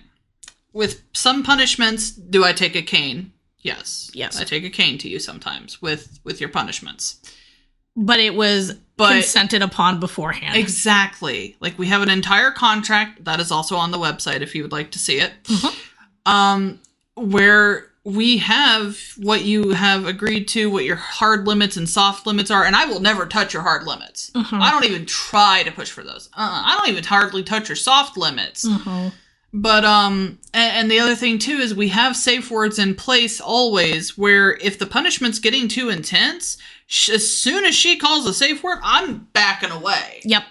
with 0.73 1.01
some 1.13 1.41
punishments, 1.41 2.11
do 2.11 2.43
I 2.43 2.51
take 2.51 2.75
a 2.75 2.81
cane? 2.81 3.31
Yes. 3.67 4.09
Yes. 4.13 4.39
I 4.39 4.43
take 4.43 4.63
a 4.63 4.69
cane 4.69 4.97
to 4.99 5.09
you 5.09 5.19
sometimes 5.19 5.81
with 5.81 6.19
with 6.23 6.39
your 6.41 6.49
punishments. 6.49 7.17
But 7.95 8.19
it 8.19 8.35
was 8.35 8.73
But- 8.95 9.11
consented 9.13 9.61
upon 9.61 9.99
beforehand. 9.99 10.55
Exactly. 10.55 11.55
Like 11.59 11.77
we 11.79 11.87
have 11.87 12.01
an 12.01 12.09
entire 12.09 12.51
contract 12.51 13.25
that 13.25 13.39
is 13.39 13.51
also 13.51 13.75
on 13.75 13.91
the 13.91 13.97
website 13.97 14.41
if 14.41 14.53
you 14.55 14.61
would 14.63 14.71
like 14.71 14.91
to 14.91 14.99
see 14.99 15.17
it. 15.19 15.31
Mhm. 15.45 15.75
Um 16.25 16.79
where 17.15 17.89
we 18.03 18.37
have 18.37 18.97
what 19.17 19.43
you 19.43 19.71
have 19.71 20.05
agreed 20.05 20.47
to, 20.47 20.69
what 20.69 20.85
your 20.85 20.95
hard 20.95 21.45
limits 21.45 21.75
and 21.75 21.89
soft 21.89 22.25
limits 22.25 22.49
are, 22.49 22.63
and 22.63 22.73
I 22.75 22.85
will 22.85 23.01
never 23.01 23.25
touch 23.25 23.53
your 23.53 23.63
hard 23.63 23.85
limits. 23.85 24.31
Mhm. 24.33 24.61
I 24.61 24.71
don't 24.71 24.85
even 24.85 25.05
try 25.05 25.63
to 25.63 25.71
push 25.71 25.89
for 25.89 26.03
those. 26.03 26.29
Uh, 26.33 26.63
I 26.65 26.77
don't 26.77 26.87
even 26.89 27.03
hardly 27.03 27.43
touch 27.43 27.67
your 27.67 27.75
soft 27.75 28.15
limits. 28.15 28.63
Mhm. 28.63 29.11
But 29.53 29.85
um, 29.85 30.39
and, 30.53 30.77
and 30.77 30.91
the 30.91 30.99
other 30.99 31.15
thing 31.15 31.39
too 31.39 31.57
is 31.57 31.73
we 31.73 31.87
have 31.89 32.15
safe 32.15 32.51
words 32.51 32.77
in 32.77 32.95
place 32.95 33.39
always. 33.39 34.17
Where 34.17 34.55
if 34.57 34.77
the 34.77 34.85
punishment's 34.85 35.39
getting 35.39 35.67
too 35.67 35.89
intense, 35.89 36.57
sh- 36.85 37.09
as 37.09 37.31
soon 37.31 37.65
as 37.65 37.73
she 37.73 37.97
calls 37.97 38.27
a 38.27 38.33
safe 38.33 38.61
word, 38.61 38.79
I'm 38.83 39.27
backing 39.33 39.71
away. 39.71 40.21
Yep. 40.23 40.43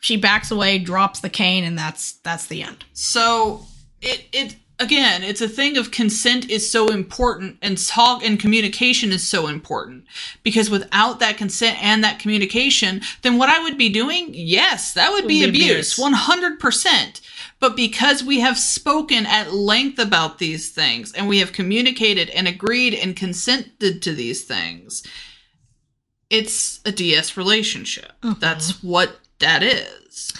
She 0.00 0.16
backs 0.16 0.50
away, 0.50 0.78
drops 0.78 1.20
the 1.20 1.28
cane, 1.28 1.64
and 1.64 1.78
that's 1.78 2.12
that's 2.24 2.46
the 2.46 2.62
end. 2.62 2.86
So 2.94 3.66
it 4.00 4.24
it 4.32 4.56
again, 4.78 5.22
it's 5.22 5.42
a 5.42 5.48
thing 5.48 5.76
of 5.76 5.90
consent 5.90 6.48
is 6.48 6.68
so 6.68 6.88
important, 6.88 7.58
and 7.60 7.76
talk 7.76 8.24
and 8.24 8.40
communication 8.40 9.12
is 9.12 9.28
so 9.28 9.46
important 9.46 10.06
because 10.42 10.70
without 10.70 11.20
that 11.20 11.36
consent 11.36 11.82
and 11.82 12.02
that 12.02 12.18
communication, 12.18 13.02
then 13.20 13.36
what 13.36 13.50
I 13.50 13.62
would 13.62 13.76
be 13.76 13.90
doing, 13.90 14.30
yes, 14.32 14.94
that 14.94 15.12
would 15.12 15.28
be 15.28 15.42
be 15.42 15.48
abuse, 15.50 15.70
abuse. 15.70 15.98
one 15.98 16.14
hundred 16.14 16.58
percent. 16.58 17.20
But 17.60 17.76
because 17.76 18.24
we 18.24 18.40
have 18.40 18.58
spoken 18.58 19.26
at 19.26 19.52
length 19.52 19.98
about 19.98 20.38
these 20.38 20.70
things 20.70 21.12
and 21.12 21.28
we 21.28 21.38
have 21.38 21.52
communicated 21.52 22.30
and 22.30 22.48
agreed 22.48 22.94
and 22.94 23.14
consented 23.14 24.02
to 24.02 24.14
these 24.14 24.44
things, 24.44 25.02
it's 26.30 26.80
a 26.86 26.92
DS 26.92 27.36
relationship. 27.36 28.12
Mhm. 28.22 28.40
That's 28.40 28.82
what 28.82 29.20
that 29.40 29.62
is. 29.62 30.32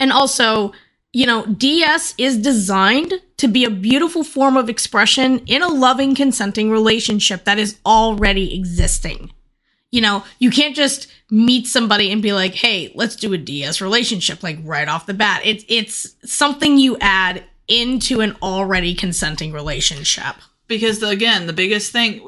And 0.00 0.12
also, 0.12 0.72
you 1.12 1.26
know, 1.26 1.46
DS 1.46 2.14
is 2.18 2.36
designed 2.38 3.20
to 3.36 3.46
be 3.46 3.64
a 3.64 3.70
beautiful 3.70 4.24
form 4.24 4.56
of 4.56 4.68
expression 4.68 5.42
in 5.46 5.62
a 5.62 5.68
loving, 5.68 6.14
consenting 6.16 6.70
relationship 6.70 7.44
that 7.44 7.58
is 7.58 7.76
already 7.86 8.52
existing. 8.54 9.30
You 9.94 10.00
know, 10.00 10.24
you 10.40 10.50
can't 10.50 10.74
just 10.74 11.06
meet 11.30 11.68
somebody 11.68 12.10
and 12.10 12.20
be 12.20 12.32
like, 12.32 12.54
"Hey, 12.54 12.90
let's 12.96 13.14
do 13.14 13.32
a 13.32 13.38
DS 13.38 13.80
relationship," 13.80 14.42
like 14.42 14.58
right 14.64 14.88
off 14.88 15.06
the 15.06 15.14
bat. 15.14 15.42
It's 15.44 15.64
it's 15.68 16.16
something 16.24 16.78
you 16.78 16.96
add 17.00 17.44
into 17.68 18.20
an 18.20 18.36
already 18.42 18.92
consenting 18.94 19.52
relationship. 19.52 20.34
because 20.66 21.02
again 21.02 21.46
the 21.46 21.52
biggest 21.52 21.92
thing 21.92 22.20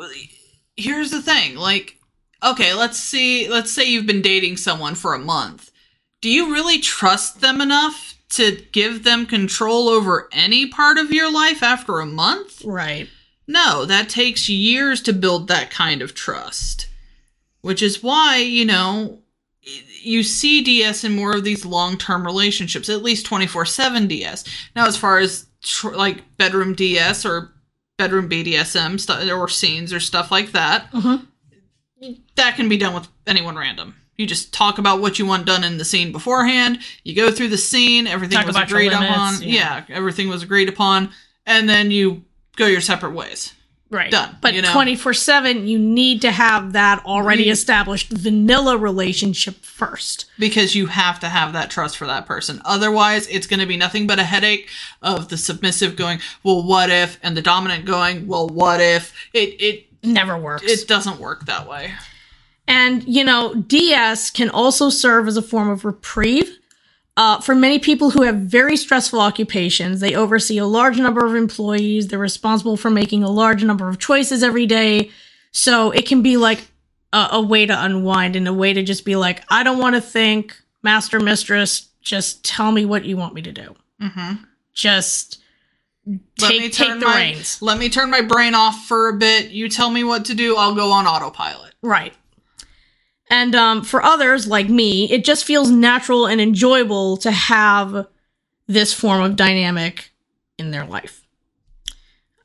here's 0.77 1.11
the 1.11 1.21
thing 1.23 1.57
like 1.57 1.97
okay 2.43 2.73
let's 2.75 2.99
see 2.99 3.49
let's 3.49 3.73
say 3.73 3.85
you've 3.85 4.07
been 4.07 4.23
dating 4.23 4.57
someone 4.57 4.95
for 4.95 5.13
a 5.15 5.19
month 5.19 5.71
do 6.23 6.29
you 6.31 6.53
really 6.53 6.79
trust 6.79 7.41
them 7.41 7.61
enough 7.61 8.15
to 8.31 8.63
give 8.73 9.05
them 9.05 9.27
control 9.27 9.89
over 9.89 10.29
any 10.33 10.67
part 10.67 10.99
of 10.99 11.13
your 11.13 11.31
life 11.33 11.63
after 11.63 11.99
a 12.01 12.07
month 12.07 12.63
Right. 12.65 13.09
no 13.47 13.85
that 13.87 14.09
takes 14.09 14.49
years 14.49 15.01
to 15.03 15.13
build 15.13 15.49
that 15.49 15.71
kind 15.71 16.01
of 16.03 16.15
trust 16.15 16.87
which 17.67 17.83
is 17.83 18.03
why 18.03 18.37
you 18.39 18.65
know 18.65 19.19
you 20.03 20.23
see 20.23 20.63
DS 20.63 21.03
in 21.05 21.17
more 21.17 21.35
of 21.37 21.43
these 21.45 21.65
long-term 21.65 22.25
relationships, 22.25 22.89
at 22.89 23.03
least 23.03 23.27
24/7 23.27 24.07
DS. 24.09 24.45
Now 24.77 24.87
as 24.87 24.97
far 24.97 25.19
as 25.19 25.47
tr- 25.63 25.91
like 25.91 26.37
bedroom 26.37 26.75
DS 26.75 27.25
or 27.27 27.53
bedroom 27.99 28.29
BDSM 28.29 28.99
stuff 29.01 29.29
or 29.31 29.49
scenes 29.49 29.93
or 29.93 29.99
stuff 30.01 30.31
like 30.31 30.53
that, 30.53 30.93
Mhm. 30.93 31.27
that 32.37 32.57
can 32.57 32.69
be 32.69 32.77
done 32.77 32.95
with 32.95 33.09
anyone 33.27 33.57
random. 33.57 33.97
You 34.17 34.27
just 34.27 34.53
talk 34.53 34.79
about 34.79 35.01
what 35.01 35.19
you 35.19 35.27
want 35.27 35.45
done 35.47 35.65
in 35.65 35.79
the 35.79 35.85
scene 35.85 36.13
beforehand. 36.13 36.79
You 37.05 37.15
go 37.15 37.31
through 37.31 37.49
the 37.49 37.59
scene, 37.59 38.07
everything 38.07 38.39
Talk 38.39 38.47
was 38.47 38.57
agreed 38.57 38.93
limits, 38.93 39.11
upon. 39.13 39.43
yeah. 39.43 39.85
Yeah. 39.89 39.95
everything 39.97 40.29
was 40.29 40.43
agreed 40.43 40.69
upon, 40.69 41.11
and 41.45 41.69
then 41.69 41.91
you 41.91 42.25
go 42.57 42.67
your 42.67 42.81
separate 42.81 43.13
ways. 43.13 43.53
Right. 43.89 44.11
Done, 44.11 44.37
But 44.41 44.55
you 44.55 44.63
know? 44.63 44.73
24 44.73 45.15
7, 45.15 45.69
you 45.69 45.79
need 45.79 46.21
to 46.23 46.33
have 46.33 46.73
that 46.73 47.05
already 47.07 47.45
You- 47.45 47.53
established 47.53 48.09
vanilla 48.11 48.77
relationship 48.77 49.65
first. 49.65 50.25
because 50.41 50.75
you 50.75 50.87
have 50.87 51.21
to 51.21 51.29
have 51.29 51.53
that 51.53 51.71
trust 51.71 51.97
for 51.97 52.07
that 52.07 52.27
person. 52.27 52.61
Otherwise, 52.65 53.29
it's 53.29 53.47
going 53.47 53.61
to 53.61 53.67
be 53.67 53.77
nothing 53.77 54.07
but 54.09 54.19
a 54.19 54.25
headache 54.25 54.69
of 55.03 55.29
the 55.29 55.37
submissive 55.37 55.95
going, 55.95 56.21
"Well, 56.43 56.63
what 56.65 56.91
if?" 56.91 57.19
and 57.23 57.37
the 57.37 57.43
dominant 57.43 57.85
going, 57.85 58.27
"Well, 58.27 58.49
what 58.49 58.81
if?" 58.81 59.13
It 59.33 59.61
it 59.61 59.87
Never 60.03 60.37
works. 60.37 60.65
it 60.65 60.89
doesn't 60.89 61.21
work 61.21 61.47
that 61.47 61.69
way. 61.69 61.93
And, 62.69 63.05
you 63.07 63.23
know, 63.23 63.55
DS 63.55 64.31
can 64.31 64.51
also 64.51 64.91
serve 64.91 65.29
as 65.29 65.37
a 65.37 65.43
form 65.43 65.71
of 65.71 65.85
reprieve. 65.85 66.59
Uh, 67.17 67.41
for 67.41 67.55
many 67.55 67.79
people 67.79 68.11
who 68.11 68.23
have 68.23 68.37
very 68.37 68.77
stressful 68.77 69.19
occupations, 69.21 70.01
they 70.01 70.15
oversee 70.15 70.59
a 70.59 70.67
large 70.67 70.99
number 70.99 71.25
of 71.25 71.35
employees. 71.35 72.09
They're 72.09 72.19
responsible 72.19 72.77
for 72.77 72.91
making 72.91 73.23
a 73.23 73.31
large 73.31 73.65
number 73.65 73.89
of 73.89 73.99
choices 73.99 74.43
every 74.43 74.67
day. 74.67 75.11
So 75.51 75.91
it 75.93 76.07
can 76.07 76.21
be 76.23 76.37
like 76.37 76.67
a, 77.15 77.29
a 77.33 77.41
way 77.41 77.65
to 77.65 77.85
unwind 77.85 78.37
and 78.37 78.47
a 78.47 78.53
way 78.53 78.75
to 78.75 78.83
just 78.83 79.07
be 79.07 79.17
like, 79.17 79.43
I 79.49 79.63
don't 79.63 79.79
want 79.79 79.95
to 79.95 80.01
think, 80.03 80.55
master, 80.83 81.19
mistress, 81.19 81.89
just 82.03 82.45
tell 82.45 82.71
me 82.71 82.85
what 82.85 83.07
you 83.07 83.17
want 83.17 83.33
me 83.33 83.41
to 83.43 83.53
do. 83.53 83.75
Mm-hmm. 84.03 84.45
Just 84.75 85.43
Let 86.07 86.21
take, 86.37 86.61
me 86.61 86.69
take 86.69 86.89
turn 86.89 87.01
the 87.01 87.07
my 87.07 87.17
reins. 87.17 87.63
let 87.63 87.79
me 87.79 87.89
turn 87.89 88.11
my 88.11 88.21
brain 88.21 88.55
off 88.55 88.85
for 88.87 89.09
a 89.09 89.15
bit. 89.15 89.51
You 89.51 89.71
tell 89.71 89.89
me 89.91 90.05
what 90.05 90.27
to 90.27 90.35
do. 90.35 90.57
I'll 90.57 90.75
go 90.75 90.93
on 90.93 91.07
autopilot. 91.07 91.75
Right. 91.81 92.13
And 93.29 93.55
um, 93.55 93.83
for 93.83 94.03
others 94.03 94.47
like 94.47 94.69
me, 94.69 95.11
it 95.11 95.25
just 95.25 95.45
feels 95.45 95.71
natural 95.71 96.27
and 96.27 96.41
enjoyable 96.41 97.17
to 97.19 97.31
have 97.31 98.07
this 98.67 98.93
form 98.93 99.23
of 99.23 99.37
dynamic 99.37 100.11
in 100.59 100.71
their 100.71 100.85
life. 100.87 101.23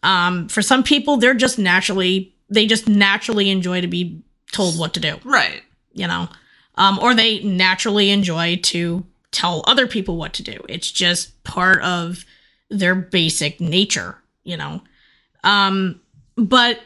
Um, 0.04 0.48
for 0.50 0.62
some 0.62 0.84
people, 0.84 1.18
they're 1.18 1.34
just 1.36 1.60
naturally, 1.60 2.34
they 2.50 2.66
just 2.66 2.88
naturally 2.88 3.50
enjoy 3.50 3.82
to 3.82 3.88
be 3.88 4.22
told 4.52 4.78
what 4.78 4.94
to 4.96 5.00
do, 5.00 5.18
Right. 5.24 5.62
you 5.94 6.08
know, 6.08 6.28
um, 6.76 6.98
or 7.00 7.14
they 7.14 7.42
naturally 7.44 8.10
enjoy 8.10 8.60
to 8.64 9.06
tell 9.32 9.64
other 9.68 9.88
people 9.88 10.18
what 10.18 10.34
to 10.34 10.44
do. 10.44 10.60
It's 10.68 10.92
just 10.92 11.42
part 11.44 11.82
of 11.84 12.26
their 12.70 12.96
basic 12.96 13.62
nature, 13.62 14.18
you 14.44 14.58
know. 14.58 14.82
Um, 15.44 16.02
but 16.36 16.80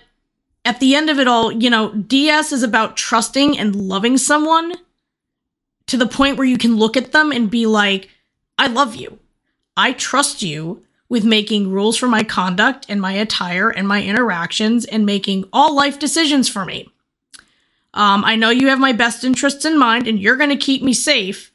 at 0.66 0.80
the 0.80 0.96
end 0.96 1.10
of 1.10 1.20
it 1.20 1.28
all, 1.28 1.52
you 1.52 1.70
know, 1.70 1.94
DS 1.94 2.52
is 2.52 2.64
about 2.64 2.98
trusting 2.98 3.58
and 3.58 3.76
loving 3.76 4.18
someone 4.18 4.74
to 5.88 5.96
the 5.96 6.08
point 6.08 6.38
where 6.38 6.48
you 6.48 6.58
can 6.58 6.76
look 6.76 6.98
at 6.98 7.12
them 7.12 7.32
and 7.32 7.50
be 7.50 7.68
like, 7.68 8.10
I 8.58 8.68
love 8.68 8.96
you. 8.96 9.20
I 9.78 9.94
trust 9.94 10.42
you 10.42 10.84
with 11.08 11.24
making 11.24 11.72
rules 11.72 11.98
for 11.98 12.08
my 12.08 12.24
conduct 12.24 12.88
and 12.90 13.00
my 13.00 13.14
attire 13.14 13.70
and 13.70 13.88
my 13.88 14.02
interactions 14.02 14.86
and 14.86 15.06
making 15.06 15.48
all 15.54 15.76
life 15.76 16.00
decisions 16.00 16.50
for 16.50 16.66
me. 16.66 16.90
Um, 17.94 18.26
I 18.26 18.36
know 18.36 18.50
you 18.50 18.68
have 18.70 18.80
my 18.80 18.92
best 18.92 19.24
interests 19.24 19.66
in 19.66 19.78
mind 19.78 20.08
and 20.08 20.20
you're 20.20 20.36
going 20.36 20.50
to 20.50 20.58
keep 20.58 20.82
me 20.82 20.94
safe 20.94 21.52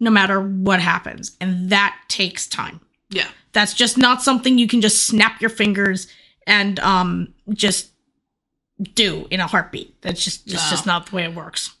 no 0.00 0.10
matter 0.10 0.40
what 0.40 0.80
happens. 0.80 1.36
And 1.40 1.70
that 1.70 1.96
takes 2.08 2.46
time. 2.46 2.80
Yeah. 3.10 3.28
That's 3.52 3.72
just 3.72 3.96
not 3.96 4.22
something 4.22 4.58
you 4.58 4.68
can 4.68 4.80
just 4.80 5.06
snap 5.06 5.40
your 5.40 5.50
fingers 5.50 6.08
and 6.46 6.78
um, 6.80 7.32
just 7.50 7.92
do 8.94 9.26
in 9.30 9.40
a 9.40 9.46
heartbeat. 9.46 10.00
That's 10.02 10.22
just 10.24 10.46
No. 10.46 10.54
just 10.54 10.86
not 10.86 11.06
the 11.06 11.16
way 11.16 11.24
it 11.24 11.34
works. 11.34 11.72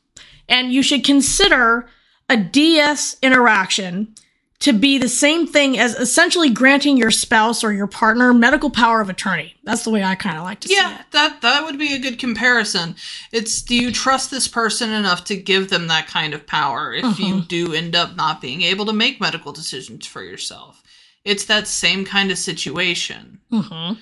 And 0.48 0.72
you 0.72 0.82
should 0.82 1.04
consider 1.04 1.88
a 2.28 2.36
DS 2.36 3.16
interaction 3.22 4.14
to 4.60 4.72
be 4.72 4.98
the 4.98 5.08
same 5.08 5.46
thing 5.46 5.78
as 5.78 5.94
essentially 5.94 6.50
granting 6.50 6.96
your 6.96 7.12
spouse 7.12 7.62
or 7.62 7.72
your 7.72 7.86
partner 7.86 8.34
medical 8.34 8.70
power 8.70 9.00
of 9.00 9.08
attorney. 9.08 9.54
That's 9.62 9.84
the 9.84 9.90
way 9.90 10.02
I 10.02 10.16
kind 10.16 10.36
of 10.36 10.42
like 10.42 10.58
to 10.60 10.68
see 10.68 10.74
Yeah, 10.74 11.00
that 11.12 11.42
that 11.42 11.62
would 11.64 11.78
be 11.78 11.94
a 11.94 11.98
good 12.00 12.18
comparison. 12.18 12.96
It's 13.30 13.62
do 13.62 13.76
you 13.76 13.92
trust 13.92 14.32
this 14.32 14.48
person 14.48 14.90
enough 14.90 15.22
to 15.26 15.36
give 15.36 15.70
them 15.70 15.86
that 15.86 16.08
kind 16.08 16.34
of 16.34 16.44
power 16.44 16.92
if 16.92 17.20
you 17.20 17.42
do 17.42 17.72
end 17.72 17.94
up 17.94 18.16
not 18.16 18.40
being 18.40 18.62
able 18.62 18.84
to 18.86 18.92
make 18.92 19.20
medical 19.20 19.52
decisions 19.52 20.06
for 20.06 20.24
yourself? 20.24 20.82
It's 21.24 21.44
that 21.44 21.68
same 21.68 22.04
kind 22.04 22.32
of 22.32 22.38
situation. 22.38 23.38
hmm 23.50 23.92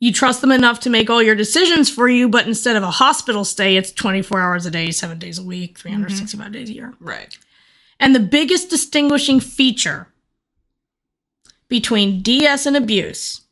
You 0.00 0.12
trust 0.12 0.40
them 0.40 0.52
enough 0.52 0.80
to 0.80 0.90
make 0.90 1.10
all 1.10 1.22
your 1.22 1.34
decisions 1.34 1.90
for 1.90 2.08
you, 2.08 2.28
but 2.28 2.46
instead 2.46 2.76
of 2.76 2.82
a 2.84 2.90
hospital 2.90 3.44
stay, 3.44 3.76
it's 3.76 3.90
24 3.90 4.40
hours 4.40 4.64
a 4.64 4.70
day, 4.70 4.90
seven 4.92 5.18
days 5.18 5.38
a 5.38 5.42
week, 5.42 5.78
365 5.78 6.52
days 6.52 6.70
a 6.70 6.74
year. 6.74 6.94
Right. 7.00 7.36
And 7.98 8.14
the 8.14 8.20
biggest 8.20 8.70
distinguishing 8.70 9.40
feature 9.40 10.08
between 11.68 12.22
DS 12.22 12.64
and 12.66 12.76
abuse 12.76 13.42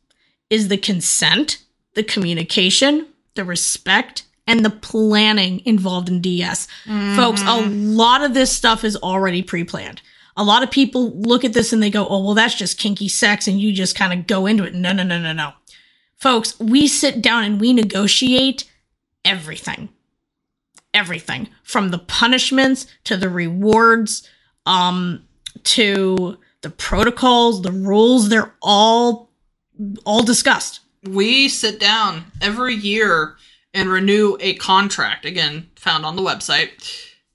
is 0.49 0.69
the 0.69 0.77
consent, 0.77 1.63
the 1.95 2.03
communication, 2.03 3.07
the 3.35 3.43
respect, 3.43 4.23
and 4.47 4.63
the 4.63 4.69
planning 4.69 5.61
involved 5.65 6.07
in 6.07 6.21
DS. 6.21 6.67
Folks, 7.15 7.41
a 7.41 7.45
mm. 7.45 7.95
lot 7.95 8.23
of 8.23 8.33
this 8.33 8.51
stuff 8.55 8.83
is 8.85 8.95
already 8.95 9.43
pre 9.43 9.65
planned. 9.65 10.01
A 10.37 10.43
lot 10.43 10.63
of 10.63 10.71
people 10.71 11.11
look 11.19 11.43
at 11.43 11.53
this 11.53 11.73
and 11.73 11.81
they 11.83 11.89
go, 11.89 12.07
oh, 12.07 12.23
well, 12.23 12.33
that's 12.33 12.55
just 12.55 12.77
kinky 12.77 13.09
sex, 13.09 13.47
and 13.47 13.59
you 13.59 13.73
just 13.73 13.95
kind 13.95 14.17
of 14.17 14.27
go 14.27 14.45
into 14.45 14.63
it. 14.63 14.73
No, 14.73 14.93
no, 14.93 15.03
no, 15.03 15.19
no, 15.19 15.33
no. 15.33 15.51
Folks, 16.17 16.59
we 16.59 16.87
sit 16.87 17.21
down 17.21 17.43
and 17.43 17.61
we 17.61 17.73
negotiate 17.73 18.69
everything. 19.23 19.89
Everything 20.93 21.49
from 21.63 21.89
the 21.89 21.99
punishments 21.99 22.87
to 23.03 23.15
the 23.15 23.29
rewards, 23.29 24.27
um, 24.65 25.23
to 25.63 26.37
the 26.61 26.69
protocols, 26.71 27.61
the 27.61 27.71
rules, 27.71 28.29
they're 28.29 28.53
all 28.61 29.29
all 30.05 30.23
discussed. 30.23 30.79
We 31.03 31.49
sit 31.49 31.79
down 31.79 32.31
every 32.41 32.73
year 32.73 33.35
and 33.75 33.89
renew 33.89 34.37
a 34.39 34.55
contract, 34.55 35.23
again, 35.23 35.69
found 35.75 36.03
on 36.03 36.15
the 36.15 36.23
website. 36.23 36.69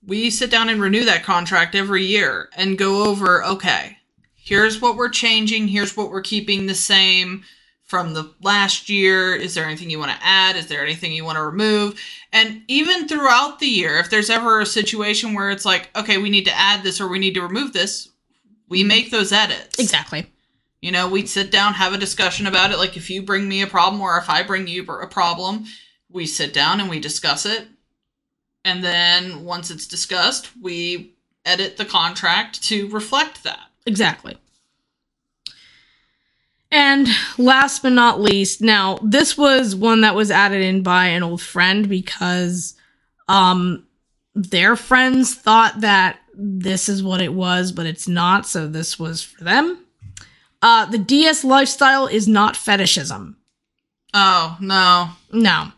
We 0.04 0.28
sit 0.30 0.50
down 0.50 0.68
and 0.68 0.80
renew 0.80 1.04
that 1.04 1.22
contract 1.22 1.76
every 1.76 2.04
year 2.04 2.48
and 2.56 2.76
go 2.76 3.04
over, 3.04 3.44
okay, 3.44 3.98
here's 4.34 4.80
what 4.80 4.96
we're 4.96 5.08
changing, 5.08 5.68
here's 5.68 5.96
what 5.96 6.10
we're 6.10 6.20
keeping 6.20 6.66
the 6.66 6.74
same 6.74 7.44
from 7.92 8.14
the 8.14 8.32
last 8.40 8.88
year. 8.88 9.34
Is 9.34 9.52
there 9.52 9.66
anything 9.66 9.90
you 9.90 9.98
want 9.98 10.12
to 10.12 10.26
add? 10.26 10.56
Is 10.56 10.68
there 10.68 10.82
anything 10.82 11.12
you 11.12 11.26
want 11.26 11.36
to 11.36 11.44
remove? 11.44 12.00
And 12.32 12.62
even 12.66 13.06
throughout 13.06 13.58
the 13.58 13.66
year, 13.66 13.98
if 13.98 14.08
there's 14.08 14.30
ever 14.30 14.60
a 14.60 14.64
situation 14.64 15.34
where 15.34 15.50
it's 15.50 15.66
like, 15.66 15.90
okay, 15.94 16.16
we 16.16 16.30
need 16.30 16.46
to 16.46 16.58
add 16.58 16.82
this 16.82 17.02
or 17.02 17.08
we 17.08 17.18
need 17.18 17.34
to 17.34 17.42
remove 17.42 17.74
this, 17.74 18.08
we 18.66 18.80
mm-hmm. 18.80 18.88
make 18.88 19.10
those 19.10 19.30
edits. 19.30 19.78
Exactly. 19.78 20.24
You 20.80 20.90
know, 20.90 21.06
we 21.06 21.26
sit 21.26 21.50
down, 21.50 21.74
have 21.74 21.92
a 21.92 21.98
discussion 21.98 22.46
about 22.46 22.70
it. 22.70 22.78
Like 22.78 22.96
if 22.96 23.10
you 23.10 23.20
bring 23.20 23.46
me 23.46 23.60
a 23.60 23.66
problem 23.66 24.00
or 24.00 24.16
if 24.16 24.30
I 24.30 24.42
bring 24.42 24.68
you 24.68 24.84
a 24.90 25.06
problem, 25.06 25.66
we 26.08 26.24
sit 26.24 26.54
down 26.54 26.80
and 26.80 26.88
we 26.88 26.98
discuss 26.98 27.44
it. 27.44 27.68
And 28.64 28.82
then 28.82 29.44
once 29.44 29.70
it's 29.70 29.86
discussed, 29.86 30.48
we 30.62 31.12
edit 31.44 31.76
the 31.76 31.84
contract 31.84 32.62
to 32.68 32.88
reflect 32.88 33.44
that. 33.44 33.68
Exactly. 33.84 34.38
And 36.72 37.06
last 37.36 37.82
but 37.82 37.92
not 37.92 38.20
least, 38.20 38.62
now 38.62 38.98
this 39.02 39.36
was 39.36 39.76
one 39.76 40.00
that 40.00 40.14
was 40.14 40.30
added 40.30 40.62
in 40.62 40.82
by 40.82 41.06
an 41.06 41.22
old 41.22 41.42
friend 41.42 41.88
because 41.88 42.74
um 43.28 43.86
their 44.34 44.74
friends 44.74 45.34
thought 45.34 45.82
that 45.82 46.18
this 46.34 46.88
is 46.88 47.02
what 47.02 47.20
it 47.20 47.34
was, 47.34 47.70
but 47.70 47.84
it's 47.84 48.08
not, 48.08 48.46
so 48.46 48.66
this 48.66 48.98
was 48.98 49.22
for 49.22 49.44
them. 49.44 49.84
Uh 50.62 50.86
the 50.86 50.98
DS 50.98 51.44
lifestyle 51.44 52.06
is 52.06 52.26
not 52.26 52.56
fetishism. 52.56 53.36
Oh, 54.14 54.56
no. 54.60 55.10
No. 55.30 55.72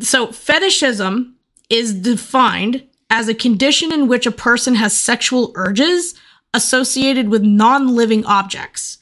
So 0.00 0.28
fetishism 0.28 1.34
is 1.68 1.92
defined 1.92 2.84
as 3.10 3.28
a 3.28 3.34
condition 3.34 3.92
in 3.92 4.06
which 4.06 4.26
a 4.26 4.32
person 4.32 4.76
has 4.76 4.96
sexual 4.96 5.52
urges 5.56 6.14
associated 6.54 7.28
with 7.28 7.42
non-living 7.42 8.24
objects. 8.26 8.98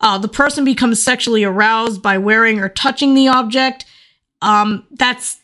Uh, 0.00 0.18
the 0.18 0.28
person 0.28 0.64
becomes 0.64 1.02
sexually 1.02 1.44
aroused 1.44 2.02
by 2.02 2.18
wearing 2.18 2.60
or 2.60 2.68
touching 2.68 3.14
the 3.14 3.28
object. 3.28 3.84
Um, 4.42 4.86
that's 4.90 5.38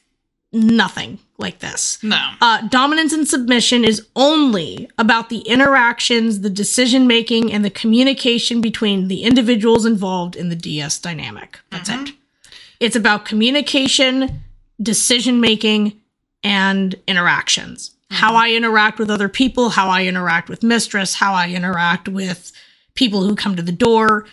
nothing 0.53 1.18
like 1.38 1.61
this. 1.61 2.03
No. 2.03 2.32
Uh, 2.40 2.66
dominance 2.68 3.12
and 3.12 3.26
submission 3.26 3.84
is 3.84 4.07
only 4.14 4.90
about 4.98 5.28
the 5.28 5.38
interactions, 5.40 6.40
the 6.40 6.51
decision 6.51 7.07
making, 7.07 7.53
and 7.53 7.64
the 7.64 7.70
communication 7.70 8.61
between 8.61 9.09
the 9.09 9.22
individuals 9.22 9.86
involved 9.86 10.36
in 10.36 10.48
the 10.48 10.57
DS 10.57 10.98
dynamic. 10.98 11.61
That's 11.70 11.88
it. 11.88 12.11
It's 12.78 12.96
about 12.96 13.24
communication, 13.24 14.42
decision 14.82 15.40
making, 15.40 16.01
and 16.42 16.94
interactions. 17.07 17.92
How 18.11 18.34
I 18.34 18.51
interact 18.51 18.98
with 18.98 19.11
other 19.11 19.28
people, 19.28 19.70
how 19.70 19.88
I 19.88 20.05
interact 20.05 20.48
with 20.48 20.62
mistress, 20.62 21.14
how 21.14 21.32
I 21.32 21.51
interact 21.51 22.09
with 22.09 22.53
people 22.94 23.22
who 23.22 23.36
come 23.36 23.55
to 23.55 23.62
the 23.62 23.70
door. 23.72 24.26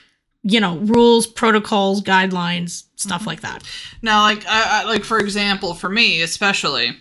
You 0.50 0.60
know, 0.62 0.78
rules, 0.78 1.28
protocols, 1.28 2.02
guidelines, 2.02 2.84
stuff 2.96 3.22
Mm-hmm. 3.22 3.28
like 3.30 3.42
that. 3.42 3.64
Now, 4.02 4.22
like, 4.22 4.46
I, 4.48 4.82
I, 4.82 4.84
like 4.86 5.04
for 5.04 5.20
example, 5.20 5.74
for 5.74 5.90
me 5.90 6.22
especially, 6.22 6.92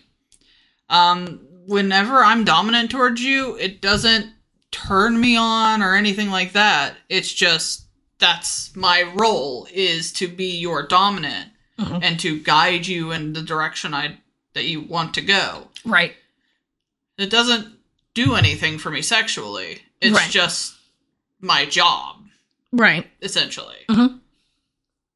um, 0.88 1.40
whenever 1.66 2.16
I'm 2.24 2.44
dominant 2.44 2.90
towards 2.90 3.22
you, 3.22 3.57
it 3.57 3.80
doesn't 3.80 4.32
turn 4.70 5.20
me 5.20 5.36
on 5.36 5.82
or 5.82 5.94
anything 5.94 6.30
like 6.30 6.53
that. 6.53 6.94
It's 7.09 7.32
just 7.32 7.84
that's 8.18 8.74
my 8.74 9.03
role 9.14 9.68
is 9.72 10.12
to 10.14 10.26
be 10.28 10.57
your 10.59 10.86
dominant 10.86 11.51
Mhm. 11.78 12.01
and 12.03 12.20
to 12.20 12.40
guide 12.40 12.86
you 12.86 13.12
in 13.12 13.32
the 13.34 13.42
direction 13.42 13.92
I 13.94 14.18
that 14.55 14.64
you 14.64 14.80
want 14.80 15.12
to 15.14 15.20
go. 15.20 15.68
Right. 15.84 16.14
It 17.18 17.28
doesn't 17.30 17.74
do 18.14 18.34
anything 18.34 18.78
for 18.78 18.90
me 18.90 19.03
sexually. 19.03 19.82
It's 20.01 20.16
Right. 20.16 20.30
just 20.30 20.74
my 21.40 21.66
job, 21.66 22.16
Right. 22.77 23.07
essentially. 23.22 23.77
Mhm. 23.89 24.20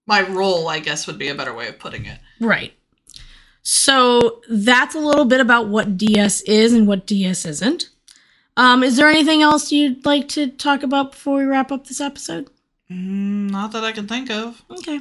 My 0.06 0.22
role, 0.22 0.68
I 0.68 0.80
guess, 0.80 1.06
would 1.06 1.18
be 1.18 1.28
a 1.28 1.34
better 1.34 1.54
way 1.54 1.68
of 1.68 1.78
putting 1.78 2.04
it. 2.06 2.18
Right. 2.40 2.72
So 3.62 4.40
that's 4.48 4.94
a 4.94 4.98
little 4.98 5.24
bit 5.26 5.40
about 5.40 5.68
what 5.68 5.96
DS 5.96 6.40
is 6.42 6.72
and 6.72 6.86
what 6.86 7.06
DS 7.06 7.44
isn't. 7.44 7.90
Um, 8.56 8.82
is 8.82 8.96
there 8.96 9.08
anything 9.08 9.42
else 9.42 9.70
you'd 9.70 10.04
like 10.04 10.28
to 10.30 10.48
talk 10.48 10.82
about 10.82 11.12
before 11.12 11.36
we 11.38 11.44
wrap 11.44 11.70
up 11.70 11.86
this 11.86 12.00
episode? 12.00 12.48
Mm, 12.90 13.50
not 13.50 13.72
that 13.72 13.84
I 13.84 13.92
can 13.92 14.08
think 14.08 14.30
of. 14.30 14.62
Okay. 14.70 15.00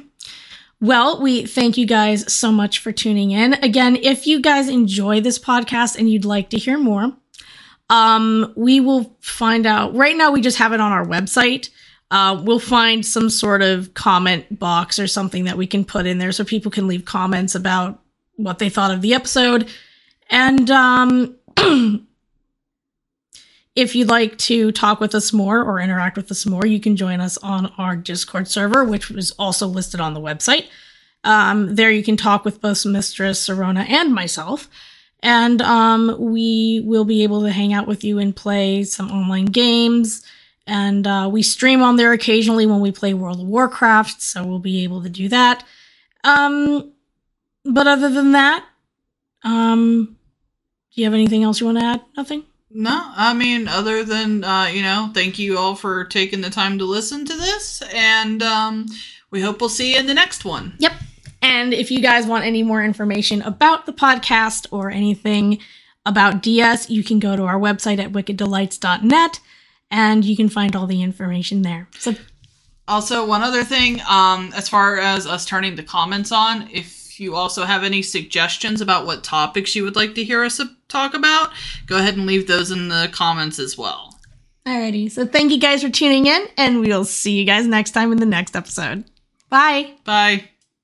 Well, 0.80 1.20
we 1.20 1.44
thank 1.46 1.76
you 1.76 1.86
guys 1.86 2.32
so 2.32 2.52
much 2.52 2.78
for 2.78 2.92
tuning 2.92 3.32
in. 3.32 3.54
Again, 3.54 3.96
if 3.96 4.26
you 4.26 4.40
guys 4.40 4.68
enjoy 4.68 5.20
this 5.20 5.38
podcast 5.38 5.98
and 5.98 6.08
you'd 6.10 6.24
like 6.24 6.48
to 6.50 6.58
hear 6.58 6.78
more, 6.78 7.12
um, 7.90 8.52
we 8.56 8.80
will 8.80 9.16
find 9.20 9.66
out. 9.66 9.94
Right 9.94 10.16
now, 10.16 10.30
we 10.30 10.40
just 10.40 10.58
have 10.58 10.72
it 10.72 10.80
on 10.80 10.92
our 10.92 11.04
website. 11.04 11.70
Uh, 12.10 12.40
we'll 12.44 12.58
find 12.58 13.06
some 13.06 13.30
sort 13.30 13.62
of 13.62 13.94
comment 13.94 14.58
box 14.58 14.98
or 14.98 15.06
something 15.06 15.44
that 15.44 15.56
we 15.56 15.66
can 15.66 15.84
put 15.84 16.06
in 16.06 16.18
there 16.18 16.32
so 16.32 16.44
people 16.44 16.70
can 16.70 16.88
leave 16.88 17.04
comments 17.04 17.54
about 17.54 18.00
what 18.36 18.58
they 18.58 18.68
thought 18.68 18.90
of 18.90 19.00
the 19.00 19.14
episode. 19.14 19.68
And 20.28 20.70
um, 20.70 21.36
if 23.76 23.94
you'd 23.94 24.08
like 24.08 24.36
to 24.38 24.72
talk 24.72 25.00
with 25.00 25.14
us 25.14 25.32
more 25.32 25.62
or 25.62 25.78
interact 25.80 26.16
with 26.16 26.30
us 26.30 26.46
more, 26.46 26.66
you 26.66 26.80
can 26.80 26.96
join 26.96 27.20
us 27.20 27.38
on 27.38 27.72
our 27.78 27.94
Discord 27.94 28.48
server, 28.48 28.84
which 28.84 29.10
was 29.10 29.30
also 29.32 29.66
listed 29.66 30.00
on 30.00 30.14
the 30.14 30.20
website. 30.20 30.66
Um, 31.22 31.74
there 31.74 31.90
you 31.90 32.02
can 32.02 32.16
talk 32.16 32.44
with 32.44 32.60
both 32.60 32.84
Mistress 32.84 33.46
Serona 33.46 33.88
and 33.88 34.12
myself. 34.12 34.68
And 35.22 35.60
um, 35.60 36.16
we 36.18 36.82
will 36.84 37.04
be 37.04 37.22
able 37.22 37.42
to 37.42 37.50
hang 37.50 37.72
out 37.72 37.86
with 37.86 38.02
you 38.04 38.18
and 38.18 38.34
play 38.34 38.84
some 38.84 39.10
online 39.10 39.46
games. 39.46 40.24
And 40.66 41.06
uh, 41.06 41.28
we 41.32 41.42
stream 41.42 41.82
on 41.82 41.96
there 41.96 42.12
occasionally 42.12 42.66
when 42.66 42.80
we 42.80 42.92
play 42.92 43.14
World 43.14 43.40
of 43.40 43.46
Warcraft, 43.46 44.22
so 44.22 44.44
we'll 44.44 44.58
be 44.58 44.84
able 44.84 45.02
to 45.02 45.08
do 45.08 45.28
that. 45.28 45.64
Um, 46.22 46.92
but 47.64 47.86
other 47.86 48.08
than 48.08 48.32
that, 48.32 48.64
um, 49.42 50.16
do 50.94 51.00
you 51.00 51.04
have 51.04 51.14
anything 51.14 51.42
else 51.42 51.60
you 51.60 51.66
want 51.66 51.78
to 51.78 51.84
add? 51.84 52.02
Nothing? 52.16 52.44
No, 52.70 53.12
I 53.16 53.34
mean, 53.34 53.66
other 53.66 54.04
than, 54.04 54.44
uh, 54.44 54.66
you 54.66 54.82
know, 54.82 55.10
thank 55.12 55.38
you 55.38 55.58
all 55.58 55.74
for 55.74 56.04
taking 56.04 56.40
the 56.40 56.50
time 56.50 56.78
to 56.78 56.84
listen 56.84 57.24
to 57.24 57.36
this, 57.36 57.82
and 57.92 58.42
um, 58.42 58.86
we 59.30 59.40
hope 59.40 59.60
we'll 59.60 59.68
see 59.68 59.94
you 59.94 59.98
in 59.98 60.06
the 60.06 60.14
next 60.14 60.44
one. 60.44 60.74
Yep. 60.78 60.92
And 61.42 61.74
if 61.74 61.90
you 61.90 62.00
guys 62.00 62.26
want 62.26 62.44
any 62.44 62.62
more 62.62 62.84
information 62.84 63.42
about 63.42 63.86
the 63.86 63.92
podcast 63.92 64.66
or 64.70 64.90
anything 64.90 65.58
about 66.06 66.42
DS, 66.42 66.90
you 66.90 67.02
can 67.02 67.18
go 67.18 67.34
to 67.34 67.44
our 67.44 67.58
website 67.58 67.98
at 67.98 68.12
wickeddelights.net 68.12 69.40
and 69.90 70.24
you 70.24 70.36
can 70.36 70.48
find 70.48 70.74
all 70.76 70.86
the 70.86 71.02
information 71.02 71.62
there. 71.62 71.88
So, 71.98 72.14
Also, 72.88 73.24
one 73.24 73.42
other 73.42 73.62
thing, 73.62 74.00
um, 74.08 74.52
as 74.54 74.68
far 74.68 74.98
as 74.98 75.26
us 75.26 75.44
turning 75.46 75.76
the 75.76 75.82
comments 75.82 76.32
on, 76.32 76.68
if 76.72 77.20
you 77.20 77.36
also 77.36 77.64
have 77.64 77.84
any 77.84 78.02
suggestions 78.02 78.80
about 78.80 79.06
what 79.06 79.22
topics 79.22 79.76
you 79.76 79.84
would 79.84 79.94
like 79.96 80.14
to 80.14 80.24
hear 80.24 80.42
us 80.42 80.60
talk 80.88 81.14
about, 81.14 81.50
go 81.86 81.98
ahead 81.98 82.16
and 82.16 82.26
leave 82.26 82.46
those 82.48 82.70
in 82.70 82.88
the 82.88 83.08
comments 83.12 83.58
as 83.58 83.76
well. 83.78 84.18
alrighty. 84.66 85.10
So, 85.10 85.26
thank 85.26 85.52
you 85.52 85.58
guys 85.60 85.82
for 85.82 85.90
tuning 85.90 86.26
in, 86.26 86.46
and 86.56 86.80
we'll 86.80 87.04
see 87.04 87.38
you 87.38 87.44
guys 87.44 87.66
next 87.66 87.92
time 87.92 88.10
in 88.12 88.18
the 88.18 88.26
next 88.26 88.56
episode. 88.56 89.04
Bye. 89.48 89.94
Bye. 90.04 90.50